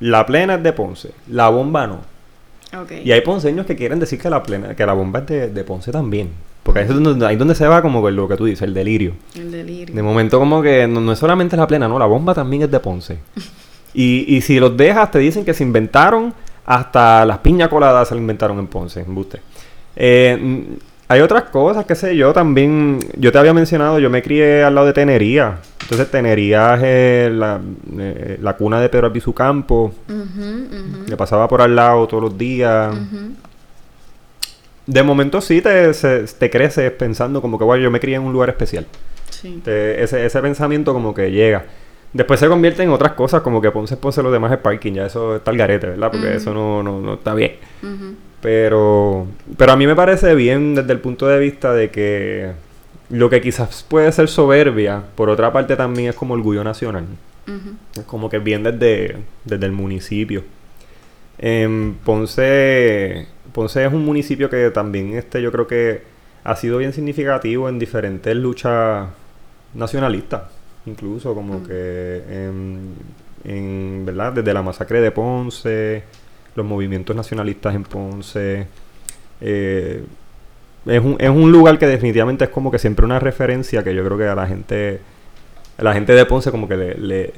la 0.00 0.26
plena 0.26 0.56
es 0.56 0.62
de 0.62 0.74
Ponce, 0.74 1.12
la 1.30 1.48
bomba 1.48 1.86
no. 1.86 2.00
Y 3.02 3.12
hay 3.12 3.22
ponceños 3.22 3.64
que 3.64 3.76
quieren 3.76 3.98
decir 3.98 4.20
que 4.20 4.28
la 4.28 4.42
plena, 4.42 4.76
que 4.76 4.84
la 4.84 4.92
bomba 4.92 5.20
es 5.26 5.54
de, 5.54 5.64
Ponce 5.64 5.90
también. 5.90 6.32
Porque 6.62 6.80
ahí 6.80 6.86
es 6.86 6.94
donde, 6.94 7.26
ahí 7.26 7.36
donde 7.36 7.54
se 7.54 7.66
va 7.66 7.80
como 7.80 8.10
lo 8.10 8.28
que 8.28 8.36
tú 8.36 8.44
dices, 8.44 8.60
el 8.60 8.74
delirio. 8.74 9.14
El 9.34 9.50
delirio. 9.50 9.94
De 9.94 10.02
momento 10.02 10.38
como 10.38 10.60
que 10.60 10.86
no, 10.86 11.10
es 11.10 11.18
solamente 11.18 11.56
la 11.56 11.66
plena, 11.66 11.88
no, 11.88 11.98
la 11.98 12.04
bomba 12.04 12.34
también 12.34 12.64
es 12.64 12.70
de 12.70 12.78
Ponce. 12.78 13.20
y, 13.94 14.36
y 14.36 14.42
si 14.42 14.60
los 14.60 14.76
dejas, 14.76 15.10
te 15.10 15.18
dicen 15.18 15.46
que 15.46 15.54
se 15.54 15.62
inventaron 15.62 16.34
hasta 16.66 17.24
las 17.24 17.38
piña 17.38 17.68
coladas 17.68 18.08
se 18.08 18.14
lo 18.14 18.20
inventaron 18.20 18.58
en 18.58 18.66
Ponce, 18.66 19.00
en 19.00 19.14
Buste. 19.14 19.40
Eh, 19.96 20.38
mm, 20.40 20.62
hay 21.08 21.20
otras 21.20 21.44
cosas, 21.44 21.84
qué 21.84 21.94
sé 21.94 22.16
yo, 22.16 22.32
también, 22.32 22.98
yo 23.16 23.30
te 23.30 23.38
había 23.38 23.52
mencionado, 23.52 23.98
yo 23.98 24.08
me 24.08 24.22
crié 24.22 24.64
al 24.64 24.74
lado 24.74 24.86
de 24.86 24.94
Tenería. 24.94 25.58
Entonces 25.82 26.10
Tenería 26.10 26.74
es 26.76 27.30
la, 27.30 27.60
eh, 27.98 28.38
la 28.40 28.56
cuna 28.56 28.80
de 28.80 28.88
Pedro 28.88 29.08
Albizu 29.08 29.34
Campo. 29.34 29.92
Le 31.06 31.16
pasaba 31.16 31.46
por 31.46 31.60
al 31.60 31.76
lado 31.76 32.06
todos 32.06 32.22
los 32.22 32.38
días. 32.38 32.94
De 34.86 35.02
momento 35.02 35.42
sí 35.42 35.60
te, 35.60 35.92
te 35.92 36.50
creces 36.50 36.90
pensando 36.92 37.42
como 37.42 37.58
que, 37.58 37.64
bueno, 37.64 37.84
yo 37.84 37.90
me 37.90 38.00
crié 38.00 38.16
en 38.16 38.22
un 38.22 38.32
lugar 38.32 38.48
especial. 38.48 38.86
ese, 39.44 40.24
ese 40.24 40.40
pensamiento 40.40 40.94
como 40.94 41.12
que 41.12 41.30
llega. 41.30 41.66
Después 42.14 42.38
se 42.38 42.46
convierte 42.46 42.84
en 42.84 42.90
otras 42.90 43.12
cosas, 43.12 43.42
como 43.42 43.60
que 43.60 43.72
Ponce 43.72 43.96
Ponce 43.96 44.22
lo 44.22 44.30
demás 44.30 44.52
es 44.52 44.58
parking, 44.58 44.92
ya 44.92 45.06
eso 45.06 45.34
está 45.34 45.50
el 45.50 45.58
garete, 45.58 45.88
¿verdad? 45.88 46.12
Porque 46.12 46.36
eso 46.36 46.54
no, 46.54 46.80
no, 46.80 47.00
no, 47.00 47.14
está 47.14 47.34
bien. 47.34 47.56
Pero, 48.40 49.26
pero 49.58 49.72
a 49.72 49.76
mí 49.76 49.84
me 49.84 49.96
parece 49.96 50.32
bien 50.36 50.76
desde 50.76 50.92
el 50.92 51.00
punto 51.00 51.26
de 51.26 51.40
vista 51.40 51.74
de 51.74 51.90
que 51.90 52.52
lo 53.10 53.28
que 53.28 53.40
quizás 53.40 53.84
puede 53.88 54.12
ser 54.12 54.28
soberbia, 54.28 55.02
por 55.16 55.28
otra 55.28 55.52
parte 55.52 55.74
también 55.74 56.10
es 56.10 56.14
como 56.14 56.34
orgullo 56.34 56.62
nacional. 56.62 57.04
Es 57.96 58.04
como 58.04 58.30
que 58.30 58.38
bien 58.38 58.62
desde, 58.62 59.16
desde 59.44 59.66
el 59.66 59.72
municipio. 59.72 60.44
En 61.38 61.94
Ponce, 62.04 63.26
Ponce 63.52 63.84
es 63.84 63.92
un 63.92 64.04
municipio 64.04 64.48
que 64.48 64.70
también 64.70 65.14
este, 65.14 65.42
yo 65.42 65.50
creo 65.50 65.66
que 65.66 66.02
ha 66.44 66.54
sido 66.54 66.78
bien 66.78 66.92
significativo 66.92 67.68
en 67.68 67.80
diferentes 67.80 68.36
luchas 68.36 69.08
nacionalistas 69.74 70.53
incluso 70.86 71.34
como 71.34 71.58
mm. 71.58 71.66
que 71.66 72.22
en, 73.44 74.06
verdad 74.06 74.32
desde 74.32 74.54
la 74.54 74.62
masacre 74.62 75.00
de 75.00 75.10
Ponce 75.10 76.02
los 76.54 76.64
movimientos 76.64 77.14
nacionalistas 77.14 77.74
en 77.74 77.82
Ponce 77.82 78.66
eh, 79.40 80.04
es, 80.86 81.04
un, 81.04 81.16
es 81.18 81.30
un 81.30 81.50
lugar 81.50 81.78
que 81.78 81.86
definitivamente 81.86 82.44
es 82.44 82.50
como 82.50 82.70
que 82.70 82.78
siempre 82.78 83.04
una 83.04 83.18
referencia 83.18 83.82
que 83.82 83.94
yo 83.94 84.04
creo 84.04 84.18
que 84.18 84.26
a 84.26 84.34
la 84.34 84.46
gente 84.46 85.00
a 85.76 85.82
la 85.82 85.92
gente 85.92 86.12
de 86.14 86.24
Ponce 86.26 86.50
como 86.50 86.68
que 86.68 86.76
le, 86.76 86.94
le, 86.94 87.32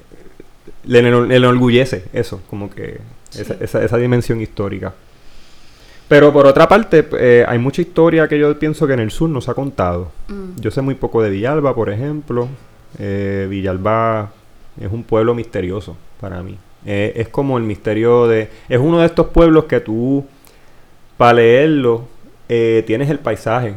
le, 0.84 1.36
enorgullece 1.36 2.04
eso 2.12 2.42
como 2.48 2.70
que 2.70 3.00
esa, 3.32 3.82
esa, 3.82 3.96
dimensión 3.96 4.40
histórica 4.40 4.92
pero 6.08 6.32
por 6.32 6.46
otra 6.46 6.68
parte, 6.68 7.06
eh, 7.18 7.44
hay 7.48 7.58
mucha 7.58 7.82
historia 7.82 8.28
que 8.28 8.38
yo 8.38 8.56
pienso 8.58 8.86
que 8.86 8.92
en 8.92 9.00
el 9.00 9.10
sur 9.10 9.28
nos 9.28 9.48
ha 9.48 9.54
contado. 9.54 10.12
Mm. 10.28 10.60
Yo 10.60 10.70
sé 10.70 10.80
muy 10.80 10.94
poco 10.94 11.20
de 11.20 11.30
Villalba, 11.30 11.74
por 11.74 11.90
ejemplo. 11.90 12.48
Eh, 12.98 13.46
Villalba 13.48 14.30
es 14.80 14.90
un 14.90 15.02
pueblo 15.02 15.34
misterioso 15.34 15.96
para 16.20 16.42
mí. 16.42 16.56
Eh, 16.84 17.12
es 17.16 17.28
como 17.28 17.58
el 17.58 17.64
misterio 17.64 18.26
de... 18.28 18.48
Es 18.68 18.78
uno 18.78 19.00
de 19.00 19.06
estos 19.06 19.28
pueblos 19.28 19.64
que 19.64 19.80
tú, 19.80 20.24
para 21.16 21.34
leerlo, 21.34 22.04
eh, 22.48 22.84
tienes 22.86 23.10
el 23.10 23.18
paisaje. 23.18 23.74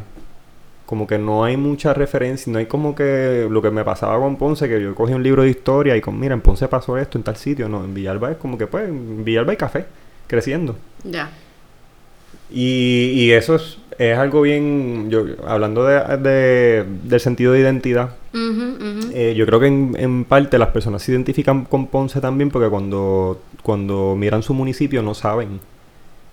Como 0.86 1.06
que 1.06 1.18
no 1.18 1.44
hay 1.44 1.56
mucha 1.56 1.94
referencia, 1.94 2.52
no 2.52 2.58
hay 2.58 2.66
como 2.66 2.94
que 2.94 3.46
lo 3.50 3.62
que 3.62 3.70
me 3.70 3.84
pasaba 3.84 4.18
con 4.18 4.36
Ponce, 4.36 4.68
que 4.68 4.80
yo 4.80 4.94
cogí 4.94 5.12
un 5.12 5.22
libro 5.22 5.42
de 5.42 5.50
historia 5.50 5.96
y 5.96 6.00
con, 6.00 6.18
mira, 6.18 6.34
en 6.34 6.40
Ponce 6.40 6.68
pasó 6.68 6.98
esto 6.98 7.18
en 7.18 7.24
tal 7.24 7.36
sitio. 7.36 7.68
No, 7.68 7.84
en 7.84 7.94
Villalba 7.94 8.32
es 8.32 8.36
como 8.36 8.58
que, 8.58 8.66
pues, 8.66 8.88
en 8.88 9.24
Villalba 9.24 9.52
hay 9.52 9.56
café 9.56 9.86
creciendo. 10.26 10.76
Ya. 11.04 11.30
Y, 12.50 13.12
y, 13.14 13.32
eso 13.32 13.54
es, 13.56 13.78
es 13.98 14.18
algo 14.18 14.42
bien, 14.42 15.10
yo, 15.10 15.24
hablando 15.46 15.84
de, 15.84 16.84
del 17.04 17.20
sentido 17.20 17.52
de 17.52 17.60
identidad, 17.60 18.10
eh, 18.32 19.34
yo 19.36 19.44
creo 19.46 19.60
que 19.60 19.66
en, 19.66 20.24
parte 20.24 20.58
las 20.58 20.68
personas 20.68 21.02
se 21.02 21.12
identifican 21.12 21.64
con 21.64 21.88
Ponce 21.88 22.20
también 22.20 22.50
porque 22.50 22.68
cuando, 22.68 23.40
cuando 23.62 24.14
miran 24.16 24.42
su 24.42 24.54
municipio 24.54 25.02
no 25.02 25.14
saben 25.14 25.60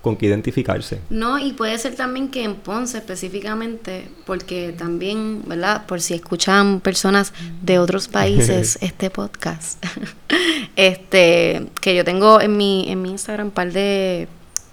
con 0.01 0.15
qué 0.15 0.27
identificarse. 0.27 1.01
No, 1.09 1.39
y 1.39 1.53
puede 1.53 1.77
ser 1.77 1.95
también 1.95 2.29
que 2.29 2.43
en 2.43 2.55
Ponce 2.55 2.99
específicamente, 2.99 4.07
porque 4.25 4.73
también, 4.77 5.41
¿verdad? 5.47 5.85
Por 5.85 6.01
si 6.01 6.13
escuchan 6.13 6.79
personas 6.81 7.33
de 7.61 7.79
otros 7.79 8.07
países 8.19 8.77
este 8.81 9.09
podcast, 9.09 9.83
este, 10.75 11.67
que 11.81 11.95
yo 11.95 12.05
tengo 12.05 12.39
en 12.39 12.55
mi, 12.55 12.89
en 12.89 13.01
mi 13.01 13.11
Instagram 13.11 13.47
un 13.47 13.53
par 13.53 13.73
de 13.73 14.27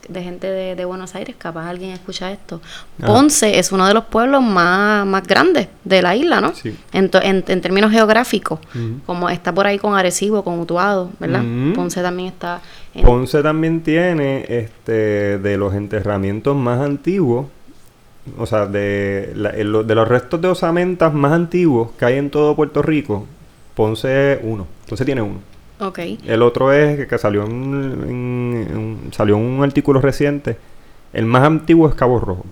de 0.08 0.22
gente 0.22 0.46
de, 0.46 0.84
Buenos 0.84 1.14
Aires, 1.14 1.34
capaz 1.38 1.68
alguien 1.68 1.90
escucha 1.90 2.30
esto. 2.30 2.60
Ah. 3.00 3.06
Ponce 3.06 3.58
es 3.58 3.72
uno 3.72 3.86
de 3.86 3.94
los 3.94 4.04
pueblos 4.04 4.42
más, 4.42 5.06
más 5.06 5.26
grandes 5.26 5.68
de 5.84 6.02
la 6.02 6.14
isla, 6.16 6.40
¿no? 6.40 6.54
Sí. 6.54 6.76
En, 6.92 7.10
en, 7.12 7.60
términos 7.60 7.90
geográficos, 7.90 8.60
como 9.06 9.30
está 9.30 9.52
por 9.52 9.66
ahí 9.66 9.78
con 9.78 9.94
Arecibo, 9.94 10.44
con 10.44 10.58
Utuado, 10.60 11.10
¿verdad? 11.18 11.42
Ponce 11.74 12.02
también 12.02 12.28
está... 12.28 12.60
Ponce 13.02 13.42
también 13.42 13.82
tiene 13.82 14.44
este 14.48 15.38
de 15.38 15.56
los 15.56 15.74
enterramientos 15.74 16.56
más 16.56 16.80
antiguos, 16.80 17.46
o 18.38 18.46
sea, 18.46 18.66
de, 18.66 19.32
de 19.34 19.94
los 19.94 20.08
restos 20.08 20.40
de 20.40 20.48
osamentas 20.48 21.12
más 21.12 21.32
antiguos 21.32 21.90
que 21.98 22.04
hay 22.04 22.18
en 22.18 22.30
todo 22.30 22.54
Puerto 22.54 22.82
Rico, 22.82 23.26
Ponce 23.74 24.38
uno. 24.42 24.66
Ponce 24.88 25.04
tiene 25.04 25.22
uno. 25.22 25.53
El 26.26 26.42
otro 26.42 26.72
es 26.72 27.06
que 27.06 27.18
salió 27.18 27.44
en, 27.44 29.10
salió 29.12 29.36
un 29.36 29.62
artículo 29.62 30.00
reciente. 30.00 30.56
El 31.12 31.26
más 31.26 31.44
antiguo 31.44 31.88
es 31.88 31.94
Cabo 31.94 32.18
Rojo. 32.20 32.44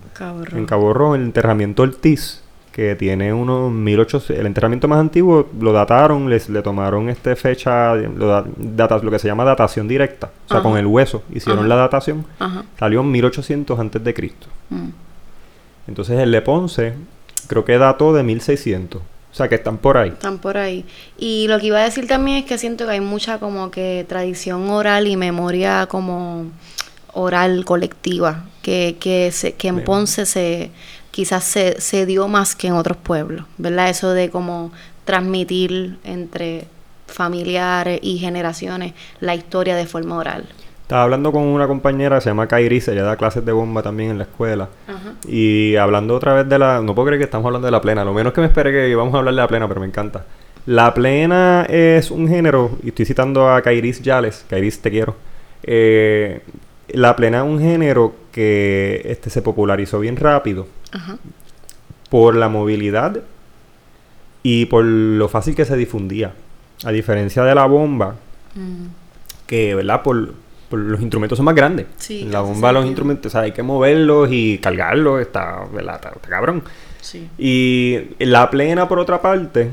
En 0.57 0.65
Cabo 0.65 0.93
Rojo, 0.93 1.15
el 1.15 1.23
enterramiento 1.23 1.83
Ortiz, 1.83 2.43
que 2.71 2.95
tiene 2.95 3.33
unos 3.33 3.71
1800. 3.71 4.39
El 4.39 4.47
enterramiento 4.47 4.87
más 4.87 4.99
antiguo 4.99 5.47
lo 5.59 5.73
dataron, 5.73 6.29
les, 6.29 6.49
le 6.49 6.61
tomaron 6.61 7.09
este 7.09 7.35
fecha, 7.35 7.95
lo, 7.95 8.45
lo 8.45 9.11
que 9.11 9.19
se 9.19 9.27
llama 9.27 9.43
datación 9.43 9.87
directa. 9.87 10.31
O 10.47 10.49
sea, 10.49 10.61
con 10.61 10.77
el 10.77 10.85
hueso 10.85 11.23
hicieron 11.33 11.69
la 11.69 11.75
datación. 11.75 12.25
Salió 12.79 13.01
en 13.01 13.11
1800 13.11 13.79
antes 13.79 14.03
de 14.03 14.13
Cristo. 14.13 14.47
Mm. 14.69 14.89
Entonces 15.87 16.19
el 16.19 16.31
de 16.31 16.41
Ponce 16.41 16.93
creo 17.47 17.65
que 17.65 17.77
dató 17.77 18.13
de 18.13 18.23
1600. 18.23 19.01
O 19.33 19.35
sea, 19.35 19.49
que 19.49 19.55
están 19.55 19.79
por 19.79 19.97
ahí. 19.97 20.09
Están 20.09 20.37
por 20.37 20.57
ahí. 20.57 20.85
Y 21.17 21.47
lo 21.47 21.59
que 21.59 21.65
iba 21.67 21.79
a 21.79 21.83
decir 21.83 22.07
también 22.07 22.37
es 22.37 22.45
que 22.45 22.59
siento 22.59 22.85
que 22.85 22.91
hay 22.91 23.01
mucha 23.01 23.39
como 23.39 23.71
que 23.71 24.05
tradición 24.07 24.69
oral 24.69 25.07
y 25.07 25.17
memoria 25.17 25.87
como 25.87 26.51
oral 27.13 27.65
colectiva, 27.65 28.45
que, 28.61 28.97
que, 28.99 29.31
se, 29.31 29.53
que 29.53 29.69
en 29.69 29.83
Ponce 29.83 30.27
se 30.27 30.69
quizás 31.09 31.43
se, 31.43 31.81
se 31.81 32.05
dio 32.05 32.27
más 32.27 32.55
que 32.55 32.67
en 32.67 32.73
otros 32.73 32.97
pueblos, 32.97 33.45
¿verdad? 33.57 33.89
Eso 33.89 34.11
de 34.11 34.29
como 34.29 34.71
transmitir 35.03 35.97
entre 36.03 36.67
familiares 37.07 37.99
y 38.01 38.17
generaciones 38.19 38.93
la 39.19 39.35
historia 39.35 39.75
de 39.75 39.85
forma 39.87 40.17
oral. 40.17 40.45
Estaba 40.93 41.05
hablando 41.05 41.31
con 41.31 41.41
una 41.41 41.65
compañera, 41.65 42.21
se 42.21 42.29
llama 42.29 42.45
Kairis, 42.45 42.87
ella 42.89 43.01
da 43.01 43.15
clases 43.15 43.43
de 43.43 43.51
bomba 43.51 43.81
también 43.81 44.11
en 44.11 44.19
la 44.19 44.25
escuela. 44.25 44.69
Y 45.27 45.75
hablando 45.75 46.15
otra 46.15 46.35
vez 46.35 46.47
de 46.47 46.59
la... 46.59 46.83
No 46.83 46.93
puedo 46.93 47.07
creer 47.07 47.19
que 47.19 47.23
estamos 47.23 47.47
hablando 47.47 47.65
de 47.65 47.71
la 47.71 47.81
plena, 47.81 48.05
lo 48.05 48.13
menos 48.13 48.31
que 48.31 48.41
me 48.41 48.45
esperé 48.45 48.71
que 48.71 48.89
íbamos 48.89 49.11
a 49.15 49.17
hablar 49.17 49.33
de 49.33 49.41
la 49.41 49.47
plena, 49.47 49.67
pero 49.67 49.79
me 49.81 49.87
encanta. 49.87 50.23
La 50.67 50.93
plena 50.93 51.65
es 51.67 52.11
un 52.11 52.27
género, 52.27 52.77
y 52.83 52.89
estoy 52.89 53.05
citando 53.05 53.49
a 53.49 53.63
Kairis 53.63 54.03
Yales, 54.03 54.45
Kairis 54.47 54.83
te 54.83 54.91
quiero. 54.91 55.15
Eh, 55.63 56.43
la 56.89 57.15
plena 57.15 57.39
es 57.39 57.45
un 57.45 57.59
género 57.59 58.13
que 58.31 59.01
este, 59.05 59.31
se 59.31 59.41
popularizó 59.41 59.99
bien 59.99 60.15
rápido 60.15 60.67
por 62.11 62.35
la 62.35 62.49
movilidad 62.49 63.19
y 64.43 64.67
por 64.67 64.85
lo 64.85 65.27
fácil 65.27 65.55
que 65.55 65.65
se 65.65 65.75
difundía. 65.75 66.35
A 66.85 66.91
diferencia 66.91 67.43
de 67.43 67.55
la 67.55 67.65
bomba, 67.65 68.17
mm. 68.53 68.85
que, 69.47 69.73
¿verdad? 69.73 70.03
Por, 70.03 70.42
los 70.71 71.01
instrumentos 71.01 71.37
son 71.37 71.45
más 71.45 71.55
grandes. 71.55 71.87
la 72.25 72.41
bomba, 72.41 72.71
los 72.71 72.85
instrumentos, 72.85 73.27
o 73.27 73.31
sea, 73.31 73.41
hay 73.41 73.51
que 73.51 73.63
moverlos 73.63 74.29
y 74.31 74.57
cargarlos, 74.57 75.21
está. 75.21 75.65
Está, 75.77 76.13
cabrón. 76.27 76.63
Y 77.37 77.99
la 78.19 78.49
plena, 78.49 78.87
por 78.87 78.99
otra 78.99 79.21
parte, 79.21 79.69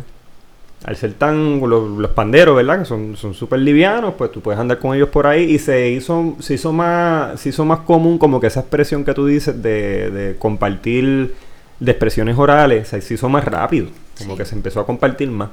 al 0.85 0.97
ser 0.97 1.15
tan 1.15 1.61
los, 1.61 2.11
panderos, 2.11 2.57
¿verdad? 2.57 2.81
Que 2.81 2.85
son 2.85 3.35
súper 3.35 3.61
livianos, 3.61 4.15
pues 4.17 4.33
tú 4.33 4.41
puedes 4.41 4.61
andar 4.61 4.79
con 4.79 4.95
ellos 4.95 5.09
por 5.09 5.27
ahí 5.27 5.45
y 5.45 5.59
se 5.59 5.91
hizo, 5.91 6.37
se 6.41 6.55
hizo 6.55 6.73
más, 6.73 7.41
se 7.41 7.51
hizo 7.51 7.65
más 7.65 7.81
común 7.81 8.19
como 8.19 8.41
que 8.41 8.47
esa 8.47 8.61
expresión 8.61 9.05
que 9.05 9.15
tú 9.15 9.27
dices 9.27 9.63
de, 9.63 10.11
de 10.11 10.37
compartir 10.37 11.35
de 11.79 11.91
expresiones 11.91 12.37
orales, 12.37 12.89
se 12.89 13.15
hizo 13.15 13.29
más 13.29 13.45
rápido, 13.45 13.89
como 14.19 14.37
que 14.37 14.45
se 14.45 14.55
empezó 14.55 14.81
a 14.81 14.87
compartir 14.87 15.31
más. 15.31 15.51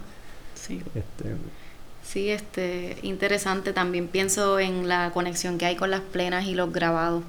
Sí. 0.56 0.82
Este, 0.94 1.36
sí, 2.08 2.30
este, 2.30 2.98
interesante. 3.02 3.74
También 3.74 4.08
pienso 4.08 4.60
en 4.60 4.88
la 4.88 5.12
conexión 5.12 5.58
que 5.58 5.66
hay 5.66 5.76
con 5.76 5.92
las 5.92 6.02
plenas 6.02 6.46
y 6.46 6.54
los 6.54 6.72
grabados. 6.72 7.24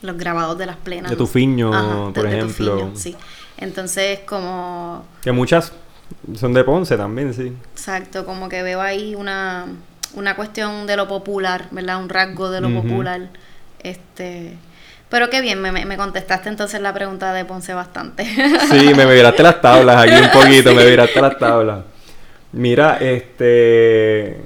Los 0.00 0.16
grabados 0.16 0.56
de 0.58 0.66
las 0.66 0.76
plenas. 0.76 1.10
De 1.10 1.16
tu 1.16 1.26
fiño, 1.26 2.12
por 2.12 2.26
ejemplo. 2.26 2.92
sí. 2.94 3.16
Entonces, 3.56 4.20
como... 4.20 5.04
Que 5.20 5.32
muchas 5.32 5.72
son 6.36 6.54
de 6.54 6.64
Ponce 6.64 6.96
también, 6.96 7.34
sí. 7.34 7.52
Exacto, 7.72 8.24
como 8.24 8.48
que 8.48 8.62
veo 8.62 8.80
ahí 8.80 9.14
una, 9.14 9.66
una 10.14 10.36
cuestión 10.36 10.86
de 10.86 10.96
lo 10.96 11.08
popular, 11.08 11.66
¿verdad? 11.72 12.00
Un 12.00 12.08
rasgo 12.08 12.50
de 12.50 12.60
lo 12.60 12.70
popular. 12.70 13.28
Este, 13.80 14.56
pero 15.08 15.30
qué 15.30 15.40
bien, 15.40 15.60
me, 15.60 15.72
me, 15.72 15.96
contestaste 15.96 16.48
entonces 16.48 16.80
la 16.80 16.92
pregunta 16.92 17.32
de 17.32 17.44
Ponce 17.44 17.74
bastante. 17.74 18.24
Sí, 18.70 18.94
me 18.94 19.06
miraste 19.06 19.42
las 19.42 19.60
tablas 19.60 19.96
aquí 20.06 20.20
un 20.22 20.30
poquito, 20.30 20.74
me 20.74 20.84
miraste 20.90 21.20
las 21.20 21.38
tablas. 21.38 21.80
Mira, 22.52 22.98
este 22.98 24.36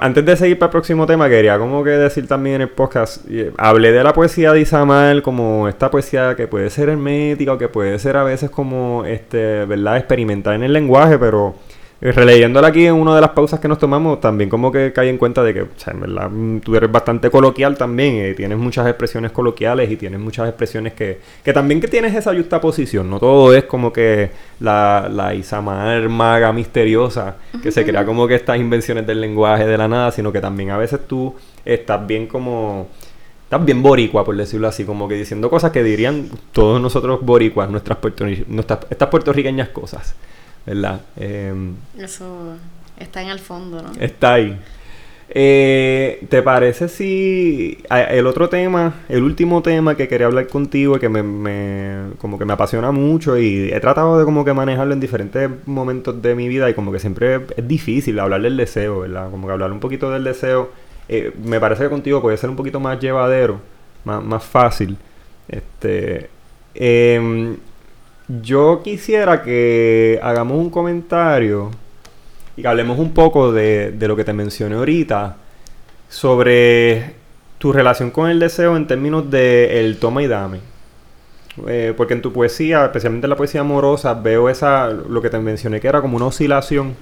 antes 0.00 0.24
de 0.24 0.36
seguir 0.36 0.58
para 0.58 0.68
el 0.68 0.72
próximo 0.72 1.06
tema, 1.06 1.28
quería 1.28 1.58
como 1.58 1.84
que 1.84 1.90
decir 1.90 2.26
también 2.26 2.56
en 2.56 2.62
el 2.62 2.68
podcast, 2.70 3.24
hablé 3.58 3.92
de 3.92 4.02
la 4.02 4.12
poesía 4.12 4.52
de 4.52 4.60
Isamar 4.60 5.22
como 5.22 5.68
esta 5.68 5.90
poesía 5.90 6.34
que 6.34 6.48
puede 6.48 6.70
ser 6.70 6.88
hermética 6.88 7.52
o 7.52 7.58
que 7.58 7.68
puede 7.68 7.98
ser 7.98 8.16
a 8.16 8.24
veces 8.24 8.50
como, 8.50 9.04
este, 9.04 9.66
¿verdad? 9.66 9.98
Experimentar 9.98 10.54
en 10.54 10.62
el 10.62 10.72
lenguaje, 10.72 11.18
pero 11.18 11.48
eh, 11.48 11.83
releyéndola 12.00 12.68
aquí 12.68 12.86
en 12.86 12.94
una 12.94 13.14
de 13.14 13.20
las 13.20 13.30
pausas 13.30 13.60
que 13.60 13.68
nos 13.68 13.78
tomamos, 13.78 14.20
también 14.20 14.50
como 14.50 14.70
que 14.70 14.92
cae 14.92 15.08
en 15.08 15.16
cuenta 15.16 15.42
de 15.42 15.54
que, 15.54 15.62
o 15.62 15.68
sea, 15.76 15.94
en 15.94 16.00
verdad, 16.00 16.28
mm, 16.30 16.60
tú 16.60 16.76
eres 16.76 16.90
bastante 16.90 17.30
coloquial 17.30 17.76
también, 17.76 18.30
y 18.30 18.34
tienes 18.34 18.58
muchas 18.58 18.86
expresiones 18.86 19.32
coloquiales 19.32 19.90
y 19.90 19.96
tienes 19.96 20.20
muchas 20.20 20.48
expresiones 20.48 20.92
que, 20.92 21.20
que 21.42 21.52
también 21.52 21.80
que 21.80 21.88
tienes 21.88 22.14
esa 22.14 22.32
posición, 22.60 23.08
no 23.08 23.18
todo 23.18 23.54
es 23.54 23.64
como 23.64 23.92
que 23.92 24.30
la, 24.60 25.08
la 25.10 25.34
Isamar 25.34 26.08
maga 26.08 26.52
misteriosa, 26.52 27.36
que 27.62 27.70
se 27.70 27.84
crea 27.84 28.04
como 28.04 28.26
que 28.26 28.34
estas 28.34 28.58
invenciones 28.58 29.06
del 29.06 29.20
lenguaje 29.20 29.66
de 29.66 29.78
la 29.78 29.88
nada, 29.88 30.10
sino 30.12 30.32
que 30.32 30.40
también 30.40 30.70
a 30.70 30.76
veces 30.76 31.00
tú 31.06 31.34
estás 31.64 32.06
bien 32.06 32.26
como 32.26 32.88
estás 33.44 33.64
bien 33.64 33.82
boricua, 33.82 34.24
por 34.24 34.36
decirlo 34.36 34.68
así, 34.68 34.84
como 34.84 35.06
que 35.08 35.14
diciendo 35.14 35.48
cosas 35.48 35.70
que 35.70 35.82
dirían 35.82 36.28
todos 36.52 36.80
nosotros 36.80 37.20
boricuas, 37.22 37.70
nuestras, 37.70 37.98
nuestras 38.48 38.80
estas 38.90 39.08
puertorriqueñas 39.08 39.68
cosas. 39.68 40.14
¿Verdad? 40.66 41.00
Em, 41.16 41.74
Eso 41.98 42.56
está 42.98 43.22
en 43.22 43.28
el 43.28 43.38
fondo, 43.38 43.82
¿no? 43.82 43.92
Está 44.00 44.34
ahí. 44.34 44.58
Eh, 45.30 46.26
¿Te 46.28 46.42
parece 46.42 46.88
si 46.88 47.78
el 47.90 48.26
otro 48.26 48.48
tema, 48.48 48.94
el 49.08 49.22
último 49.22 49.62
tema 49.62 49.96
que 49.96 50.06
quería 50.06 50.26
hablar 50.26 50.46
contigo 50.48 50.96
y 50.96 51.00
que 51.00 51.08
me, 51.08 52.14
como 52.18 52.38
que 52.38 52.44
me 52.44 52.52
apasiona 52.52 52.92
mucho 52.92 53.38
y 53.38 53.70
he 53.72 53.80
tratado 53.80 54.18
de 54.18 54.24
como 54.24 54.44
que 54.44 54.52
manejarlo 54.52 54.92
en 54.92 55.00
diferentes 55.00 55.50
momentos 55.66 56.20
de 56.20 56.34
mi 56.34 56.48
vida 56.48 56.68
y 56.68 56.74
como 56.74 56.92
que 56.92 56.98
siempre 56.98 57.40
es 57.56 57.66
difícil 57.66 58.18
hablar 58.20 58.42
del 58.42 58.56
deseo, 58.56 59.00
¿verdad? 59.00 59.30
Como 59.30 59.46
que 59.46 59.52
hablar 59.54 59.72
un 59.72 59.80
poquito 59.80 60.10
del 60.10 60.24
deseo, 60.24 60.70
eh, 61.08 61.32
me 61.42 61.58
parece 61.58 61.84
que 61.84 61.90
contigo 61.90 62.20
puede 62.20 62.36
ser 62.36 62.50
un 62.50 62.56
poquito 62.56 62.78
más 62.78 63.00
llevadero, 63.00 63.60
más, 64.04 64.22
más 64.22 64.44
fácil. 64.44 64.96
Este, 65.48 66.28
eh, 66.74 67.56
yo 68.28 68.82
quisiera 68.82 69.42
que 69.42 70.18
hagamos 70.22 70.58
un 70.58 70.70
comentario 70.70 71.70
y 72.56 72.62
que 72.62 72.68
hablemos 72.68 72.98
un 72.98 73.12
poco 73.12 73.52
de, 73.52 73.94
lo 74.00 74.16
que 74.16 74.24
te 74.24 74.32
mencioné 74.32 74.76
ahorita 74.76 75.36
sobre 76.08 77.14
tu 77.58 77.72
relación 77.72 78.10
con 78.10 78.30
el 78.30 78.38
deseo 78.38 78.76
en 78.76 78.86
términos 78.86 79.30
de 79.30 79.80
el 79.80 79.98
toma 79.98 80.22
y 80.22 80.26
dame. 80.26 80.60
Eh, 81.68 81.94
porque 81.96 82.14
en 82.14 82.22
tu 82.22 82.32
poesía, 82.32 82.84
especialmente 82.84 83.26
en 83.26 83.30
la 83.30 83.36
poesía 83.36 83.60
amorosa, 83.60 84.14
veo 84.14 84.48
esa, 84.48 84.88
lo 84.88 85.22
que 85.22 85.30
te 85.30 85.38
mencioné 85.38 85.80
que 85.80 85.88
era 85.88 86.00
como 86.00 86.16
una 86.16 86.26
oscilación. 86.26 86.96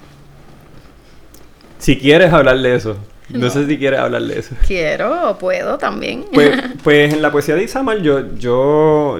Si 1.79 1.97
quieres 1.97 2.31
hablar 2.31 2.59
de 2.59 2.75
eso. 2.75 2.97
No, 3.29 3.49
sé 3.49 3.65
si 3.67 3.77
quieres 3.77 3.99
hablar 3.99 4.21
de 4.21 4.39
eso. 4.39 4.55
Quiero 4.67 5.29
o 5.29 5.37
puedo 5.37 5.77
también. 5.77 6.25
Pues, 6.33 6.61
pues 6.83 7.13
en 7.13 7.21
la 7.21 7.31
poesía 7.31 7.55
de 7.55 7.63
Isamar, 7.63 7.99
yo, 7.99 8.35
yo, 8.35 9.19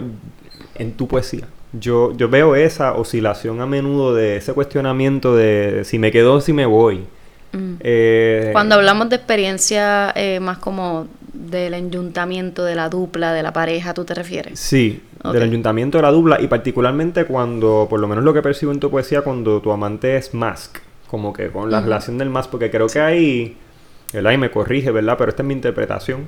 en 0.76 0.94
tu 0.94 1.08
poesía, 1.08 1.48
yo, 1.74 2.16
yo 2.16 2.30
veo 2.30 2.56
esa 2.56 2.94
oscilación 2.94 3.60
a 3.62 3.66
menudo 3.66 4.14
de 4.14 4.38
ese 4.38 4.54
cuestionamiento 4.54 5.36
de 5.36 5.82
si 5.86 6.00
me 6.00 6.12
quedo 6.12 6.36
o 6.36 6.42
si 6.42 6.54
me 6.54 6.66
voy. 6.66 7.06
Mm. 7.52 7.74
Eh, 7.80 8.50
Cuando 8.54 8.76
hablamos 8.76 9.10
de 9.10 9.16
experiencia 9.16 10.12
eh, 10.16 10.40
más 10.40 10.60
como 10.60 11.08
del 11.34 11.74
enyuntamiento 11.74 12.64
de 12.64 12.76
la 12.76 12.90
dupla, 12.90 13.34
de 13.34 13.44
la 13.44 13.54
pareja, 13.54 13.94
¿tú 13.94 14.06
te 14.06 14.14
refieres? 14.14 14.60
Sí, 14.60 15.02
del 15.32 15.44
enyuntamiento 15.44 15.98
de 15.98 16.04
la 16.04 16.12
dupla 16.12 16.40
y 16.40 16.48
particularmente 16.48 17.26
cuando, 17.26 17.88
por 17.90 18.00
lo 18.00 18.08
menos 18.08 18.24
lo 18.24 18.34
que 18.34 18.42
percibo 18.42 18.72
en 18.72 18.80
tu 18.80 18.90
poesía, 18.90 19.22
cuando 19.22 19.62
tu 19.62 19.72
amante 19.72 20.16
es 20.16 20.34
mask, 20.34 20.78
como 21.08 21.34
que 21.34 21.50
con 21.50 21.72
la 21.72 21.82
relación 21.82 22.18
del 22.18 22.30
mask, 22.30 22.50
porque 22.52 22.70
creo 22.70 22.88
que 22.88 23.00
ahí 23.00 23.58
¿verdad? 24.14 24.32
Y 24.32 24.38
me 24.38 24.52
corrige, 24.52 24.92
¿verdad? 24.92 25.16
Pero 25.18 25.30
esta 25.30 25.44
es 25.44 25.48
mi 25.48 25.54
interpretación. 25.54 26.28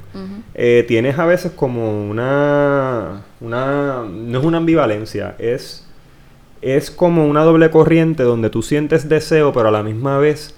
Eh, 0.53 0.83
tienes 0.87 1.17
a 1.19 1.25
veces 1.25 1.51
como 1.51 2.09
una, 2.09 3.23
una... 3.39 4.03
No 4.03 4.39
es 4.39 4.45
una 4.45 4.57
ambivalencia, 4.57 5.35
es, 5.37 5.87
es 6.61 6.91
como 6.91 7.25
una 7.25 7.43
doble 7.43 7.69
corriente 7.69 8.23
donde 8.23 8.49
tú 8.49 8.61
sientes 8.61 9.07
deseo, 9.07 9.53
pero 9.53 9.69
a 9.69 9.71
la 9.71 9.83
misma 9.83 10.17
vez 10.17 10.55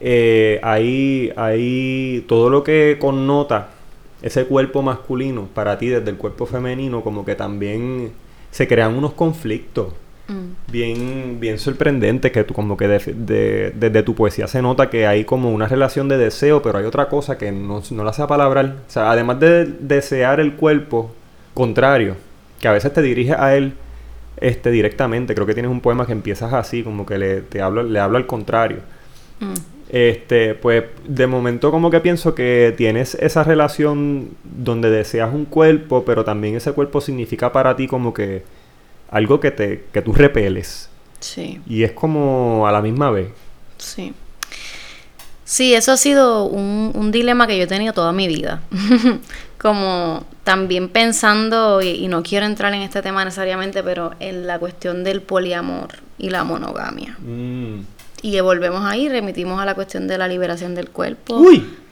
eh, 0.00 0.60
ahí, 0.62 1.32
ahí 1.36 2.24
todo 2.28 2.50
lo 2.50 2.62
que 2.62 2.96
connota 3.00 3.70
ese 4.22 4.44
cuerpo 4.46 4.82
masculino 4.82 5.48
para 5.54 5.78
ti 5.78 5.88
desde 5.88 6.10
el 6.10 6.16
cuerpo 6.16 6.46
femenino, 6.46 7.02
como 7.02 7.24
que 7.24 7.34
también 7.34 8.12
se 8.50 8.66
crean 8.66 8.94
unos 8.94 9.14
conflictos. 9.14 9.92
Mm. 10.28 10.70
bien, 10.70 11.40
bien 11.40 11.58
sorprendente 11.58 12.30
que 12.30 12.44
tú 12.44 12.52
como 12.52 12.76
que 12.76 12.86
desde 12.86 13.70
de, 13.72 14.02
tu 14.02 14.14
poesía 14.14 14.46
se 14.46 14.60
nota 14.60 14.90
que 14.90 15.06
hay 15.06 15.24
como 15.24 15.50
una 15.50 15.66
relación 15.66 16.06
de 16.08 16.18
deseo, 16.18 16.60
pero 16.60 16.78
hay 16.78 16.84
otra 16.84 17.08
cosa 17.08 17.38
que 17.38 17.50
no, 17.50 17.82
no 17.90 18.04
la 18.04 18.12
sé 18.12 18.26
palabrar. 18.26 18.76
O 18.86 18.90
sea, 18.90 19.10
además 19.10 19.40
de 19.40 19.64
desear 19.64 20.38
el 20.40 20.54
cuerpo 20.54 21.14
contrario, 21.54 22.16
que 22.60 22.68
a 22.68 22.72
veces 22.72 22.92
te 22.92 23.00
dirige 23.02 23.32
a 23.32 23.56
él 23.56 23.72
este, 24.40 24.70
directamente. 24.70 25.34
Creo 25.34 25.46
que 25.46 25.54
tienes 25.54 25.70
un 25.70 25.80
poema 25.80 26.06
que 26.06 26.12
empiezas 26.12 26.52
así, 26.52 26.82
como 26.82 27.06
que 27.06 27.18
le, 27.18 27.40
te 27.40 27.62
hablo, 27.62 27.82
le 27.82 27.98
hablo 27.98 28.18
al 28.18 28.26
contrario. 28.26 28.78
Mm. 29.40 29.54
Este, 29.90 30.54
pues 30.54 30.84
de 31.06 31.26
momento 31.26 31.70
como 31.70 31.90
que 31.90 32.00
pienso 32.00 32.34
que 32.34 32.74
tienes 32.76 33.14
esa 33.14 33.42
relación 33.42 34.32
donde 34.44 34.90
deseas 34.90 35.32
un 35.32 35.46
cuerpo, 35.46 36.04
pero 36.04 36.24
también 36.24 36.56
ese 36.56 36.72
cuerpo 36.72 37.00
significa 37.00 37.52
para 37.52 37.74
ti 37.74 37.86
como 37.86 38.12
que 38.12 38.42
algo 39.10 39.40
que, 39.40 39.50
te, 39.50 39.84
que 39.92 40.02
tú 40.02 40.12
repeles. 40.12 40.88
Sí. 41.20 41.60
Y 41.66 41.82
es 41.82 41.92
como 41.92 42.66
a 42.66 42.72
la 42.72 42.80
misma 42.82 43.10
vez. 43.10 43.28
Sí. 43.78 44.14
Sí, 45.44 45.74
eso 45.74 45.92
ha 45.92 45.96
sido 45.96 46.44
un, 46.44 46.92
un 46.94 47.10
dilema 47.10 47.46
que 47.46 47.56
yo 47.56 47.64
he 47.64 47.66
tenido 47.66 47.92
toda 47.92 48.12
mi 48.12 48.28
vida. 48.28 48.62
como 49.58 50.24
también 50.44 50.88
pensando, 50.88 51.82
y, 51.82 52.08
no 52.08 52.22
quiero 52.22 52.46
entrar 52.46 52.72
en 52.72 52.82
este 52.82 53.02
tema 53.02 53.24
necesariamente, 53.24 53.82
pero 53.82 54.12
en 54.20 54.46
la 54.46 54.58
cuestión 54.58 55.04
del 55.04 55.20
poliamor 55.20 55.88
y 56.16 56.30
la 56.30 56.44
monogamia. 56.44 57.16
Mm. 57.20 57.80
Y 58.22 58.40
volvemos 58.40 58.84
ahí, 58.84 59.08
remitimos 59.08 59.60
a 59.60 59.64
la 59.64 59.74
cuestión 59.74 60.06
de 60.08 60.16
la 60.16 60.28
liberación 60.28 60.74
del 60.74 60.88
cuerpo, 60.90 61.44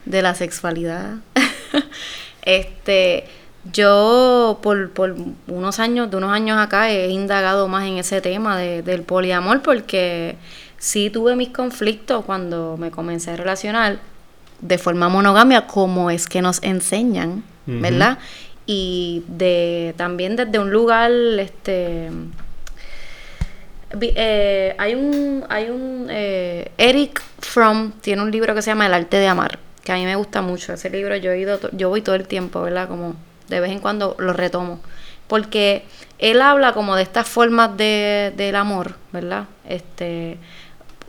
de 0.04 0.22
la 0.22 0.34
sexualidad. 0.34 1.16
este 2.42 3.24
yo 3.72 4.58
por, 4.62 4.90
por, 4.90 5.14
unos 5.46 5.78
años, 5.78 6.10
de 6.10 6.16
unos 6.16 6.32
años 6.32 6.58
acá, 6.58 6.90
he 6.90 7.08
indagado 7.10 7.68
más 7.68 7.86
en 7.86 7.98
ese 7.98 8.20
tema 8.20 8.56
de, 8.56 8.82
del 8.82 9.02
poliamor 9.02 9.62
porque 9.62 10.36
sí 10.78 11.10
tuve 11.10 11.36
mis 11.36 11.50
conflictos 11.50 12.24
cuando 12.24 12.76
me 12.76 12.90
comencé 12.90 13.32
a 13.32 13.36
relacionar 13.36 13.98
de 14.60 14.78
forma 14.78 15.08
monogamia, 15.08 15.66
como 15.66 16.10
es 16.10 16.28
que 16.28 16.42
nos 16.42 16.62
enseñan, 16.62 17.44
¿verdad? 17.66 18.18
Y 18.64 19.24
de 19.28 19.94
también 19.96 20.36
desde 20.36 20.58
un 20.58 20.70
lugar, 20.70 21.10
este... 21.38 22.10
Eh, 24.00 24.74
hay 24.78 24.94
un, 24.94 25.44
hay 25.48 25.70
un 25.70 26.08
eh, 26.10 26.72
Eric 26.76 27.22
Fromm 27.38 27.92
tiene 28.00 28.20
un 28.20 28.30
libro 28.30 28.54
que 28.54 28.60
se 28.60 28.70
llama 28.70 28.86
El 28.86 28.94
arte 28.94 29.16
de 29.16 29.28
amar, 29.28 29.58
que 29.84 29.92
a 29.92 29.94
mí 29.94 30.04
me 30.04 30.16
gusta 30.16 30.42
mucho. 30.42 30.72
Ese 30.72 30.90
libro 30.90 31.16
yo 31.16 31.30
he 31.30 31.38
ido, 31.38 31.58
yo 31.72 31.88
voy 31.88 32.02
todo 32.02 32.14
el 32.16 32.26
tiempo, 32.26 32.62
¿verdad? 32.62 32.88
Como 32.88 33.14
de 33.49 33.61
vez 33.61 33.70
en 33.72 33.80
cuando 33.80 34.16
lo 34.18 34.32
retomo. 34.32 34.80
Porque 35.26 35.84
él 36.18 36.40
habla 36.40 36.72
como 36.72 36.97
de 36.97 37.03
estas 37.03 37.28
formas 37.28 37.76
de, 37.76 38.32
del 38.36 38.57
amor, 38.57 38.94
¿verdad? 39.12 39.44
Este, 39.68 40.38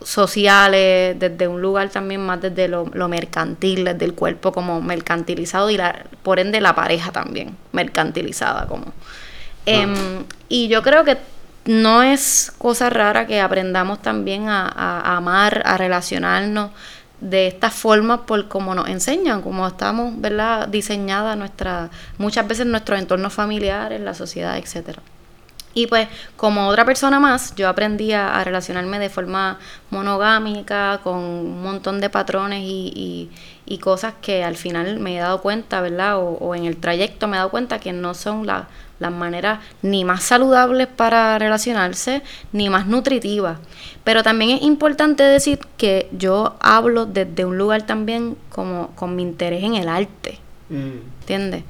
sociales, 0.02 1.18
desde 1.18 1.48
un 1.48 1.60
lugar 1.60 1.88
también 1.88 2.24
más 2.24 2.40
desde 2.40 2.68
lo, 2.68 2.86
mercantil, 3.08 3.84
desde 3.84 4.04
el 4.04 4.14
cuerpo 4.14 4.52
como 4.52 4.80
mercantilizado 4.80 5.70
y 5.70 5.76
la, 5.76 6.04
por 6.22 6.38
ende 6.38 6.60
la 6.60 6.74
pareja 6.74 7.12
también 7.12 7.56
mercantilizada 7.72 8.66
como. 8.66 8.92
Em, 9.66 10.24
y 10.48 10.68
yo 10.68 10.82
creo 10.82 11.04
que 11.04 11.18
no 11.64 12.02
es 12.02 12.52
cosa 12.56 12.88
rara 12.88 13.26
que 13.26 13.40
aprendamos 13.40 14.00
también 14.00 14.48
a, 14.48 14.66
a, 14.66 15.16
amar, 15.16 15.62
a 15.66 15.76
relacionarnos 15.76 16.70
de 17.20 17.48
esta 17.48 17.70
forma 17.70 18.26
por 18.26 18.48
como 18.48 18.74
nos 18.74 18.88
enseñan, 18.88 19.42
como 19.42 19.66
estamos, 19.66 20.20
¿verdad? 20.20 20.68
Diseñada 20.68 21.36
nuestra, 21.36 21.90
muchas 22.16 22.46
veces 22.46 22.66
nuestros 22.66 22.98
entornos 22.98 23.32
familiares, 23.32 24.00
la 24.00 24.14
sociedad, 24.14 24.56
etcétera. 24.56 25.02
Y 25.74 25.86
pues 25.86 26.08
como 26.36 26.66
otra 26.68 26.84
persona 26.84 27.20
más, 27.20 27.54
yo 27.54 27.68
aprendí 27.68 28.12
a, 28.12 28.42
relacionarme 28.42 28.98
de 28.98 29.10
forma 29.10 29.58
monogámica, 29.90 31.00
con 31.04 31.16
un 31.18 31.62
montón 31.62 32.00
de 32.00 32.10
patrones 32.10 32.62
y, 32.62 32.92
y, 32.96 33.30
cosas 33.76 34.14
que 34.22 34.42
al 34.42 34.56
final 34.56 34.98
me 34.98 35.14
he 35.14 35.20
dado 35.20 35.42
cuenta, 35.42 35.82
¿verdad? 35.82 36.16
O, 36.18 36.54
en 36.54 36.64
el 36.64 36.78
trayecto 36.78 37.28
me 37.28 37.36
he 37.36 37.38
dado 37.38 37.50
cuenta 37.50 37.78
que 37.78 37.92
no 37.92 38.14
son 38.14 38.46
las 38.46 38.66
maneras 39.12 39.60
ni 39.82 40.06
más 40.06 40.22
saludables 40.22 40.86
para 40.86 41.38
relacionarse, 41.38 42.22
ni 42.52 42.70
más 42.70 42.86
nutritivas. 42.86 43.58
Pero 44.04 44.22
también 44.22 44.52
es 44.52 44.62
importante 44.62 45.22
decir 45.22 45.58
que 45.76 46.08
yo 46.12 46.56
hablo 46.60 47.04
desde 47.04 47.44
un 47.44 47.58
lugar 47.58 47.82
también 47.82 48.38
como 48.48 48.88
con 48.94 49.14
mi 49.14 49.22
interés 49.22 49.62
en 49.62 49.74
el 49.74 49.90
arte. 49.90 50.38
Mm. 50.70 51.20
¿Entiendes? 51.20 51.64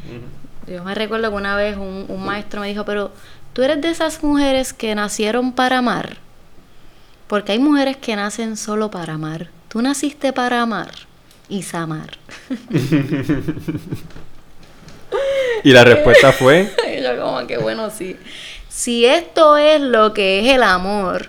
Yo 0.68 0.84
me 0.84 0.94
recuerdo 0.94 1.30
que 1.30 1.36
una 1.36 1.56
vez 1.56 1.76
un, 1.76 2.06
un 2.08 2.24
maestro 2.24 2.60
me 2.60 2.68
dijo, 2.68 2.84
pero 2.84 3.10
Tú 3.58 3.64
eres 3.64 3.80
de 3.80 3.90
esas 3.90 4.22
mujeres 4.22 4.72
que 4.72 4.94
nacieron 4.94 5.52
para 5.52 5.78
amar. 5.78 6.18
Porque 7.26 7.50
hay 7.50 7.58
mujeres 7.58 7.96
que 7.96 8.14
nacen 8.14 8.56
solo 8.56 8.88
para 8.88 9.14
amar. 9.14 9.50
Tú 9.68 9.82
naciste 9.82 10.32
para 10.32 10.62
amar 10.62 11.07
y 11.48 11.62
samar. 11.62 12.18
y 15.64 15.70
la 15.72 15.84
respuesta 15.84 16.32
fue. 16.32 16.72
yo 17.02 17.22
como 17.22 17.46
que 17.46 17.58
bueno, 17.58 17.90
sí. 17.90 18.16
Si 18.68 19.04
esto 19.04 19.56
es 19.56 19.80
lo 19.80 20.12
que 20.14 20.40
es 20.40 20.54
el 20.54 20.62
amor, 20.62 21.28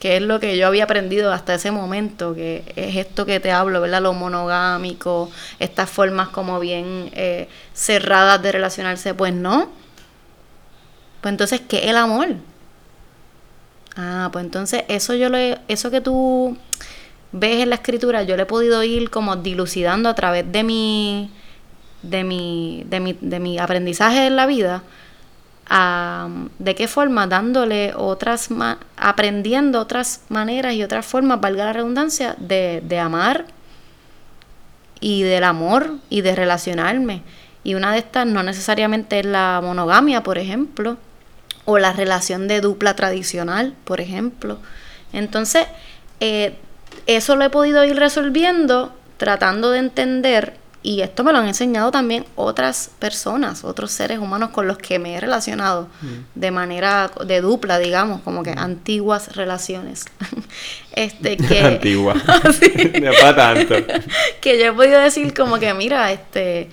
que 0.00 0.16
es 0.16 0.22
lo 0.22 0.40
que 0.40 0.56
yo 0.56 0.66
había 0.66 0.84
aprendido 0.84 1.32
hasta 1.32 1.54
ese 1.54 1.70
momento, 1.70 2.34
que 2.34 2.64
es 2.76 2.96
esto 2.96 3.26
que 3.26 3.40
te 3.40 3.50
hablo, 3.50 3.80
¿verdad? 3.80 4.02
Lo 4.02 4.12
monogámico, 4.12 5.30
estas 5.58 5.90
formas 5.90 6.28
como 6.28 6.60
bien 6.60 7.10
eh, 7.12 7.48
cerradas 7.74 8.42
de 8.42 8.52
relacionarse, 8.52 9.14
pues 9.14 9.34
no 9.34 9.70
pues 11.26 11.32
entonces, 11.32 11.60
¿qué 11.68 11.78
es 11.78 11.86
el 11.86 11.96
amor? 11.96 12.36
Ah, 13.96 14.28
pues 14.30 14.44
entonces 14.44 14.84
eso 14.86 15.12
yo 15.14 15.28
lo 15.28 15.38
eso 15.66 15.90
que 15.90 16.00
tú 16.00 16.56
ves 17.32 17.62
en 17.62 17.70
la 17.70 17.76
escritura, 17.76 18.22
yo 18.22 18.36
le 18.36 18.44
he 18.44 18.46
podido 18.46 18.82
ir 18.82 19.10
como 19.10 19.36
dilucidando 19.36 20.08
a 20.08 20.14
través 20.14 20.50
de 20.50 20.62
mi 20.62 21.30
de 22.02 22.24
mi 22.24 22.84
de 22.86 23.00
mi, 23.00 23.16
de 23.20 23.40
mi 23.40 23.58
aprendizaje 23.58 24.26
en 24.26 24.36
la 24.36 24.46
vida. 24.46 24.82
de 26.58 26.74
qué 26.76 26.86
forma 26.86 27.26
dándole 27.26 27.92
otras 27.96 28.48
aprendiendo 28.96 29.80
otras 29.80 30.22
maneras 30.28 30.74
y 30.74 30.84
otras 30.84 31.04
formas, 31.04 31.40
valga 31.40 31.64
la 31.64 31.72
redundancia, 31.72 32.36
de, 32.38 32.82
de 32.84 32.98
amar 33.00 33.46
y 35.00 35.22
del 35.22 35.44
amor 35.44 35.96
y 36.08 36.20
de 36.20 36.34
relacionarme. 36.34 37.22
Y 37.64 37.74
una 37.74 37.92
de 37.92 37.98
estas 37.98 38.26
no 38.26 38.44
necesariamente 38.44 39.18
es 39.18 39.26
la 39.26 39.60
monogamia, 39.62 40.22
por 40.22 40.38
ejemplo, 40.38 40.98
o 41.64 41.78
la 41.78 41.92
relación 41.92 42.46
de 42.46 42.60
dupla 42.60 42.94
tradicional, 42.94 43.74
por 43.84 44.00
ejemplo. 44.00 44.58
Entonces, 45.12 45.66
eh, 46.20 46.56
eso 47.06 47.36
lo 47.36 47.44
he 47.44 47.50
podido 47.50 47.84
ir 47.84 47.96
resolviendo 47.96 48.92
tratando 49.16 49.70
de 49.70 49.78
entender, 49.78 50.54
y 50.82 51.00
esto 51.00 51.24
me 51.24 51.32
lo 51.32 51.38
han 51.38 51.48
enseñado 51.48 51.90
también 51.90 52.24
otras 52.36 52.90
personas, 53.00 53.64
otros 53.64 53.90
seres 53.90 54.20
humanos 54.20 54.50
con 54.50 54.68
los 54.68 54.78
que 54.78 55.00
me 55.00 55.14
he 55.14 55.20
relacionado 55.20 55.88
mm. 56.00 56.38
de 56.38 56.50
manera 56.52 57.10
de 57.26 57.40
dupla, 57.40 57.78
digamos, 57.78 58.20
como 58.20 58.44
que 58.44 58.54
mm. 58.54 58.58
antiguas 58.58 59.34
relaciones. 59.34 60.04
este 60.92 61.36
que 61.48 61.60
antigua. 61.60 62.14
no 63.02 63.10
para 63.20 63.34
tanto. 63.34 63.74
que 64.40 64.58
yo 64.60 64.66
he 64.66 64.72
podido 64.72 65.00
decir 65.00 65.34
como 65.34 65.58
que 65.58 65.74
mira, 65.74 66.12
este 66.12 66.68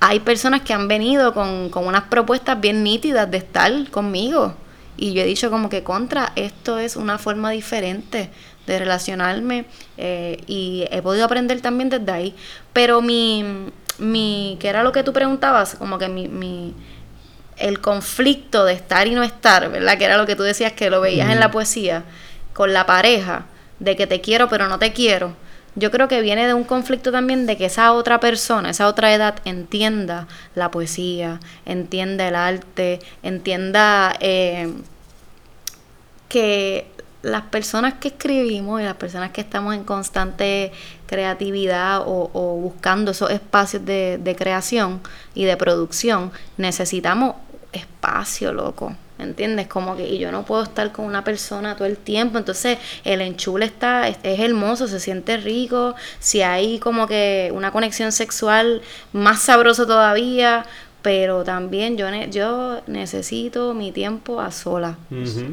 hay 0.00 0.20
personas 0.20 0.62
que 0.62 0.74
han 0.74 0.88
venido 0.88 1.32
con, 1.32 1.70
unas 1.72 2.02
propuestas 2.04 2.60
bien 2.60 2.82
nítidas 2.82 3.30
de 3.30 3.38
estar 3.38 3.72
conmigo. 3.90 4.54
Y 4.96 5.12
yo 5.12 5.22
he 5.22 5.26
dicho 5.26 5.50
como 5.50 5.68
que 5.68 5.82
contra, 5.82 6.32
esto 6.36 6.78
es 6.78 6.96
una 6.96 7.18
forma 7.18 7.50
diferente 7.50 8.30
de 8.66 8.78
relacionarme 8.78 9.66
eh, 9.96 10.42
y 10.46 10.86
he 10.90 11.02
podido 11.02 11.24
aprender 11.24 11.60
también 11.60 11.90
desde 11.90 12.10
ahí. 12.10 12.34
Pero 12.72 13.02
mi, 13.02 13.70
mi, 13.98 14.56
que 14.60 14.68
era 14.68 14.82
lo 14.82 14.92
que 14.92 15.02
tú 15.02 15.12
preguntabas, 15.12 15.74
como 15.74 15.98
que 15.98 16.08
mi, 16.08 16.28
mi, 16.28 16.74
el 17.56 17.80
conflicto 17.80 18.64
de 18.64 18.74
estar 18.74 19.06
y 19.06 19.14
no 19.14 19.22
estar, 19.22 19.70
¿verdad? 19.70 19.98
Que 19.98 20.04
era 20.04 20.16
lo 20.16 20.26
que 20.26 20.36
tú 20.36 20.42
decías 20.42 20.72
que 20.72 20.90
lo 20.90 21.00
veías 21.00 21.30
en 21.30 21.40
la 21.40 21.50
poesía, 21.50 22.04
con 22.52 22.72
la 22.72 22.86
pareja, 22.86 23.46
de 23.80 23.96
que 23.96 24.06
te 24.06 24.20
quiero 24.20 24.48
pero 24.48 24.68
no 24.68 24.78
te 24.78 24.92
quiero 24.92 25.34
yo 25.76 25.90
creo 25.90 26.08
que 26.08 26.20
viene 26.20 26.46
de 26.46 26.54
un 26.54 26.64
conflicto 26.64 27.10
también 27.10 27.46
de 27.46 27.56
que 27.56 27.66
esa 27.66 27.92
otra 27.92 28.20
persona, 28.20 28.70
esa 28.70 28.86
otra 28.86 29.12
edad 29.12 29.36
entienda 29.44 30.28
la 30.54 30.70
poesía, 30.70 31.40
entienda 31.66 32.28
el 32.28 32.36
arte, 32.36 33.00
entienda 33.22 34.14
eh, 34.20 34.72
que 36.28 36.86
las 37.24 37.42
personas 37.44 37.94
que 37.94 38.08
escribimos 38.08 38.80
y 38.80 38.84
las 38.84 38.96
personas 38.96 39.30
que 39.30 39.40
estamos 39.40 39.74
en 39.74 39.82
constante 39.82 40.72
creatividad 41.06 42.02
o, 42.04 42.28
buscando 42.60 43.12
esos 43.12 43.30
espacios 43.30 43.84
de, 43.84 44.36
creación 44.38 45.00
y 45.34 45.44
de 45.44 45.56
producción, 45.56 46.32
necesitamos 46.58 47.36
espacio, 47.72 48.52
loco. 48.52 48.94
¿Entiendes? 49.16 49.68
Como 49.68 49.96
que 49.96 50.08
y 50.08 50.18
yo 50.18 50.32
no 50.32 50.44
puedo 50.44 50.64
estar 50.64 50.90
con 50.90 51.04
una 51.06 51.22
persona 51.22 51.76
todo 51.76 51.86
el 51.86 51.96
tiempo. 51.96 52.36
Entonces, 52.36 52.78
el 53.04 53.20
enchule 53.20 53.64
está, 53.64 54.08
es, 54.08 54.18
hermoso, 54.24 54.88
se 54.88 54.98
siente 54.98 55.36
rico. 55.36 55.94
Si 56.18 56.42
hay 56.42 56.80
como 56.80 57.06
que 57.06 57.50
una 57.54 57.70
conexión 57.70 58.10
sexual 58.10 58.82
más 59.12 59.40
sabroso 59.40 59.86
todavía. 59.86 60.66
Pero 61.04 61.44
también 61.44 61.98
yo, 61.98 62.08
yo 62.30 62.80
necesito 62.86 63.74
mi 63.74 63.92
tiempo 63.92 64.40
a 64.40 64.50
sola. 64.50 64.96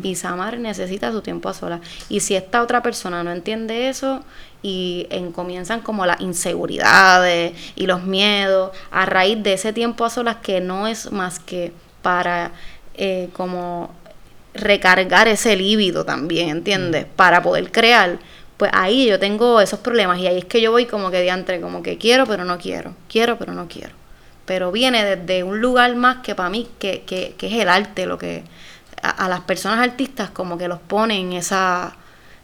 Y 0.02 0.16
Samar 0.16 0.58
necesita 0.60 1.12
su 1.12 1.22
tiempo 1.22 1.49
a 1.49 1.54
sola. 1.54 1.82
Y 2.08 2.22
si 2.22 2.38
esta 2.38 2.62
otra 2.62 2.82
persona 2.82 3.22
no 3.22 3.34
entiende 3.34 3.89
eso 3.89 4.24
y 4.64 5.08
en, 5.10 5.34
comienzan 5.34 5.82
como 5.82 6.06
las 6.06 6.22
inseguridades 6.22 7.52
y 7.76 7.86
los 7.86 8.04
miedos 8.04 8.72
a 8.91 9.06
raíz 9.06 9.43
de 9.43 9.52
ese 9.52 9.74
tiempo 9.74 10.06
a 10.06 10.10
solas 10.10 10.38
que 10.38 10.62
no 10.62 10.88
es 10.88 11.12
más 11.12 11.39
que 11.39 11.74
para 12.02 12.52
eh, 12.95 13.28
como 13.34 13.91
recargar 14.54 15.28
ese 15.28 15.58
líbido 15.58 16.06
también, 16.06 16.47
¿entiendes? 16.47 17.08
Para 17.18 17.43
poder 17.43 17.74
crear, 17.74 18.20
pues 18.56 18.72
ahí 18.74 19.06
yo 19.06 19.20
tengo 19.20 19.60
esos 19.60 19.80
problemas 19.82 20.18
y 20.20 20.28
ahí 20.28 20.38
es 20.38 20.45
que 20.45 20.62
yo 20.62 20.72
voy 20.72 20.86
como 20.86 21.12
que 21.12 21.22
diantre, 21.22 21.60
como 21.60 21.84
que 21.84 21.97
quiero 21.97 22.26
pero 22.26 22.45
no 22.45 22.58
quiero, 22.58 22.93
quiero 23.10 23.38
pero 23.38 23.52
no 23.52 23.68
quiero. 23.68 24.01
Pero 24.52 24.70
viene 24.70 25.16
desde 25.16 25.45
un 25.45 25.62
lugar 25.62 25.95
más 25.95 26.18
que 26.18 26.36
para 26.36 26.49
mí, 26.49 26.68
que, 26.78 27.04
que, 27.04 27.36
que 27.38 27.47
es 27.47 27.54
el 27.54 27.70
arte, 27.70 28.06
lo 28.06 28.18
que 28.18 28.43
a, 29.02 29.30
las 29.30 29.39
personas 29.39 29.80
artistas 29.80 30.30
como 30.30 30.58
que 30.58 30.68
los 30.68 30.80
pone 30.80 31.18
en 31.18 31.32
esa 31.32 31.95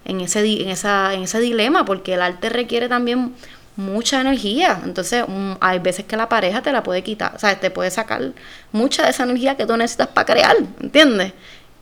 en 0.06 0.22
ese 0.22 0.40
en 0.62 0.70
esa 0.70 1.14
en 1.14 1.24
ese 1.24 1.42
dilema 1.42 1.84
porque 1.84 2.14
el 2.14 2.22
arte 2.22 2.48
requiere 2.48 2.88
también 2.88 3.34
mucha 3.76 4.22
energía. 4.22 4.80
Entonces, 4.86 5.26
mm, 5.28 5.56
hay 5.60 5.80
veces 5.80 6.06
que 6.06 6.16
la 6.16 6.30
pareja 6.30 6.62
te 6.62 6.72
la 6.72 6.82
puede 6.82 7.04
quitar, 7.04 7.36
o 7.36 7.40
sea, 7.40 7.60
te 7.60 7.72
puede 7.72 7.92
sacar 7.92 8.32
mucha 8.72 9.04
de 9.04 9.10
esa 9.10 9.24
energía 9.24 9.58
que 9.58 9.66
tú 9.66 9.76
necesitas 9.76 10.08
para 10.08 10.26
crear, 10.26 10.56
¿entiendes? 10.80 11.34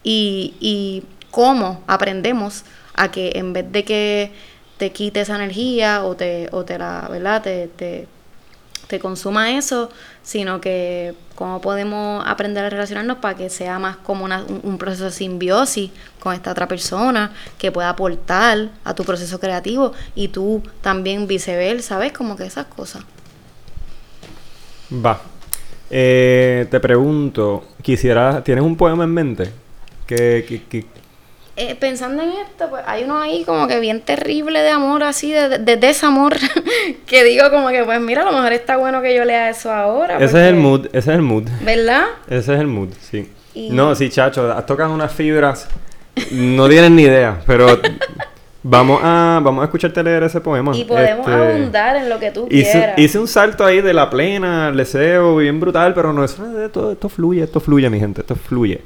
Y, 0.02 0.56
y 0.60 1.04
cómo 1.30 1.84
aprendemos 1.86 2.64
a 2.96 3.12
que 3.12 3.34
en 3.36 3.54
vez 3.54 3.72
de 3.72 3.84
que 3.84 4.32
te 4.78 4.92
quite 4.92 5.22
esa 5.22 5.36
energía 5.36 6.04
o 6.04 6.16
te, 6.16 6.50
o 6.52 6.66
te 6.66 6.80
la, 6.80 7.08
¿verdad? 7.12 7.44
Te, 7.44 7.68
te, 7.68 8.08
te 8.88 9.00
consuma 9.00 9.52
eso, 9.52 9.90
sino 10.26 10.60
que 10.60 11.14
cómo 11.36 11.62
podemos 11.62 12.26
aprender 12.28 12.66
a 12.66 12.70
relacionarnos 12.70 13.18
para 13.18 13.38
que 13.38 13.50
sea 13.50 13.80
más 13.80 13.96
como 13.98 14.26
un, 14.26 14.78
proceso 14.78 15.06
de 15.06 15.12
simbiosis 15.12 15.92
con 16.20 16.34
esta 16.34 16.52
otra 16.52 16.68
persona 16.68 17.32
que 17.58 17.72
pueda 17.72 17.90
aportar 17.90 18.72
a 18.84 18.94
tu 18.94 19.06
proceso 19.06 19.40
creativo 19.40 19.94
y 20.16 20.30
tú 20.30 20.64
también 20.82 21.28
viceversa, 21.28 21.96
¿sabes? 21.96 22.12
Como 22.12 22.36
que 22.36 22.46
esas 22.46 22.66
cosas. 22.66 23.04
Va. 24.92 25.22
Eh, 25.90 26.68
te 26.72 26.80
pregunto, 26.80 27.64
quisiera, 27.82 28.44
¿tienes 28.44 28.64
un 28.64 28.76
poema 28.76 29.04
en 29.04 29.14
mente? 29.14 29.52
que, 30.06 30.64
que, 30.70 30.86
eh, 31.58 31.76
pensando 31.76 32.22
en 32.22 32.30
esto, 32.32 32.70
pues 32.70 32.84
hay 32.86 33.04
uno 33.06 33.18
ahí 33.18 33.46
como 33.46 33.68
que 33.68 33.80
bien 33.80 34.02
terrible 34.02 34.62
de 34.62 34.70
amor, 34.70 35.04
así, 35.04 35.32
de, 35.32 35.58
de, 35.58 35.78
desamor, 35.78 36.36
que 37.06 37.24
digo 37.24 37.50
como 37.50 37.70
que, 37.70 37.84
pues 37.84 38.02
mira, 38.02 38.24
a 38.24 38.26
lo 38.26 38.34
mejor 38.34 38.52
está 38.52 38.76
bueno 38.76 39.02
que 39.02 39.16
yo 39.16 39.24
lea 39.24 39.50
eso 39.50 39.72
ahora. 39.72 40.18
Ese 40.18 40.26
es 40.42 40.50
el 40.50 40.56
mood, 40.56 40.88
ese 40.88 40.98
es 40.98 41.08
el 41.08 41.22
mood. 41.22 41.48
¿Verdad? 41.62 42.04
Ese 42.28 42.54
es 42.54 42.60
el 42.60 42.68
mood, 42.68 42.90
sí. 43.00 43.32
No, 43.56 43.96
sí, 43.96 44.10
chacho, 44.10 44.54
tocas 44.68 44.90
unas 44.90 45.14
fibras, 45.14 45.70
no 46.32 46.68
tienes 46.68 46.92
ni 46.92 47.04
idea, 47.04 47.40
pero 47.48 47.80
vamos 48.62 49.00
a, 49.02 49.40
vamos 49.42 49.62
a 49.62 49.66
escucharte 49.66 50.04
leer 50.04 50.24
ese 50.24 50.42
poema. 50.42 50.76
Y 50.76 50.84
podemos 50.84 51.26
este, 51.26 51.42
abundar 51.42 51.96
en 51.96 52.10
lo 52.10 52.20
que 52.20 52.32
tú 52.32 52.50
quieras. 52.50 52.98
Hice 52.98 53.18
un 53.18 53.30
salto 53.30 53.64
ahí 53.64 53.80
de 53.80 53.94
la 53.94 54.10
plena 54.10 54.68
al 54.68 54.76
deseo, 54.76 55.38
bien 55.38 55.60
brutal, 55.62 55.94
pero 55.94 56.12
no 56.12 56.26
es, 56.26 56.38
esto, 56.66 56.92
esto 56.92 57.08
fluye, 57.08 57.44
esto 57.44 57.62
fluye, 57.62 57.90
mi 57.90 58.00
gente, 58.00 58.22
esto 58.22 58.36
fluye. 58.36 58.82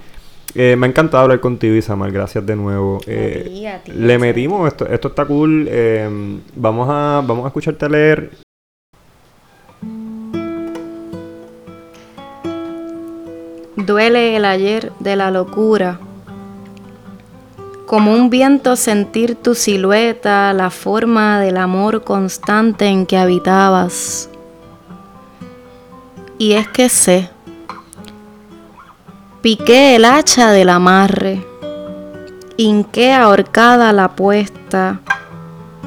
Eh, 0.55 0.75
me 0.75 0.87
ha 0.87 0.89
encantado 0.89 1.23
hablar 1.23 1.39
contigo, 1.39 1.75
Isamar. 1.75 2.11
Gracias 2.11 2.45
de 2.45 2.55
nuevo. 2.55 2.99
Eh, 3.05 3.81
le 3.85 4.17
metimos, 4.17 4.67
esto, 4.67 4.87
esto 4.87 5.09
está 5.09 5.25
cool. 5.25 5.67
Eh, 5.69 6.39
vamos, 6.55 6.87
a, 6.89 7.23
vamos 7.25 7.45
a 7.45 7.47
escucharte 7.47 7.89
leer. 7.89 8.31
Duele 13.75 14.35
el 14.35 14.45
ayer 14.45 14.91
de 14.99 15.15
la 15.15 15.31
locura. 15.31 15.99
Como 17.85 18.13
un 18.13 18.29
viento 18.29 18.75
sentir 18.75 19.35
tu 19.35 19.55
silueta, 19.55 20.53
la 20.53 20.69
forma 20.69 21.39
del 21.39 21.57
amor 21.57 22.03
constante 22.03 22.85
en 22.85 23.05
que 23.05 23.17
habitabas. 23.17 24.29
Y 26.37 26.53
es 26.53 26.67
que 26.67 26.87
sé 26.87 27.29
Piqué 29.41 29.95
el 29.95 30.03
hacha 30.03 30.51
del 30.51 30.67
amarre, 30.67 31.45
hinqué 32.57 33.13
ahorcada 33.13 33.93
la 33.93 34.09
puesta, 34.09 34.99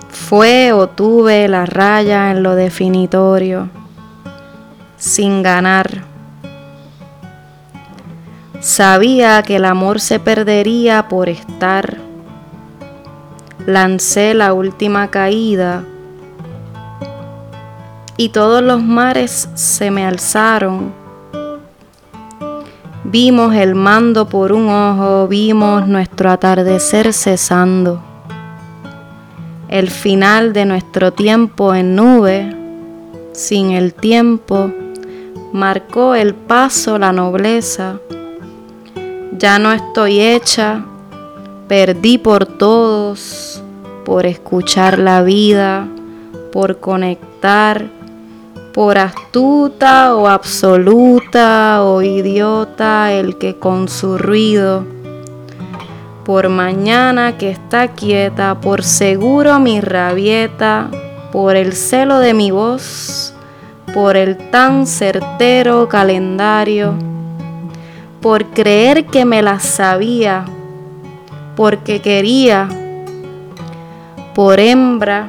fue 0.09 0.73
o 0.73 0.89
tuve 0.89 1.47
la 1.49 1.67
raya 1.67 2.31
en 2.31 2.43
lo 2.43 2.55
definitorio, 2.55 3.69
sin 4.97 5.43
ganar. 5.43 6.03
Sabía 8.61 9.43
que 9.43 9.57
el 9.57 9.67
amor 9.67 10.01
se 10.01 10.19
perdería 10.19 11.11
por 11.11 11.29
estar. 11.29 11.99
Lancé 13.67 14.33
la 14.33 14.55
última 14.55 15.11
caída. 15.11 15.85
Y 18.17 18.31
todos 18.31 18.63
los 18.63 18.83
mares 18.83 19.51
se 19.55 19.91
me 19.91 20.07
alzaron 20.07 21.02
Vimos 23.05 23.53
el 23.57 23.75
mando 23.75 24.29
por 24.29 24.53
un 24.53 24.69
ojo, 24.69 25.27
vimos 25.27 25.89
nuestro 25.89 26.31
atardecer 26.31 27.13
cesando. 27.13 28.01
El 29.69 29.91
final 29.91 30.53
de 30.53 30.67
nuestro 30.67 31.13
tiempo 31.13 31.75
en 31.75 31.97
nube, 31.97 32.55
sin 33.33 33.73
el 33.73 33.93
tiempo, 33.93 34.71
marcó 35.53 36.15
el 36.15 36.33
paso 36.35 36.97
la 36.97 37.13
nobleza. 37.13 37.99
Ya 39.37 39.59
no 39.59 39.73
estoy 39.73 40.21
hecha, 40.21 40.85
perdí 41.67 42.19
por 42.19 42.47
todos, 42.47 43.61
por 44.05 44.27
escuchar 44.27 45.01
la 45.01 45.23
vida, 45.23 45.89
por 46.53 46.79
conectar 46.79 48.02
por 48.73 48.97
astuta 48.97 50.15
o 50.17 50.27
absoluta 50.27 51.83
o 51.83 52.01
idiota 52.01 53.13
el 53.13 53.37
que 53.37 53.59
con 53.59 53.89
su 53.89 54.17
ruido, 54.17 54.85
por 56.25 56.49
mañana 56.49 57.37
que 57.37 57.51
está 57.51 57.89
quieta, 57.89 58.61
por 58.61 58.83
seguro 58.83 59.59
mi 59.59 59.81
rabieta, 59.83 60.89
por 61.33 61.55
el 61.57 61.75
celo 61.75 62.19
de 62.19 62.33
mi 62.33 62.51
voz, 62.51 63.35
por 63.93 64.17
el 64.17 64.39
tan 64.51 64.87
certero 64.87 65.89
calendario, 65.89 66.95
por 68.23 68.47
creer 68.47 69.05
que 69.05 69.27
me 69.27 69.43
las 69.43 69.65
sabía, 69.65 70.47
porque 71.57 72.01
quería, 72.01 72.69
por 74.35 74.61
hembra, 74.61 75.29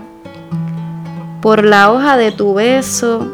por 1.44 1.66
la 1.66 1.92
hoja 1.92 2.16
de 2.16 2.32
tu 2.32 2.54
beso, 2.54 3.28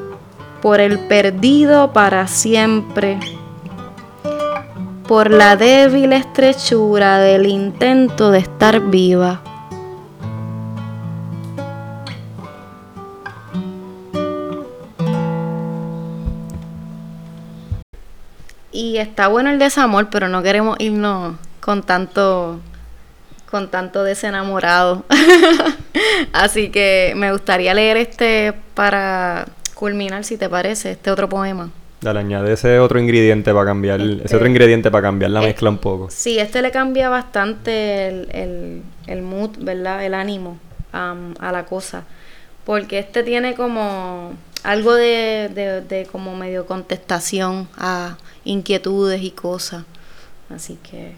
por 0.63 0.79
el 0.79 0.97
perdido 0.97 1.93
para 1.93 2.25
siempre, 2.25 3.19
por 5.07 5.29
la 5.29 5.55
débil 5.55 6.13
estrechura 6.13 7.19
del 7.19 7.45
intento 7.45 8.31
de 8.31 8.39
estar 8.39 8.79
viva. 8.79 9.41
Y 18.71 18.97
está 18.97 19.27
bueno 19.27 19.51
el 19.51 19.59
desamor, 19.59 20.09
pero 20.09 20.29
no 20.29 20.41
queremos 20.41 20.77
irnos 20.79 21.35
con 21.59 21.83
tanto 21.83 22.59
con 23.49 23.71
tanto 23.71 24.03
desenamorado. 24.03 25.03
Así 26.33 26.69
que 26.69 27.13
me 27.15 27.31
gustaría 27.31 27.73
leer 27.73 27.97
este 27.97 28.53
para 28.73 29.47
culminar, 29.73 30.23
si 30.23 30.37
te 30.37 30.49
parece, 30.49 30.91
este 30.91 31.09
otro 31.09 31.27
poema. 31.27 31.71
Dale, 32.01 32.19
añade 32.19 32.53
ese 32.53 32.79
otro 32.79 32.99
ingrediente 32.99 33.53
para 33.53 33.65
cambiar, 33.65 33.99
ese 33.99 34.35
otro 34.35 34.37
este, 34.37 34.49
ingrediente 34.49 34.91
para 34.91 35.01
cambiar 35.01 35.31
la 35.31 35.41
eh, 35.41 35.47
mezcla 35.47 35.69
un 35.69 35.79
poco. 35.79 36.09
Sí, 36.09 36.39
este 36.39 36.61
le 36.61 36.71
cambia 36.71 37.09
bastante 37.09 38.07
el, 38.07 38.83
el, 39.07 39.21
mood, 39.21 39.51
¿verdad? 39.59 40.05
El 40.05 40.13
ánimo 40.13 40.59
a 40.91 41.51
la 41.51 41.65
cosa. 41.65 42.03
Porque 42.65 42.99
este 42.99 43.23
tiene 43.23 43.55
como 43.55 44.33
algo 44.63 44.93
de, 44.93 45.49
de, 45.53 45.81
de 45.81 46.05
como 46.05 46.35
medio 46.35 46.65
contestación 46.65 47.67
a 47.77 48.17
inquietudes 48.45 49.21
y 49.23 49.31
cosas. 49.31 49.83
Así 50.49 50.77
que 50.83 51.15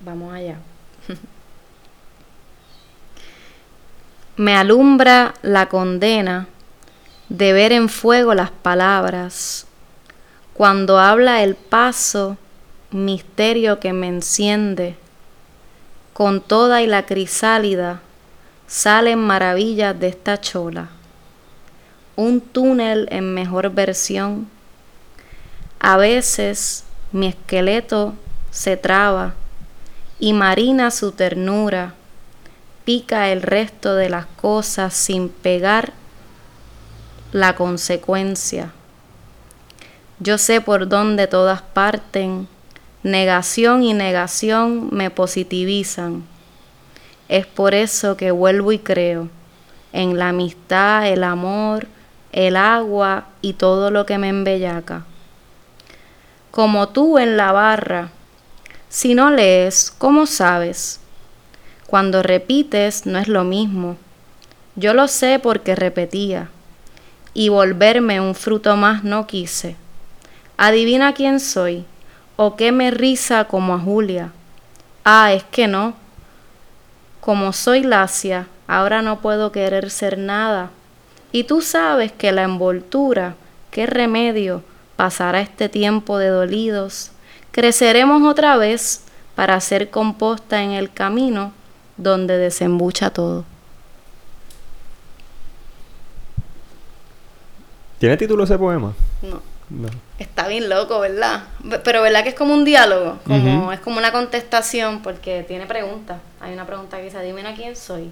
vamos 0.00 0.32
allá. 0.32 0.58
Me 4.36 4.54
alumbra 4.54 5.34
la 5.40 5.70
condena 5.70 6.46
de 7.30 7.54
ver 7.54 7.72
en 7.72 7.88
fuego 7.88 8.34
las 8.34 8.50
palabras. 8.50 9.66
Cuando 10.52 10.98
habla 10.98 11.42
el 11.42 11.54
paso, 11.54 12.36
misterio 12.90 13.80
que 13.80 13.94
me 13.94 14.08
enciende. 14.08 14.96
Con 16.12 16.42
toda 16.42 16.82
y 16.82 16.86
la 16.86 17.06
crisálida 17.06 18.02
salen 18.66 19.20
maravillas 19.20 19.98
de 19.98 20.08
esta 20.08 20.38
chola. 20.38 20.88
Un 22.14 22.42
túnel 22.42 23.08
en 23.10 23.32
mejor 23.32 23.70
versión. 23.70 24.50
A 25.80 25.96
veces 25.96 26.84
mi 27.10 27.28
esqueleto 27.28 28.12
se 28.50 28.76
traba 28.76 29.32
y 30.18 30.34
marina 30.34 30.90
su 30.90 31.12
ternura, 31.12 31.94
pica 32.86 33.30
el 33.30 33.42
resto 33.42 33.96
de 33.96 34.08
las 34.08 34.26
cosas 34.26 34.94
sin 34.94 35.28
pegar 35.28 35.92
la 37.32 37.56
consecuencia. 37.56 38.72
Yo 40.20 40.38
sé 40.38 40.60
por 40.60 40.88
dónde 40.88 41.26
todas 41.26 41.60
parten, 41.60 42.46
negación 43.02 43.82
y 43.82 43.92
negación 43.92 44.88
me 44.92 45.10
positivizan. 45.10 46.24
Es 47.28 47.44
por 47.44 47.74
eso 47.74 48.16
que 48.16 48.30
vuelvo 48.30 48.70
y 48.70 48.78
creo 48.78 49.28
en 49.92 50.16
la 50.16 50.28
amistad, 50.28 51.08
el 51.08 51.24
amor, 51.24 51.88
el 52.30 52.56
agua 52.56 53.26
y 53.42 53.54
todo 53.54 53.90
lo 53.90 54.06
que 54.06 54.16
me 54.16 54.28
embellaca. 54.28 55.04
Como 56.52 56.90
tú 56.90 57.18
en 57.18 57.36
la 57.36 57.50
barra, 57.50 58.10
si 58.88 59.14
no 59.14 59.30
lees, 59.30 59.90
¿cómo 59.90 60.26
sabes? 60.26 61.00
Cuando 61.86 62.24
repites 62.24 63.06
no 63.06 63.18
es 63.18 63.28
lo 63.28 63.44
mismo. 63.44 63.96
Yo 64.74 64.92
lo 64.92 65.06
sé 65.06 65.38
porque 65.38 65.76
repetía, 65.76 66.48
y 67.32 67.48
volverme 67.48 68.20
un 68.20 68.34
fruto 68.34 68.76
más 68.76 69.04
no 69.04 69.28
quise. 69.28 69.76
Adivina 70.56 71.14
quién 71.14 71.38
soy, 71.38 71.84
o 72.34 72.56
qué 72.56 72.72
me 72.72 72.90
risa 72.90 73.44
como 73.44 73.74
a 73.74 73.78
Julia. 73.78 74.32
Ah, 75.04 75.32
es 75.32 75.44
que 75.44 75.68
no. 75.68 75.94
Como 77.20 77.52
soy 77.52 77.84
lacia, 77.84 78.48
ahora 78.66 79.00
no 79.00 79.20
puedo 79.20 79.52
querer 79.52 79.90
ser 79.90 80.18
nada, 80.18 80.70
Y 81.32 81.44
tú 81.44 81.60
sabes 81.60 82.12
que 82.12 82.32
la 82.32 82.44
envoltura, 82.44 83.34
qué 83.70 83.84
remedio 83.84 84.62
pasará 84.96 85.40
este 85.40 85.68
tiempo 85.68 86.18
de 86.18 86.28
dolidos. 86.28 87.10
Creceremos 87.50 88.22
otra 88.22 88.56
vez 88.56 89.02
para 89.34 89.54
hacer 89.54 89.90
composta 89.90 90.62
en 90.62 90.70
el 90.70 90.90
camino 90.90 91.52
donde 91.96 92.38
desembucha 92.38 93.10
todo. 93.10 93.44
¿Tiene 97.98 98.16
título 98.16 98.44
ese 98.44 98.58
poema? 98.58 98.94
No. 99.22 99.40
Está 100.18 100.46
bien 100.46 100.68
loco, 100.68 101.00
¿verdad? 101.00 101.44
Pero 101.82 102.02
¿verdad 102.02 102.22
que 102.22 102.28
es 102.30 102.34
como 102.34 102.54
un 102.54 102.64
diálogo? 102.64 103.18
Como, 103.26 103.72
Es 103.72 103.80
como 103.80 103.98
una 103.98 104.12
contestación 104.12 105.02
porque 105.02 105.44
tiene 105.46 105.66
preguntas. 105.66 106.18
Hay 106.40 106.52
una 106.52 106.66
pregunta 106.66 106.98
que 106.98 107.04
dice, 107.04 107.20
dime 107.22 107.46
a 107.46 107.54
quién 107.54 107.74
soy. 107.74 108.10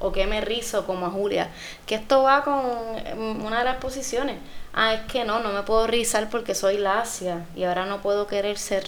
O 0.00 0.12
qué 0.12 0.26
me 0.26 0.40
rizo 0.40 0.86
como 0.86 1.06
a 1.06 1.10
Julia. 1.10 1.50
Que 1.86 1.94
esto 1.94 2.22
va 2.22 2.42
con 2.42 2.54
mm, 2.56 3.44
una 3.44 3.58
de 3.58 3.64
las 3.64 3.76
posiciones. 3.76 4.38
Ah, 4.72 4.94
es 4.94 5.00
que 5.02 5.24
no, 5.24 5.40
no 5.40 5.52
me 5.52 5.62
puedo 5.62 5.86
rizar 5.86 6.30
porque 6.30 6.54
soy 6.54 6.78
lacia. 6.78 7.44
Y 7.54 7.64
ahora 7.64 7.84
no 7.86 8.00
puedo 8.00 8.26
querer 8.26 8.56
ser 8.56 8.84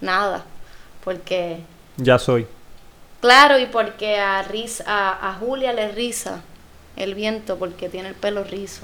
nada. 0.00 0.44
Porque... 1.04 1.60
Ya 1.96 2.18
soy. 2.18 2.46
Claro, 3.26 3.58
y 3.58 3.66
porque 3.66 4.20
a, 4.20 4.38
a, 4.38 5.30
a 5.30 5.34
Julia 5.34 5.72
le 5.72 5.88
riza 5.88 6.42
el 6.94 7.16
viento 7.16 7.58
porque 7.58 7.88
tiene 7.88 8.10
el 8.10 8.14
pelo 8.14 8.44
rizo. 8.44 8.82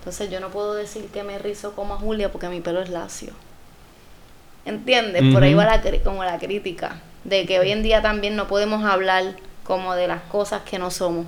Entonces 0.00 0.28
yo 0.32 0.40
no 0.40 0.48
puedo 0.48 0.74
decir 0.74 1.06
que 1.12 1.22
me 1.22 1.38
rizo 1.38 1.72
como 1.76 1.94
a 1.94 1.96
Julia 1.96 2.32
porque 2.32 2.48
mi 2.48 2.60
pelo 2.60 2.82
es 2.82 2.90
lacio. 2.90 3.32
¿Entiendes? 4.64 5.32
Por 5.32 5.44
ahí 5.44 5.54
va 5.54 5.64
la, 5.64 5.80
como 6.02 6.24
la 6.24 6.40
crítica. 6.40 6.96
De 7.22 7.46
que 7.46 7.60
hoy 7.60 7.70
en 7.70 7.84
día 7.84 8.02
también 8.02 8.34
no 8.34 8.48
podemos 8.48 8.84
hablar 8.84 9.36
como 9.62 9.94
de 9.94 10.08
las 10.08 10.22
cosas 10.22 10.62
que 10.62 10.80
no 10.80 10.90
somos. 10.90 11.26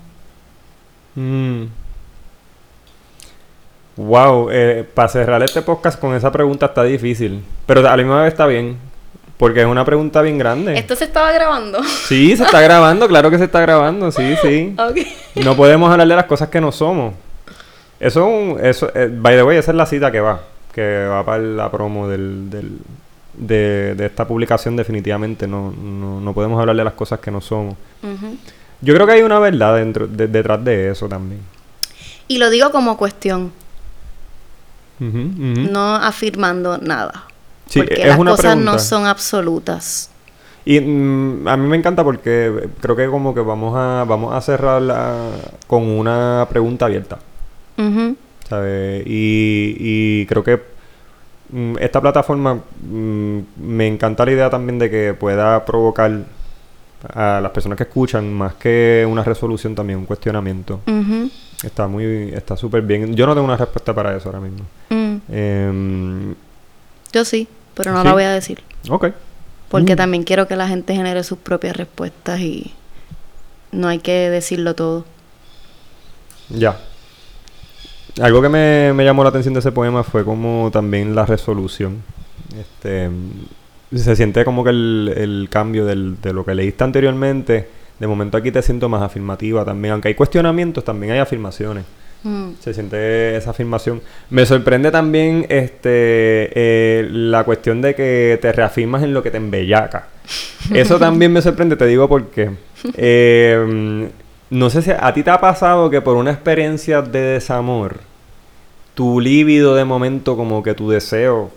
Wow, 3.94 4.46
mm. 4.46 4.50
eh, 4.50 4.88
para 4.92 5.08
cerrar 5.08 5.40
este 5.44 5.62
podcast 5.62 6.00
con 6.00 6.16
esa 6.16 6.32
pregunta 6.32 6.66
está 6.66 6.82
difícil. 6.82 7.44
Pero 7.64 7.78
a 7.78 7.84
la 7.84 7.96
misma 7.96 8.22
vez 8.22 8.32
está 8.32 8.46
bien. 8.46 8.76
Porque 9.36 9.60
es 9.60 9.66
una 9.66 9.84
pregunta 9.84 10.22
bien 10.22 10.38
grande. 10.38 10.78
¿Esto 10.78 10.94
se 10.94 11.04
estaba 11.04 11.32
grabando? 11.32 11.82
Sí, 11.82 12.36
se 12.36 12.44
está 12.44 12.60
grabando, 12.62 13.08
claro 13.08 13.30
que 13.30 13.38
se 13.38 13.44
está 13.44 13.60
grabando, 13.60 14.12
sí, 14.12 14.34
sí. 14.42 14.76
No 15.36 15.56
podemos 15.56 15.90
hablar 15.90 16.06
de 16.06 16.16
las 16.16 16.26
cosas 16.26 16.48
que 16.48 16.60
no 16.60 16.70
somos. 16.70 17.14
Eso, 17.98 18.58
eso 18.60 18.90
eh, 18.94 19.08
by 19.10 19.36
the 19.36 19.42
way, 19.42 19.58
esa 19.58 19.70
es 19.70 19.76
la 19.76 19.86
cita 19.86 20.12
que 20.12 20.20
va, 20.20 20.40
que 20.72 21.06
va 21.06 21.24
para 21.24 21.42
la 21.42 21.70
promo 21.70 22.08
del, 22.08 22.50
del 22.50 22.78
de, 23.36 23.96
esta 24.04 24.26
publicación 24.26 24.76
definitivamente. 24.76 25.46
No, 25.46 25.72
no, 25.72 26.32
podemos 26.32 26.60
hablar 26.60 26.76
de 26.76 26.84
las 26.84 26.94
cosas 26.94 27.20
que 27.20 27.30
no 27.30 27.40
somos. 27.40 27.76
Yo 28.80 28.94
creo 28.94 29.06
que 29.06 29.14
hay 29.14 29.22
una 29.22 29.38
verdad 29.38 29.76
dentro, 29.76 30.06
detrás 30.06 30.62
de 30.64 30.90
eso 30.90 31.08
también. 31.08 31.40
Y 32.28 32.38
lo 32.38 32.50
digo 32.50 32.70
como 32.70 32.96
cuestión. 32.96 33.52
No 34.98 35.96
afirmando 35.96 36.78
nada. 36.78 37.24
Porque 37.72 38.06
las 38.06 38.16
cosas 38.16 38.56
no 38.56 38.78
son 38.78 39.06
absolutas. 39.06 40.10
Y 40.64 40.80
mm, 40.80 41.46
a 41.46 41.56
mí 41.56 41.68
me 41.68 41.76
encanta 41.76 42.02
porque 42.02 42.68
creo 42.80 42.96
que 42.96 43.06
como 43.08 43.34
que 43.34 43.40
vamos 43.40 43.74
a, 43.76 44.04
vamos 44.04 44.34
a 44.34 44.40
cerrarla 44.40 45.30
con 45.66 45.82
una 45.82 46.46
pregunta 46.48 46.86
abierta. 46.86 47.18
Y, 49.06 50.26
creo 50.26 50.44
que 50.44 50.60
mm, 51.50 51.76
esta 51.80 52.00
plataforma 52.00 52.54
mm, 52.54 53.38
me 53.58 53.86
encanta 53.86 54.24
la 54.24 54.32
idea 54.32 54.50
también 54.50 54.78
de 54.78 54.90
que 54.90 55.14
pueda 55.14 55.64
provocar 55.64 56.12
a 57.12 57.40
las 57.42 57.52
personas 57.52 57.76
que 57.76 57.82
escuchan 57.82 58.32
más 58.32 58.54
que 58.54 59.06
una 59.06 59.22
resolución 59.22 59.74
también 59.74 59.98
un 59.98 60.06
cuestionamiento. 60.06 60.80
Está 61.62 61.86
muy 61.86 62.32
está 62.34 62.56
súper 62.56 62.82
bien. 62.82 63.14
Yo 63.14 63.26
no 63.26 63.34
tengo 63.34 63.46
una 63.46 63.56
respuesta 63.58 63.94
para 63.94 64.16
eso 64.16 64.28
ahora 64.30 64.40
mismo. 64.40 64.64
Mm. 64.88 66.32
Yo 67.14 67.24
sí 67.24 67.48
pero 67.74 67.92
no 67.92 68.04
la 68.04 68.12
voy 68.12 68.22
a 68.22 68.32
decir. 68.32 68.62
Ok. 68.88 69.08
Porque 69.68 69.96
también 69.96 70.22
quiero 70.22 70.46
que 70.46 70.56
la 70.56 70.68
gente 70.68 70.94
genere 70.94 71.24
sus 71.24 71.38
propias 71.38 71.76
respuestas 71.76 72.40
y 72.40 72.72
no 73.72 73.88
hay 73.88 73.98
que 73.98 74.30
decirlo 74.30 74.74
todo. 74.74 75.04
Ya. 76.48 76.78
Algo 78.22 78.40
que 78.40 78.48
me, 78.48 79.04
llamó 79.04 79.24
la 79.24 79.30
atención 79.30 79.54
de 79.54 79.60
ese 79.60 79.72
poema 79.72 80.04
fue 80.04 80.24
como 80.24 80.70
también 80.72 81.16
la 81.16 81.26
resolución. 81.26 82.02
Este, 82.56 83.10
se 83.92 84.14
siente 84.14 84.44
como 84.44 84.62
que 84.62 84.70
el, 84.70 85.48
cambio 85.50 85.84
de 85.84 86.32
lo 86.32 86.44
que 86.44 86.54
leíste 86.54 86.84
anteriormente, 86.84 87.68
de 87.98 88.06
momento 88.06 88.36
aquí 88.36 88.52
te 88.52 88.62
siento 88.62 88.88
más 88.88 89.02
afirmativa 89.02 89.64
también. 89.64 89.92
Aunque 89.92 90.08
hay 90.08 90.14
cuestionamientos, 90.14 90.84
también 90.84 91.14
hay 91.14 91.18
afirmaciones. 91.18 91.84
Mm. 92.24 92.52
Se 92.58 92.74
siente 92.74 93.36
esa 93.36 93.50
afirmación. 93.50 94.00
Me 94.30 94.44
sorprende 94.44 94.90
también 94.90 95.46
este 95.48 96.50
eh, 96.54 97.08
la 97.10 97.44
cuestión 97.44 97.80
de 97.80 97.94
que 97.94 98.38
te 98.42 98.50
reafirmas 98.52 99.02
en 99.02 99.14
lo 99.14 99.22
que 99.22 99.30
te 99.30 99.36
embellaca. 99.36 100.08
Eso 100.74 100.98
también 100.98 101.32
me 101.32 101.42
sorprende, 101.42 101.76
te 101.76 101.86
digo 101.86 102.08
por 102.08 102.26
qué. 102.30 102.50
Eh, 102.96 104.08
no 104.50 104.70
sé 104.70 104.82
si 104.82 104.90
a 104.90 105.12
ti 105.12 105.22
te 105.22 105.30
ha 105.30 105.40
pasado 105.40 105.90
que 105.90 106.00
por 106.00 106.16
una 106.16 106.30
experiencia 106.30 107.02
de 107.02 107.20
desamor, 107.20 108.00
tu 108.94 109.20
líbido 109.20 109.74
de 109.74 109.84
momento, 109.84 110.36
como 110.36 110.62
que 110.62 110.74
tu 110.74 110.90
deseo 110.90 111.50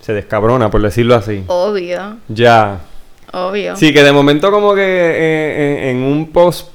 se 0.00 0.12
descabrona, 0.12 0.70
por 0.70 0.82
decirlo 0.82 1.14
así. 1.14 1.44
Obvio. 1.46 2.16
Ya. 2.28 2.80
Obvio. 3.32 3.74
Sí, 3.76 3.92
que 3.92 4.02
de 4.02 4.12
momento 4.12 4.50
como 4.50 4.74
que 4.74 4.82
eh, 4.82 5.90
en, 5.90 6.02
un 6.02 6.30
post 6.30 6.73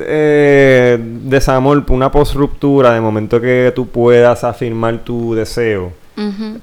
eh, 0.00 0.98
desamor, 1.00 1.84
una 1.88 2.10
post 2.10 2.34
ruptura, 2.34 2.92
de 2.92 3.00
momento 3.00 3.40
que 3.40 3.72
tú 3.74 3.88
puedas 3.88 4.44
afirmar 4.44 4.98
tu 4.98 5.34
deseo. 5.34 5.92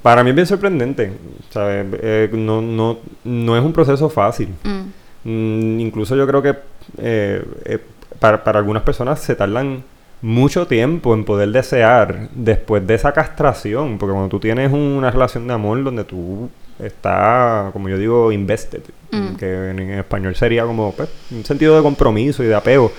Para 0.01 0.21
mí 0.21 0.31
es 0.31 0.35
bien 0.35 0.47
sorprendente. 0.47 1.13
¿sabes? 1.49 1.85
Eh, 2.01 2.29
no, 2.33 2.61
no, 2.61 2.97
no 3.23 3.57
es 3.57 3.63
un 3.63 3.71
proceso 3.71 4.09
fácil. 4.09 4.49
Mm. 4.63 5.29
Mm, 5.29 5.79
incluso 5.79 6.15
yo 6.15 6.27
creo 6.27 6.41
que 6.41 6.55
eh, 6.97 7.79
para, 8.19 8.43
para 8.43 8.59
algunas 8.59 8.83
personas 8.83 9.21
se 9.21 9.35
tardan 9.35 9.83
mucho 10.21 10.67
tiempo 10.67 11.13
en 11.13 11.23
poder 11.23 11.49
desear 11.49 12.29
después 12.33 12.85
de 12.85 12.95
esa 12.95 13.13
castración, 13.13 13.97
porque 13.97 14.13
cuando 14.13 14.29
tú 14.29 14.39
tienes 14.39 14.71
una 14.73 15.11
relación 15.11 15.47
de 15.47 15.53
amor 15.53 15.83
donde 15.83 16.03
tú 16.03 16.49
estás, 16.79 17.71
como 17.71 17.89
yo 17.89 17.97
digo, 17.97 18.31
invested, 18.31 18.81
mm. 19.11 19.35
que 19.35 19.69
en, 19.69 19.79
español 19.91 20.35
sería 20.35 20.65
como 20.65 20.91
pues, 20.93 21.09
un 21.31 21.45
sentido 21.45 21.75
de 21.75 21.83
compromiso 21.83 22.43
y 22.43 22.47
de 22.47 22.55
apego. 22.55 22.91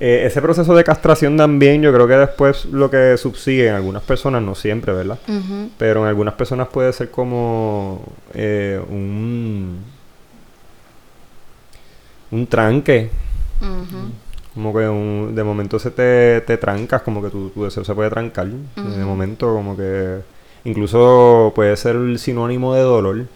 Eh, 0.00 0.24
ese 0.26 0.42
proceso 0.42 0.74
de 0.74 0.82
castración 0.82 1.36
también 1.36 1.80
yo 1.80 1.92
creo 1.92 2.08
que 2.08 2.16
después 2.16 2.64
lo 2.66 2.90
que 2.90 3.16
subsigue 3.16 3.68
en 3.68 3.74
algunas 3.74 4.02
personas, 4.02 4.42
no 4.42 4.54
siempre, 4.54 4.92
¿verdad? 4.92 5.18
Pero 5.78 6.02
en 6.02 6.08
algunas 6.08 6.34
personas 6.34 6.68
puede 6.68 6.92
ser 6.92 7.10
como 7.10 8.02
eh, 8.34 8.80
un, 8.88 9.78
un 12.32 12.46
tranque 12.48 13.10
como 14.54 14.72
que 14.72 14.80
de 15.34 15.44
momento 15.44 15.78
se 15.80 15.90
te, 15.90 16.40
te 16.42 16.56
trancas, 16.56 17.02
como 17.02 17.20
que 17.20 17.28
tu, 17.28 17.50
deseo 17.64 17.84
se 17.84 17.94
puede 17.94 18.08
trancar. 18.08 18.46
De 18.46 19.04
momento, 19.04 19.52
como 19.52 19.76
que 19.76 20.20
incluso 20.64 21.52
puede 21.54 21.76
ser 21.76 21.96
el 21.96 22.18
sinónimo 22.18 22.74
de 22.74 22.80
dolor. 22.82 23.26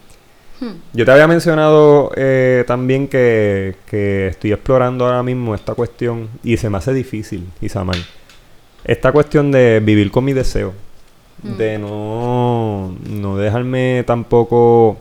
Hmm. 0.60 0.72
Yo 0.92 1.04
te 1.04 1.12
había 1.12 1.28
mencionado 1.28 2.10
eh, 2.16 2.64
también 2.66 3.08
que, 3.08 3.76
que, 3.86 4.28
estoy 4.28 4.52
explorando 4.52 5.06
ahora 5.06 5.22
mismo 5.22 5.54
esta 5.54 5.74
cuestión 5.74 6.28
y 6.42 6.56
se 6.56 6.68
me 6.68 6.78
hace 6.78 6.92
difícil, 6.92 7.46
Isamar. 7.60 7.96
Esta 8.84 9.12
cuestión 9.12 9.52
de 9.52 9.80
vivir 9.80 10.10
con 10.10 10.24
mi 10.24 10.32
deseo. 10.32 10.72
Hmm. 11.42 11.56
De 11.56 11.78
no, 11.78 12.96
no 13.08 13.36
dejarme 13.36 14.02
tampoco 14.06 14.98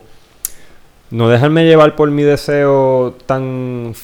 no 1.10 1.28
dejarme 1.28 1.64
llevar 1.64 1.96
por 1.96 2.10
mi 2.10 2.22
deseo 2.22 3.16
tan 3.26 3.94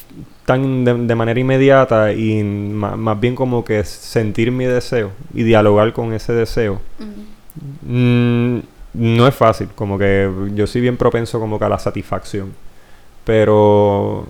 tan 0.45 0.85
de, 1.07 1.15
manera 1.15 1.39
inmediata 1.39 2.13
y 2.13 2.43
más, 2.43 3.19
bien 3.19 3.35
como 3.35 3.65
que 3.65 3.83
sentir 3.83 4.51
mi 4.51 4.65
deseo 4.65 5.11
y 5.33 5.43
dialogar 5.43 5.91
con 5.91 6.13
ese 6.13 6.33
deseo. 6.33 6.79
Mm, 7.81 8.59
no 8.93 9.27
es 9.27 9.35
fácil, 9.35 9.69
como 9.75 9.97
que 9.97 10.29
yo 10.53 10.67
soy 10.67 10.81
bien 10.81 10.97
propenso 10.97 11.39
como 11.39 11.59
que 11.59 11.65
a 11.65 11.69
la 11.69 11.79
satisfacción. 11.79 12.53
Pero 13.25 14.27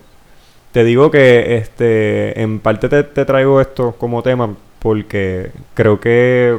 te 0.72 0.84
digo 0.84 1.10
que 1.10 1.56
este 1.56 2.40
en 2.42 2.60
parte 2.60 2.88
te, 2.88 3.02
te 3.04 3.24
traigo 3.24 3.60
esto 3.60 3.92
como 3.98 4.22
tema 4.22 4.54
porque 4.80 5.52
creo 5.74 6.00
que 6.00 6.58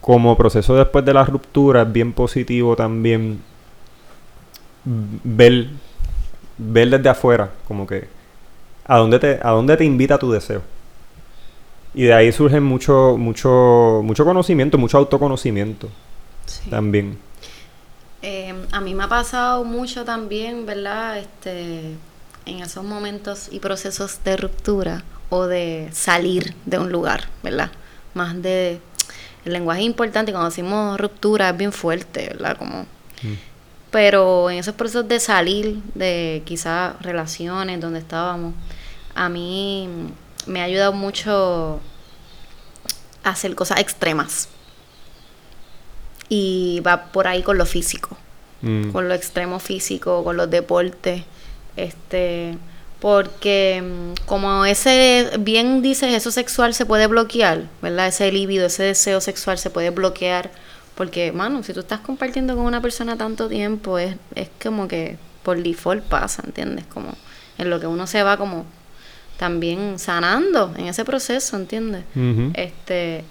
como 0.00 0.36
proceso 0.36 0.76
después 0.76 1.04
de 1.04 1.14
la 1.14 1.24
ruptura 1.24 1.82
es 1.82 1.92
bien 1.92 2.12
positivo 2.12 2.76
también 2.76 3.40
ver, 4.84 5.68
ver 6.56 6.90
desde 6.90 7.08
afuera, 7.08 7.50
como 7.66 7.86
que 7.86 8.08
a 8.86 8.96
dónde 8.96 9.18
te, 9.18 9.38
a 9.42 9.50
dónde 9.50 9.76
te 9.76 9.84
invita 9.84 10.18
tu 10.18 10.30
deseo. 10.30 10.62
Y 11.94 12.04
de 12.04 12.14
ahí 12.14 12.32
surge 12.32 12.60
mucho, 12.60 13.16
mucho, 13.18 14.00
mucho 14.04 14.24
conocimiento, 14.24 14.78
mucho 14.78 14.98
autoconocimiento 14.98 15.88
también. 16.70 17.18
Eh, 18.22 18.54
a 18.72 18.80
mí 18.80 18.94
me 18.94 19.04
ha 19.04 19.08
pasado 19.08 19.64
mucho 19.64 20.04
también, 20.04 20.66
¿verdad? 20.66 21.18
Este, 21.18 21.94
en 22.46 22.60
esos 22.60 22.84
momentos 22.84 23.48
y 23.50 23.60
procesos 23.60 24.20
de 24.24 24.36
ruptura 24.36 25.04
o 25.30 25.46
de 25.46 25.88
salir 25.92 26.54
de 26.66 26.78
un 26.78 26.90
lugar, 26.90 27.28
¿verdad? 27.42 27.70
Más 28.14 28.40
de... 28.42 28.80
El 29.44 29.52
lenguaje 29.52 29.80
es 29.80 29.86
importante, 29.86 30.32
cuando 30.32 30.50
decimos 30.50 30.98
ruptura 30.98 31.50
es 31.50 31.56
bien 31.56 31.72
fuerte, 31.72 32.28
¿verdad? 32.28 32.56
Como... 32.56 32.82
Mm. 33.22 33.34
Pero 33.90 34.50
en 34.50 34.58
esos 34.58 34.74
procesos 34.74 35.08
de 35.08 35.18
salir 35.18 35.80
de 35.94 36.42
quizás 36.44 37.00
relaciones 37.00 37.80
donde 37.80 38.00
estábamos, 38.00 38.52
a 39.14 39.30
mí 39.30 39.88
me 40.48 40.60
ha 40.60 40.64
ayudado 40.64 40.92
mucho 40.92 41.80
a 43.24 43.30
hacer 43.30 43.54
cosas 43.54 43.80
extremas. 43.80 44.48
Y 46.28 46.80
va 46.86 47.06
por 47.06 47.26
ahí 47.26 47.42
con 47.42 47.56
lo 47.56 47.64
físico, 47.64 48.16
mm. 48.62 48.90
con 48.90 49.08
lo 49.08 49.14
extremo 49.14 49.60
físico, 49.60 50.24
con 50.24 50.36
los 50.36 50.50
deportes. 50.50 51.22
Este, 51.76 52.58
porque 53.00 53.82
mm, 53.82 54.26
como 54.26 54.64
ese, 54.64 55.30
bien 55.38 55.80
dices, 55.80 56.12
eso 56.14 56.30
sexual 56.30 56.74
se 56.74 56.84
puede 56.84 57.06
bloquear, 57.06 57.68
¿verdad? 57.80 58.08
Ese 58.08 58.30
líbido, 58.32 58.66
ese 58.66 58.82
deseo 58.82 59.20
sexual 59.20 59.58
se 59.58 59.70
puede 59.70 59.90
bloquear 59.90 60.50
porque, 60.98 61.30
mano, 61.30 61.62
si 61.62 61.72
tú 61.72 61.80
estás 61.80 62.00
compartiendo 62.00 62.56
con 62.56 62.66
una 62.66 62.82
persona 62.82 63.16
tanto 63.16 63.48
tiempo, 63.48 63.98
es, 63.98 64.16
es 64.34 64.48
como 64.60 64.88
que 64.88 65.16
por 65.44 65.62
default 65.62 66.02
pasa, 66.02 66.42
¿entiendes? 66.44 66.86
Como 66.86 67.14
en 67.56 67.70
lo 67.70 67.78
que 67.78 67.86
uno 67.86 68.08
se 68.08 68.22
va 68.24 68.36
como 68.36 68.66
también 69.38 69.98
sanando 69.98 70.74
en 70.76 70.86
ese 70.86 71.04
proceso, 71.04 71.56
¿entiendes? 71.56 72.04
Este, 72.54 73.24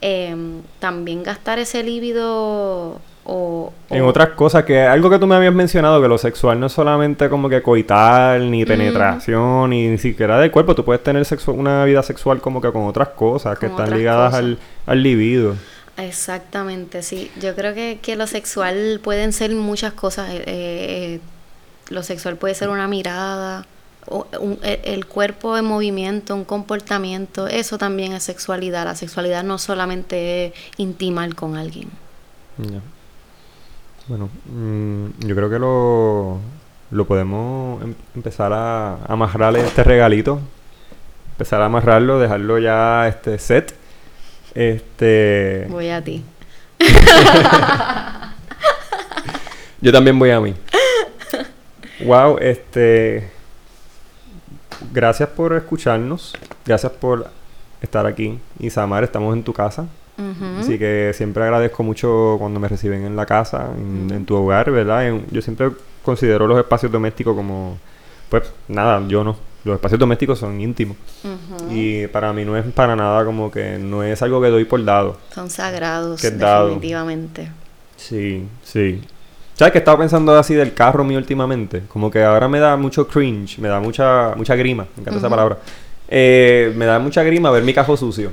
em, 0.00 0.62
también 0.80 1.22
gastar 1.22 1.58
ese 1.58 1.82
líbido 1.84 3.00
o, 3.24 3.72
En 3.88 4.02
otras 4.02 4.30
cosas, 4.30 4.64
que 4.64 4.80
algo 4.80 5.08
que 5.08 5.18
tú 5.18 5.28
me 5.28 5.36
habías 5.36 5.54
mencionado, 5.54 6.02
que 6.02 6.08
lo 6.08 6.18
sexual 6.18 6.58
no 6.58 6.66
es 6.66 6.72
solamente 6.72 7.28
como 7.28 7.48
que 7.48 7.62
coitar, 7.62 8.40
ni 8.40 8.64
penetración, 8.64 9.70
ni, 9.70 9.96
siquiera 9.98 10.40
del 10.40 10.50
cuerpo, 10.50 10.74
tú 10.74 10.84
puedes 10.84 11.04
tener 11.04 11.24
sexo 11.24 11.52
una 11.52 11.84
vida 11.84 12.02
sexual 12.02 12.40
como 12.40 12.60
que 12.60 12.72
con 12.72 12.86
otras 12.86 13.08
cosas 13.08 13.58
que 13.58 13.66
están 13.66 13.96
ligadas 13.96 14.34
al, 14.34 14.58
al 14.86 15.02
libido. 15.02 15.54
Exactamente, 15.98 17.02
sí. 17.02 17.30
Yo 17.40 17.54
creo 17.54 17.74
que, 17.74 17.98
que 18.00 18.16
lo 18.16 18.26
sexual 18.26 19.00
pueden 19.02 19.32
ser 19.32 19.54
muchas 19.54 19.92
cosas. 19.92 20.30
Eh, 20.30 20.42
eh, 20.46 21.20
lo 21.90 22.02
sexual 22.02 22.36
puede 22.36 22.54
ser 22.54 22.70
una 22.70 22.88
mirada, 22.88 23.66
e, 24.62 24.80
el 24.84 25.06
cuerpo 25.06 25.56
en 25.56 25.64
movimiento, 25.64 26.34
un 26.34 26.44
comportamiento. 26.44 27.46
Eso 27.46 27.78
también 27.78 28.12
es 28.12 28.24
sexualidad. 28.24 28.84
La 28.84 28.94
sexualidad 28.94 29.44
no 29.44 29.58
solamente 29.58 30.46
es 30.46 30.52
intimar 30.76 31.34
con 31.34 31.56
alguien. 31.56 31.90
Bueno, 34.08 34.28
mm, 34.46 35.26
yo 35.26 35.34
creo 35.34 35.48
que 35.48 35.58
lo, 35.58 36.38
lo 36.90 37.06
podemos 37.06 37.82
em, 37.82 37.94
empezar 38.14 38.52
a 38.52 39.04
amarrarle 39.06 39.60
este 39.60 39.84
regalito. 39.84 40.40
Empezar 41.32 41.62
a 41.62 41.66
amarrarlo, 41.66 42.18
dejarlo 42.18 42.58
ya 42.58 43.08
este 43.08 43.38
set 43.38 43.74
este. 44.54 45.66
Voy 45.68 45.88
a 45.88 46.02
ti. 46.02 46.22
Yo 49.80 49.92
también 49.92 50.18
voy 50.18 50.30
a 50.30 50.40
mí. 50.40 50.54
Wow, 52.04 52.38
este. 52.40 53.30
Gracias 54.92 55.28
por 55.28 55.54
escucharnos. 55.54 56.34
Gracias 56.64 56.92
por 56.92 57.28
estar 57.80 58.06
aquí. 58.06 58.38
Isamar, 58.58 59.04
estamos 59.04 59.34
en 59.36 59.42
tu 59.42 59.52
casa. 59.52 59.86
Así 60.60 60.78
que 60.78 61.12
siempre 61.14 61.42
agradezco 61.42 61.82
mucho 61.82 62.36
cuando 62.38 62.60
me 62.60 62.68
reciben 62.68 63.04
en 63.04 63.16
la 63.16 63.26
casa, 63.26 63.70
en, 63.76 64.24
tu 64.24 64.36
hogar, 64.36 64.70
¿verdad? 64.70 65.10
yo 65.30 65.42
siempre 65.42 65.70
considero 66.04 66.46
los 66.46 66.58
espacios 66.58 66.92
domésticos 66.92 67.34
como, 67.34 67.78
pues 68.28 68.52
nada, 68.68 69.02
yo 69.08 69.24
no, 69.24 69.36
los 69.64 69.74
espacios 69.74 69.98
domésticos 69.98 70.38
son 70.38 70.60
íntimos. 70.60 70.96
Y 71.70 72.06
para 72.08 72.32
mí 72.32 72.44
no 72.44 72.56
es 72.56 72.64
para 72.72 72.94
nada 72.94 73.24
como 73.24 73.50
que 73.50 73.78
no 73.78 74.02
es 74.02 74.22
algo 74.22 74.40
que 74.40 74.48
doy 74.48 74.64
por 74.64 74.84
dado. 74.84 75.16
Son 75.34 75.50
sagrados, 75.50 76.22
definitivamente. 76.22 77.50
Sí, 77.96 78.46
sí. 78.62 79.02
¿Sabes 79.54 79.72
que 79.72 79.78
estaba 79.78 79.98
pensando 79.98 80.34
así 80.36 80.54
del 80.54 80.74
carro 80.74 81.04
mío 81.04 81.18
últimamente? 81.18 81.82
Como 81.88 82.10
que 82.10 82.22
ahora 82.22 82.48
me 82.48 82.58
da 82.58 82.76
mucho 82.76 83.06
cringe, 83.06 83.58
me 83.58 83.68
da 83.68 83.80
mucha 83.80 84.34
mucha 84.36 84.56
grima, 84.56 84.86
me 84.96 85.02
encanta 85.02 85.18
esa 85.18 85.28
palabra. 85.30 85.58
Eh, 86.08 86.72
me 86.76 86.84
da 86.84 86.98
mucha 86.98 87.22
grima 87.22 87.50
ver 87.50 87.62
mi 87.62 87.72
cajo 87.72 87.96
sucio. 87.96 88.32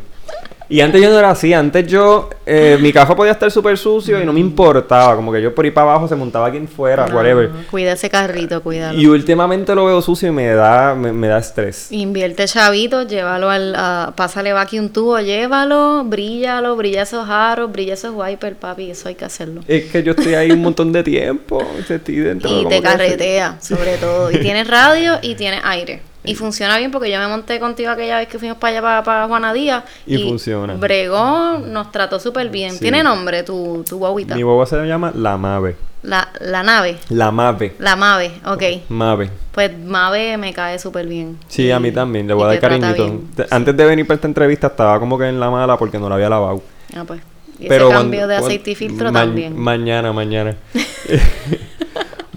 Y 0.72 0.82
antes 0.82 1.02
yo 1.02 1.10
no 1.10 1.18
era 1.18 1.32
así, 1.32 1.52
antes 1.52 1.88
yo, 1.88 2.30
eh, 2.46 2.78
mi 2.80 2.94
cajo 2.94 3.16
podía 3.16 3.32
estar 3.32 3.50
súper 3.50 3.76
sucio 3.76 4.22
y 4.22 4.26
no 4.26 4.32
me 4.32 4.40
importaba, 4.40 5.16
como 5.16 5.32
que 5.32 5.42
yo 5.42 5.54
por 5.56 5.66
ahí 5.66 5.72
para 5.72 5.90
abajo 5.90 6.08
se 6.08 6.16
montaba 6.16 6.52
quien 6.52 6.68
fuera, 6.68 7.08
whatever. 7.08 7.50
Cuida 7.72 7.94
ese 7.94 8.08
carrito, 8.08 8.62
cuídalo. 8.62 9.00
Y 9.00 9.08
últimamente 9.08 9.74
lo 9.74 9.86
veo 9.86 10.00
sucio 10.04 10.28
y 10.28 10.32
me 10.32 10.46
da, 10.50 10.94
me, 10.94 11.28
da 11.28 11.40
estrés. 11.40 11.92
Invierte 11.92 12.46
chavito, 12.46 13.02
llévalo 13.02 13.50
al, 13.50 14.14
pásale 14.16 14.54
va 14.54 14.62
aquí 14.62 14.78
un 14.78 14.90
tubo, 14.90 15.20
llévalo, 15.20 16.04
bríllalo, 16.06 16.76
brilla 16.76 17.02
esos 17.02 17.28
aros, 17.28 17.72
brilla 17.72 17.96
esos 17.96 18.14
wipers, 18.16 18.56
papi, 18.58 18.92
eso 18.92 19.08
hay 19.08 19.16
que 19.16 19.26
hacerlo. 19.26 19.62
Es 19.68 19.86
que 19.86 20.04
yo 20.04 20.12
estoy 20.12 20.36
ahí 20.36 20.52
un 20.52 20.62
montón 20.62 20.92
de 20.92 21.02
tiempo, 21.02 21.66
estoy 21.90 22.18
dentro, 22.18 22.48
y 22.48 22.68
te 22.68 22.80
carretea, 22.80 23.58
sobre 23.60 23.98
todo, 23.98 24.30
y 24.30 24.38
tienes 24.38 24.68
radio 24.68 25.18
y 25.24 25.34
tienes 25.34 25.62
aire. 25.64 26.09
Y 26.24 26.36
funciona 26.36 26.78
bien 26.78 26.92
porque 26.92 27.10
yo 27.10 27.20
me 27.20 27.28
monté 27.28 27.60
contigo 27.60 27.92
aquella 27.92 28.18
vez 28.18 28.28
que 28.28 28.38
fuimos 28.40 28.58
para 28.58 28.80
allá, 28.80 29.04
para, 29.04 29.28
Juana 29.28 29.54
Díaz. 29.54 29.84
Y, 30.06 30.18
funciona. 30.18 30.74
Bregón 30.74 31.72
nos 31.72 31.92
trató 31.92 32.20
súper 32.20 32.50
bien. 32.50 32.78
¿Tiene 32.78 33.04
nombre 33.04 33.44
tu, 33.44 33.84
tu 33.88 33.98
guaguita? 33.98 34.36
Mi 34.36 34.42
guagua 34.42 34.66
se 34.66 34.76
llama 34.86 35.12
La 35.16 35.38
Mave. 35.38 35.76
La, 36.02 36.30
la 36.40 36.64
nave. 36.64 36.98
La 37.10 37.32
Mave. 37.32 37.76
La 37.80 37.96
Mave, 37.96 38.32
ok. 38.46 38.64
Mave. 38.90 39.30
Pues 39.52 39.78
Mave 39.78 40.38
me 40.38 40.54
cae 40.54 40.80
súper 40.80 41.08
bien. 41.08 41.38
Sí, 41.48 41.72
a 41.72 41.80
mí 41.80 41.92
también. 41.92 42.28
Le 42.28 42.34
voy 42.34 42.46
a 42.46 42.48
dar 42.48 42.60
cariñito. 42.60 43.22
Antes 43.50 43.76
de 43.76 43.86
venir 43.86 44.08
para 44.08 44.16
esta 44.16 44.28
entrevista 44.28 44.68
estaba 44.68 45.00
como 45.00 45.18
que 45.18 45.28
en 45.28 45.40
la 45.40 45.50
mala 45.50 45.78
porque 45.78 46.00
no 46.00 46.08
la 46.08 46.16
había 46.16 46.30
lavado. 46.30 46.62
Ah, 46.96 47.04
pues. 47.06 47.22
Y 47.60 47.68
Pero 47.68 47.90
ese 47.90 47.98
cambio 47.98 48.28
de 48.28 48.36
aceite 48.38 48.72
y 48.72 48.76
filtro 48.76 49.12
también. 49.12 49.58
Mañana, 49.58 50.14
mañana. 50.14 50.56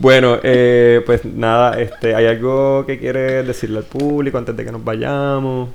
Bueno, 0.03 0.41
eh, 0.43 1.01
pues 1.07 1.25
nada, 1.25 1.81
este, 1.81 2.17
¿hay 2.17 2.27
algo 2.27 2.85
que 2.85 2.99
quieres 2.99 3.47
decirle 3.47 3.79
al 3.79 3.85
público 3.85 4.37
antes 4.37 4.57
de 4.57 4.65
que 4.65 4.73
nos 4.73 4.83
vayamos? 4.83 5.69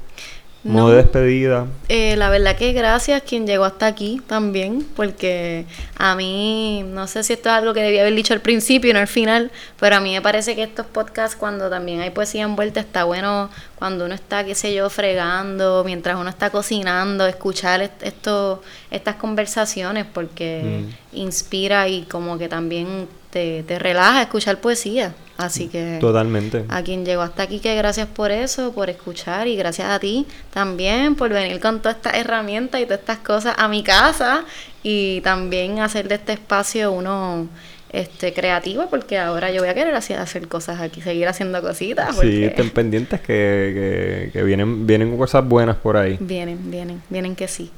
Modo 0.66 0.90
de 0.90 0.98
despedida. 0.98 1.66
Eh, 1.88 2.18
la 2.18 2.30
verdad 2.30 2.58
que 2.58 2.74
gracias 2.74 3.22
quien 3.22 3.48
llegó 3.48 3.64
hasta 3.64 3.86
aquí 3.86 4.22
también, 4.28 4.86
porque 4.98 5.66
a 5.96 6.14
mí, 6.16 6.84
no 6.86 7.08
sé 7.08 7.24
si 7.24 7.32
esto 7.32 7.48
es 7.48 7.56
algo 7.56 7.74
que 7.74 7.80
debía 7.80 8.02
haber 8.02 8.16
dicho 8.16 8.34
al 8.34 8.42
principio 8.42 8.90
y 8.90 8.94
no 8.94 9.00
al 9.00 9.08
final, 9.08 9.50
pero 9.80 9.96
a 9.96 10.02
mí 10.02 10.12
me 10.12 10.22
parece 10.22 10.58
que 10.58 10.64
estos 10.64 10.88
podcasts, 10.88 11.38
cuando 11.38 11.70
también 11.70 12.02
hay 12.02 12.10
poesía 12.10 12.44
envuelta, 12.44 12.82
está 12.82 13.06
bueno 13.06 13.50
cuando 13.76 14.04
uno 14.04 14.14
está, 14.14 14.44
qué 14.44 14.56
sé 14.56 14.74
yo, 14.74 14.90
fregando, 14.90 15.84
mientras 15.86 16.18
uno 16.18 16.30
está 16.30 16.50
cocinando, 16.50 17.26
escuchar 17.28 17.90
esto, 18.02 18.62
estas 18.92 19.16
conversaciones, 19.16 20.06
porque 20.14 20.84
mm. 21.14 21.18
inspira 21.18 21.88
y 21.88 22.02
como 22.02 22.38
que 22.38 22.50
también 22.50 23.08
te, 23.38 23.64
te 23.64 23.78
relaja 23.78 24.24
escuchar 24.24 24.58
poesía. 24.60 25.14
Así 25.38 25.68
que 25.68 26.00
totalmente. 26.02 26.66
A 26.68 26.82
quien 26.82 27.06
llegó 27.06 27.22
hasta 27.22 27.44
aquí 27.44 27.60
que 27.60 27.76
gracias 27.76 28.08
por 28.08 28.32
eso, 28.32 28.74
por 28.74 28.90
escuchar 28.90 29.48
y 29.48 29.56
gracias 29.56 29.88
a 29.88 30.00
ti 30.00 30.26
también 30.52 31.14
por 31.14 31.30
venir 31.30 31.60
con 31.60 31.80
todas 31.80 31.98
estas 31.98 32.16
herramientas 32.16 32.82
y 32.82 32.86
todas 32.86 33.02
estas 33.02 33.20
cosas 33.20 33.54
a 33.56 33.68
mi 33.68 33.84
casa 33.84 34.46
y 34.82 35.22
también 35.22 35.80
hacer 35.80 36.08
de 36.08 36.16
este 36.16 36.34
espacio 36.34 36.92
uno 36.92 37.48
este 37.92 38.34
creativo 38.34 38.88
porque 38.90 39.20
ahora 39.20 39.52
yo 39.52 39.62
voy 39.62 39.70
a 39.70 39.76
querer 39.76 39.94
hacer, 39.94 40.18
hacer 40.18 40.48
cosas 40.48 40.82
aquí, 40.82 41.02
seguir 41.02 41.28
haciendo 41.28 41.62
cositas. 41.62 42.18
Sí, 42.20 42.44
estén 42.44 42.72
pendientes 42.72 43.20
que, 43.22 43.28
que, 43.28 44.30
que 44.34 44.44
vienen, 44.44 44.88
vienen 44.88 45.16
cosas 45.18 45.48
buenas 45.48 45.76
por 45.76 45.98
ahí. 45.98 46.18
Vienen, 46.20 46.72
vienen, 46.72 47.04
vienen 47.10 47.36
que 47.36 47.48
sí. 47.48 47.70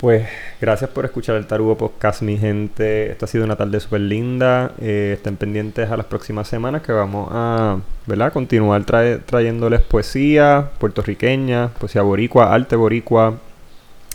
Pues 0.00 0.26
gracias 0.58 0.88
por 0.88 1.04
escuchar 1.04 1.36
el 1.36 1.46
Tarugo 1.46 1.76
Podcast, 1.76 2.22
mi 2.22 2.38
gente. 2.38 3.10
Esto 3.10 3.26
ha 3.26 3.28
sido 3.28 3.44
una 3.44 3.56
tarde 3.56 3.78
súper 3.80 4.00
linda. 4.00 4.72
Eh, 4.80 5.12
estén 5.12 5.36
pendientes 5.36 5.90
a 5.90 5.96
las 5.98 6.06
próximas 6.06 6.48
semanas 6.48 6.80
que 6.80 6.90
vamos 6.90 7.28
a 7.30 7.80
¿verdad? 8.06 8.32
continuar 8.32 8.82
trayéndoles 8.86 9.82
poesía 9.82 10.70
puertorriqueña, 10.78 11.68
poesía 11.78 12.00
boricua, 12.00 12.54
arte 12.54 12.76
boricua, 12.76 13.40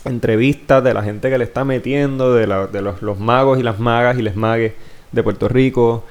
entrevistas 0.04 0.82
de 0.82 0.92
la 0.92 1.04
gente 1.04 1.30
que 1.30 1.38
le 1.38 1.44
está 1.44 1.64
metiendo, 1.64 2.34
de, 2.34 2.48
de 2.72 2.82
los, 2.82 3.20
magos 3.20 3.60
y 3.60 3.62
las 3.62 3.78
magas 3.78 4.18
y 4.18 4.22
les 4.22 4.34
magues 4.34 4.72
de 5.12 5.22
Puerto 5.22 5.48
Rico. 5.48 6.04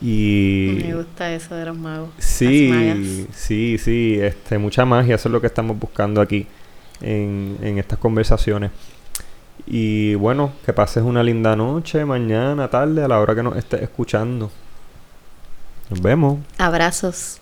Y 0.00 0.84
me 0.86 0.94
gusta 0.94 1.34
eso 1.34 1.54
de 1.54 1.66
los 1.66 1.76
magos. 1.76 2.08
Sí, 2.16 3.26
sí, 3.34 3.76
sí, 3.76 4.18
este, 4.22 4.56
mucha 4.56 4.86
magia, 4.86 5.16
eso 5.16 5.28
es 5.28 5.32
lo 5.34 5.42
que 5.42 5.48
estamos 5.48 5.78
buscando 5.78 6.22
aquí 6.22 6.46
en, 7.02 7.58
en 7.60 7.76
estas 7.76 7.98
conversaciones. 7.98 8.70
Y 9.66 10.14
bueno, 10.14 10.52
que 10.64 10.72
pases 10.72 11.02
una 11.02 11.22
linda 11.22 11.54
noche, 11.56 12.04
mañana, 12.04 12.68
tarde, 12.68 13.04
a 13.04 13.08
la 13.08 13.20
hora 13.20 13.34
que 13.34 13.42
nos 13.42 13.56
estés 13.56 13.82
escuchando. 13.82 14.50
Nos 15.90 16.00
vemos. 16.00 16.38
Abrazos. 16.58 17.40